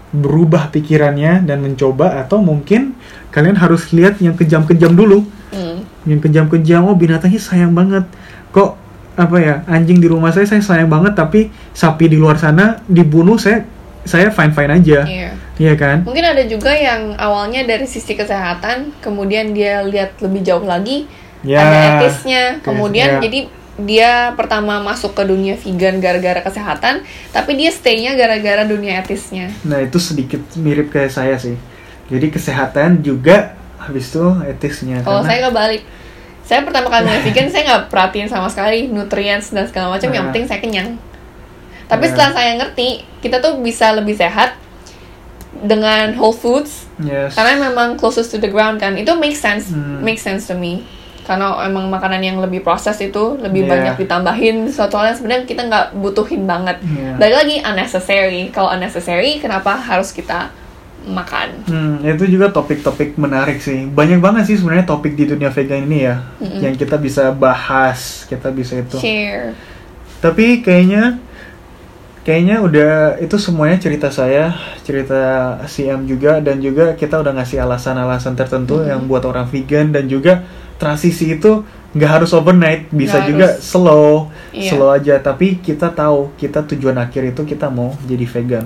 berubah 0.09 0.69
pikirannya 0.69 1.41
dan 1.41 1.62
mencoba 1.62 2.17
atau 2.19 2.38
mungkin 2.38 2.97
kalian 3.29 3.53
harus 3.55 3.89
lihat 3.89 4.17
yang 4.19 4.33
kejam-kejam 4.33 4.93
dulu 4.93 5.25
Mm. 5.53 5.86
yang 6.09 6.17
kejam-kejam 6.19 6.81
oh 6.83 6.97
binatangnya 6.97 7.38
sayang 7.38 7.71
banget 7.71 8.09
kok 8.49 8.73
apa 9.13 9.38
ya 9.38 9.55
anjing 9.67 10.01
di 10.01 10.09
rumah 10.09 10.33
saya 10.33 10.49
saya 10.49 10.65
sayang 10.65 10.89
banget 10.89 11.13
tapi 11.13 11.53
sapi 11.69 12.09
di 12.09 12.17
luar 12.17 12.41
sana 12.41 12.81
dibunuh 12.83 13.38
saya 13.38 13.62
saya 14.01 14.33
fine 14.33 14.49
fine 14.49 14.73
aja 14.73 15.05
Iya. 15.05 15.29
Iya 15.55 15.73
kan 15.73 16.01
Mungkin 16.01 16.23
ada 16.23 16.43
juga 16.43 16.71
yang 16.71 17.13
awalnya 17.15 17.62
dari 17.62 17.85
sisi 17.85 18.13
kesehatan, 18.13 18.89
kemudian 18.99 19.51
dia 19.51 19.81
lihat 19.81 20.17
lebih 20.19 20.41
jauh 20.41 20.63
lagi, 20.63 21.06
ya 21.41 21.62
ada 21.62 21.77
etisnya, 21.99 22.58
Etis, 22.58 22.63
kemudian 22.63 23.10
ya. 23.10 23.19
jadi 23.21 23.39
dia 23.73 24.12
pertama 24.33 24.77
masuk 24.79 25.12
ke 25.12 25.23
dunia 25.23 25.54
vegan 25.56 25.97
gara-gara 25.97 26.41
kesehatan, 26.41 27.01
tapi 27.29 27.54
dia 27.54 27.69
stay-nya 27.69 28.13
gara-gara 28.13 28.62
dunia 28.63 28.97
etisnya. 28.99 29.49
nah 29.62 29.77
itu 29.77 29.97
sedikit 29.97 30.41
mirip 30.56 30.89
kayak 30.89 31.10
saya 31.10 31.35
sih 31.35 31.58
jadi 32.06 32.29
kesehatan 32.29 32.99
juga 32.99 33.54
habis 33.79 34.08
itu 34.08 34.21
etisnya 34.45 35.01
Kalau 35.01 35.19
karena- 35.19 35.27
saya 35.27 35.39
kebalik, 35.43 35.81
saya 36.41 36.60
pertama 36.62 36.87
kali 36.87 37.04
mulai 37.04 37.21
vegan 37.25 37.47
saya 37.47 37.63
nggak 37.65 37.83
perhatiin 37.89 38.27
sama 38.27 38.47
sekali 38.47 38.87
nutrients 38.87 39.49
dan 39.49 39.65
segala 39.65 39.91
macam. 39.91 40.08
Yang 40.08 40.17
Nah. 40.17 40.27
penting 40.29 40.45
saya 40.45 40.60
kenyang. 40.60 40.89
Tapi 41.83 41.99
Nah. 41.99 42.10
setelah 42.10 42.31
saya 42.31 42.51
ngerti, 42.56 42.87
kita 43.19 43.37
tuh 43.37 43.60
bisa 43.60 43.91
lebih 43.91 44.13
sehat 44.13 44.56
dengan 45.62 46.17
whole 46.17 46.33
foods 46.33 46.89
yes. 46.97 47.37
karena 47.37 47.69
memang 47.69 47.95
closest 47.95 48.33
to 48.33 48.41
the 48.41 48.49
ground 48.49 48.81
kan. 48.81 48.97
Itu 48.97 49.13
make 49.15 49.37
sense, 49.37 49.69
Hmm. 49.69 50.01
make 50.01 50.17
sense 50.17 50.49
to 50.49 50.58
me. 50.58 50.81
Karena 51.23 51.56
emang 51.63 51.87
makanan 51.87 52.19
yang 52.19 52.43
lebih 52.43 52.67
proses 52.67 52.99
itu 52.99 53.39
lebih 53.39 53.63
Yeah. 53.63 53.71
banyak 53.71 53.95
ditambahin 54.04 54.67
sesuatu 54.67 54.99
hal 54.99 55.13
yang 55.13 55.17
sebenarnya 55.17 55.43
kita 55.47 55.62
nggak 55.71 55.85
butuhin 55.95 56.43
banget. 56.43 56.83
Iya. 56.83 57.15
Balik 57.15 57.35
lagi 57.39 57.56
unnecessary. 57.63 58.51
Kalau 58.51 58.75
unnecessary, 58.75 59.39
kenapa 59.39 59.79
harus 59.79 60.12
kita 60.12 60.51
makan. 61.04 61.47
Hmm, 61.67 61.95
itu 62.04 62.27
juga 62.27 62.51
topik-topik 62.51 63.19
menarik 63.19 63.60
sih. 63.60 63.87
Banyak 63.87 64.19
banget 64.19 64.51
sih 64.51 64.56
sebenarnya 64.60 64.87
topik 64.87 65.15
di 65.15 65.27
dunia 65.27 65.51
vegan 65.51 65.83
ini 65.83 66.08
ya, 66.08 66.15
Mm-mm. 66.39 66.60
yang 66.63 66.75
kita 66.75 66.95
bisa 66.95 67.31
bahas, 67.35 68.23
kita 68.27 68.51
bisa 68.51 68.79
itu. 68.79 68.99
Share. 68.99 69.51
Tapi 70.23 70.63
kayaknya, 70.63 71.19
kayaknya 72.24 72.60
udah 72.60 72.92
itu 73.19 73.36
semuanya 73.36 73.78
cerita 73.78 74.08
saya, 74.08 74.56
cerita 74.82 75.21
CM 75.65 76.04
juga, 76.04 76.40
dan 76.40 76.60
juga 76.60 76.96
kita 76.96 77.19
udah 77.19 77.36
ngasih 77.36 77.60
alasan-alasan 77.60 78.34
tertentu 78.34 78.80
Mm-mm. 78.80 78.90
yang 78.90 79.02
buat 79.06 79.24
orang 79.24 79.44
vegan 79.46 79.92
dan 79.92 80.08
juga 80.08 80.44
transisi 80.76 81.36
itu 81.36 81.63
nggak 81.94 82.10
harus 82.10 82.32
overnight, 82.34 82.90
bisa 82.90 83.21
Nggak 83.21 83.30
juga 83.30 83.48
harus. 83.54 83.62
slow, 83.62 84.08
Iya. 84.50 84.69
slow 84.71 84.90
aja. 84.90 85.15
Tapi 85.19 85.60
kita 85.60 85.92
tahu 85.92 86.34
kita 86.34 86.65
tujuan 86.65 86.98
akhir 86.98 87.36
itu 87.36 87.42
kita 87.44 87.69
mau 87.69 87.94
jadi 88.04 88.26
vegan. 88.26 88.65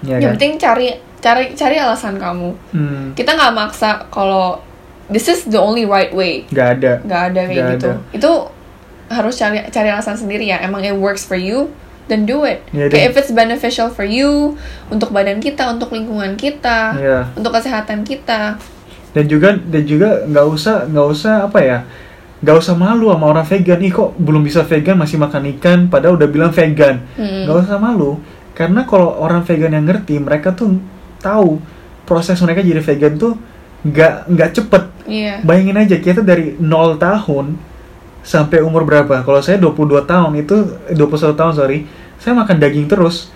Ya 0.00 0.16
Yang 0.16 0.22
kan? 0.22 0.32
penting 0.38 0.52
cari 0.56 0.88
cari 1.18 1.44
cari 1.52 1.76
alasan 1.76 2.16
kamu. 2.16 2.50
Hmm, 2.70 3.04
Kita 3.12 3.34
nggak 3.34 3.52
maksa 3.52 4.06
kalau 4.08 4.62
this 5.10 5.26
is 5.26 5.44
the 5.44 5.58
only 5.58 5.84
right 5.84 6.14
way. 6.14 6.46
nggak 6.48 6.68
ada. 6.80 6.92
nggak 7.02 7.22
ada 7.28 7.40
kayak 7.44 7.50
Nggak 7.52 7.72
gitu 7.76 7.88
ada. 7.90 7.98
itu 8.14 8.30
harus 9.08 9.34
cari 9.34 9.58
cari 9.68 9.88
alasan 9.88 10.14
sendiri 10.14 10.44
ya 10.44 10.60
emang 10.60 10.80
it 10.80 10.94
works 10.94 11.24
for 11.24 11.34
you 11.34 11.68
then 12.08 12.24
do 12.24 12.42
it. 12.42 12.64
Iya, 12.72 12.88
kayak 12.88 13.04
if 13.12 13.14
it's 13.20 13.32
beneficial 13.32 13.92
for 13.92 14.04
you 14.04 14.56
untuk 14.88 15.12
badan 15.12 15.38
kita 15.38 15.68
untuk 15.68 15.92
lingkungan 15.92 16.34
kita 16.34 16.96
Iya. 16.96 17.18
untuk 17.36 17.52
kesehatan 17.54 18.02
kita. 18.02 18.56
Dan 19.12 19.24
juga 19.28 19.56
dan 19.56 19.82
juga 19.84 20.24
nggak 20.24 20.46
usah 20.48 20.88
nggak 20.88 21.06
usah 21.08 21.34
apa 21.48 21.58
ya 21.60 21.78
nggak 22.38 22.56
usah 22.56 22.74
malu 22.74 23.12
sama 23.12 23.26
orang 23.28 23.46
vegan. 23.46 23.80
Ih 23.82 23.92
kok 23.92 24.10
belum 24.16 24.42
bisa 24.42 24.64
vegan 24.64 24.96
masih 24.96 25.16
makan 25.20 25.42
ikan 25.58 25.78
padahal 25.86 26.16
udah 26.16 26.28
bilang 26.28 26.52
vegan. 26.52 27.04
Hmm. 27.14 27.44
usah 27.48 27.78
malu 27.78 28.18
karena 28.56 28.82
kalau 28.88 29.14
orang 29.22 29.46
vegan 29.46 29.70
yang 29.70 29.86
ngerti 29.86 30.18
mereka 30.18 30.50
tuh 30.50 30.82
tahu 31.22 31.62
proses 32.02 32.40
mereka 32.42 32.64
jadi 32.64 32.80
vegan 32.82 33.14
tuh 33.20 33.36
nggak 33.84 34.32
nggak 34.32 34.50
cepet. 34.54 34.84
Iya. 35.08 35.34
Bayangin 35.46 35.78
aja 35.78 35.96
kita 35.98 36.20
dari 36.20 36.58
0 36.58 36.98
tahun 36.98 37.67
sampai 38.28 38.60
umur 38.60 38.84
berapa? 38.84 39.24
Kalau 39.24 39.40
saya 39.40 39.56
22 39.56 40.04
tahun 40.04 40.36
itu 40.36 40.56
eh, 40.92 40.96
21 40.96 41.32
tahun 41.32 41.52
sorry. 41.56 41.88
Saya 42.20 42.36
makan 42.36 42.60
daging 42.60 42.84
terus. 42.84 43.32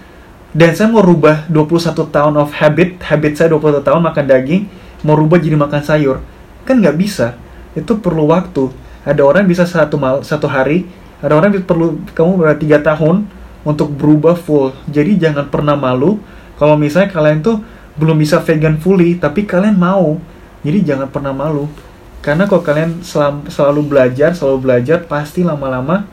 Dan 0.52 0.76
saya 0.76 0.92
mau 0.92 1.00
rubah 1.00 1.48
21 1.48 2.12
tahun 2.12 2.36
of 2.36 2.52
habit 2.52 3.00
habit 3.08 3.40
saya 3.40 3.56
21 3.56 3.80
tahun 3.80 4.04
makan 4.04 4.24
daging 4.28 4.62
mau 5.00 5.16
rubah 5.16 5.40
jadi 5.40 5.56
makan 5.56 5.80
sayur. 5.80 6.20
Kan 6.68 6.84
nggak 6.84 7.00
bisa. 7.00 7.40
Itu 7.72 7.96
perlu 7.96 8.28
waktu. 8.28 8.68
Ada 9.08 9.24
orang 9.24 9.48
bisa 9.48 9.64
satu 9.64 9.96
mal 9.96 10.20
satu 10.20 10.44
hari 10.44 10.84
ada 11.24 11.40
orang 11.40 11.56
perlu 11.64 11.96
kamu 12.12 12.36
berarti 12.36 12.68
tiga 12.68 12.84
tahun 12.84 13.24
untuk 13.64 13.96
berubah 13.96 14.36
full. 14.36 14.76
Jadi 14.92 15.16
jangan 15.16 15.48
pernah 15.48 15.72
malu. 15.72 16.20
Kalau 16.60 16.76
misalnya 16.76 17.08
kalian 17.08 17.40
tuh 17.40 17.64
belum 17.96 18.16
bisa 18.16 18.40
vegan 18.40 18.80
fully 18.80 19.20
tapi 19.20 19.44
kalian 19.44 19.76
mau 19.76 20.16
jadi 20.64 20.94
jangan 20.94 21.08
pernah 21.12 21.34
malu 21.36 21.68
karena 22.22 22.46
kalau 22.46 22.62
kalian 22.62 23.02
selam- 23.02 23.44
selalu 23.50 23.90
belajar 23.90 24.30
selalu 24.32 24.58
belajar 24.62 25.02
pasti 25.04 25.42
lama-lama 25.42 26.06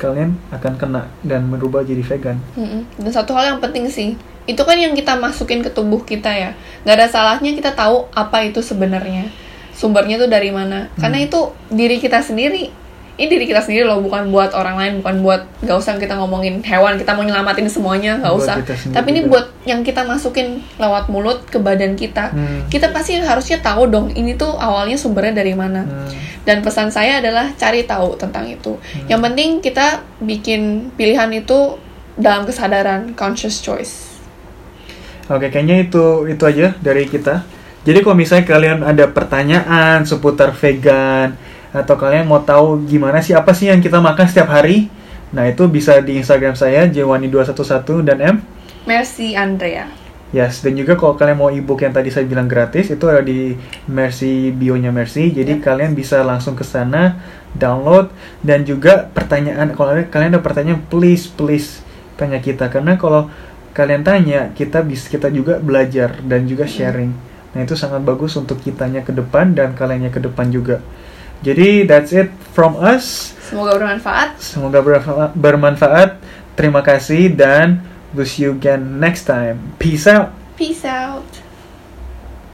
kalian 0.00 0.32
akan 0.48 0.74
kena 0.80 1.02
dan 1.20 1.44
berubah 1.46 1.84
jadi 1.84 2.00
vegan. 2.00 2.40
Mm-mm. 2.56 2.88
dan 2.96 3.12
satu 3.12 3.36
hal 3.36 3.52
yang 3.54 3.60
penting 3.60 3.84
sih 3.86 4.16
itu 4.48 4.62
kan 4.64 4.74
yang 4.74 4.96
kita 4.96 5.14
masukin 5.14 5.60
ke 5.60 5.68
tubuh 5.68 6.00
kita 6.02 6.32
ya. 6.32 6.50
Nggak 6.82 6.96
ada 6.96 7.06
salahnya 7.06 7.52
kita 7.52 7.76
tahu 7.76 8.08
apa 8.10 8.42
itu 8.42 8.58
sebenarnya. 8.58 9.28
Sumbernya 9.70 10.18
tuh 10.18 10.26
dari 10.26 10.50
mana. 10.50 10.90
Karena 10.98 11.20
Hmm. 11.22 11.26
itu 11.28 11.40
diri 11.70 12.00
kita 12.00 12.18
sendiri 12.18 12.72
ini 13.20 13.28
diri 13.28 13.44
kita 13.44 13.60
sendiri 13.60 13.84
loh 13.84 14.00
bukan 14.00 14.32
buat 14.32 14.50
orang 14.50 14.80
lain 14.80 14.92
bukan 14.98 15.20
buat 15.20 15.44
nggak 15.60 15.76
usah 15.76 16.00
kita 16.00 16.16
ngomongin 16.16 16.64
hewan 16.64 16.96
kita 16.96 17.12
mau 17.12 17.20
nyelamatin 17.20 17.68
semuanya 17.68 18.16
Buat 18.16 18.32
usah 18.34 18.56
tapi 18.90 19.12
ini 19.12 19.20
juga. 19.22 19.28
buat 19.28 19.46
yang 19.62 19.84
kita 19.84 20.00
masukin 20.02 20.64
lewat 20.74 21.06
mulut 21.06 21.44
ke 21.44 21.60
badan 21.60 21.92
kita 21.94 22.32
Hmm. 22.32 22.64
kita 22.66 22.88
pasti 22.88 23.20
harusnya 23.20 23.60
tahu 23.60 23.84
dong 23.86 24.08
ini 24.10 24.32
tuh 24.34 24.56
awalnya 24.56 24.96
sumbernya 24.96 25.36
dari 25.36 25.52
mana 25.52 25.84
Hmm. 25.84 26.08
dan 26.42 26.64
pesan 26.64 26.88
saya 26.88 27.20
adalah 27.20 27.52
cari 27.52 27.84
tahu 27.84 28.16
tentang 28.16 28.48
itu. 28.48 28.72
Hmm. 28.72 29.06
Yang 29.06 29.20
penting 29.22 29.50
kita 29.60 29.86
bikin 30.18 30.60
pilihan 30.90 31.28
itu 31.30 31.76
dalam 32.16 32.42
kesadaran 32.42 33.12
conscious 33.12 33.60
choice. 33.60 34.16
Oke, 35.28 35.46
kayaknya 35.46 35.84
itu 35.84 36.26
itu 36.26 36.42
aja 36.42 36.74
dari 36.80 37.04
kita. 37.04 37.44
Jadi 37.80 37.98
kalau 38.00 38.12
misalnya 38.12 38.44
kalian 38.44 38.78
ada 38.82 39.08
pertanyaan 39.08 40.02
seputar 40.02 40.52
vegan 40.52 41.38
atau 41.70 41.94
kalian 41.94 42.26
mau 42.26 42.42
tahu 42.42 42.82
gimana 42.84 43.22
sih 43.22 43.32
apa 43.32 43.54
sih 43.54 43.70
yang 43.70 43.78
kita 43.78 43.98
makan 43.98 44.26
setiap 44.26 44.50
hari, 44.50 44.90
nah 45.30 45.46
itu 45.46 45.66
bisa 45.66 45.98
di 46.02 46.18
Instagram 46.18 46.54
saya 46.54 46.86
jwani211 46.86 48.02
dan 48.02 48.18
M. 48.18 48.36
Merci 48.84 49.38
Andrea. 49.38 49.86
Yes, 50.30 50.62
dan 50.62 50.78
juga 50.78 50.94
kalau 50.94 51.18
kalian 51.18 51.38
mau 51.42 51.50
ebook 51.50 51.82
yang 51.82 51.90
tadi 51.90 52.06
saya 52.06 52.22
bilang 52.22 52.46
gratis 52.46 52.86
itu 52.86 53.02
ada 53.10 53.18
di 53.18 53.58
Mercy 53.90 54.54
bio-nya 54.54 54.94
Mercy. 54.94 55.34
Jadi 55.34 55.58
Ya. 55.58 55.62
kalian 55.62 55.98
bisa 55.98 56.22
langsung 56.22 56.54
ke 56.54 56.62
sana 56.62 57.18
download 57.50 58.14
dan 58.38 58.62
juga 58.62 59.10
pertanyaan 59.10 59.74
kalau 59.74 59.90
ada- 59.90 60.06
kalian 60.06 60.38
ada 60.38 60.38
pertanyaan 60.38 60.86
please 60.86 61.26
please 61.26 61.82
tanya 62.14 62.38
kita 62.38 62.70
karena 62.70 62.94
kalau 62.94 63.26
kalian 63.74 64.06
tanya 64.06 64.54
kita 64.54 64.86
bisa 64.86 65.10
kita 65.10 65.34
juga 65.34 65.58
belajar 65.58 66.22
dan 66.22 66.46
juga 66.46 66.62
sharing. 66.62 67.10
Nah, 67.50 67.66
itu 67.66 67.74
sangat 67.74 68.06
bagus 68.06 68.38
untuk 68.38 68.62
kitanya 68.62 69.02
ke 69.02 69.10
depan 69.10 69.58
dan 69.58 69.74
kaliannya 69.74 70.14
ke 70.14 70.22
depan 70.22 70.46
juga. 70.54 70.78
Jadi 71.40 71.88
that's 71.88 72.12
it 72.12 72.28
from 72.52 72.76
us. 72.76 73.32
Semoga 73.48 73.80
bermanfaat. 73.80 74.36
Semoga 74.38 74.78
bermanfaat. 75.32 76.20
Terima 76.54 76.84
kasih 76.84 77.32
dan 77.32 77.80
we'll 78.12 78.28
see 78.28 78.44
you 78.44 78.52
again 78.52 79.00
next 79.00 79.24
time. 79.24 79.72
Peace 79.80 80.04
out. 80.04 80.30
Peace 80.60 80.84
out. 80.84 81.49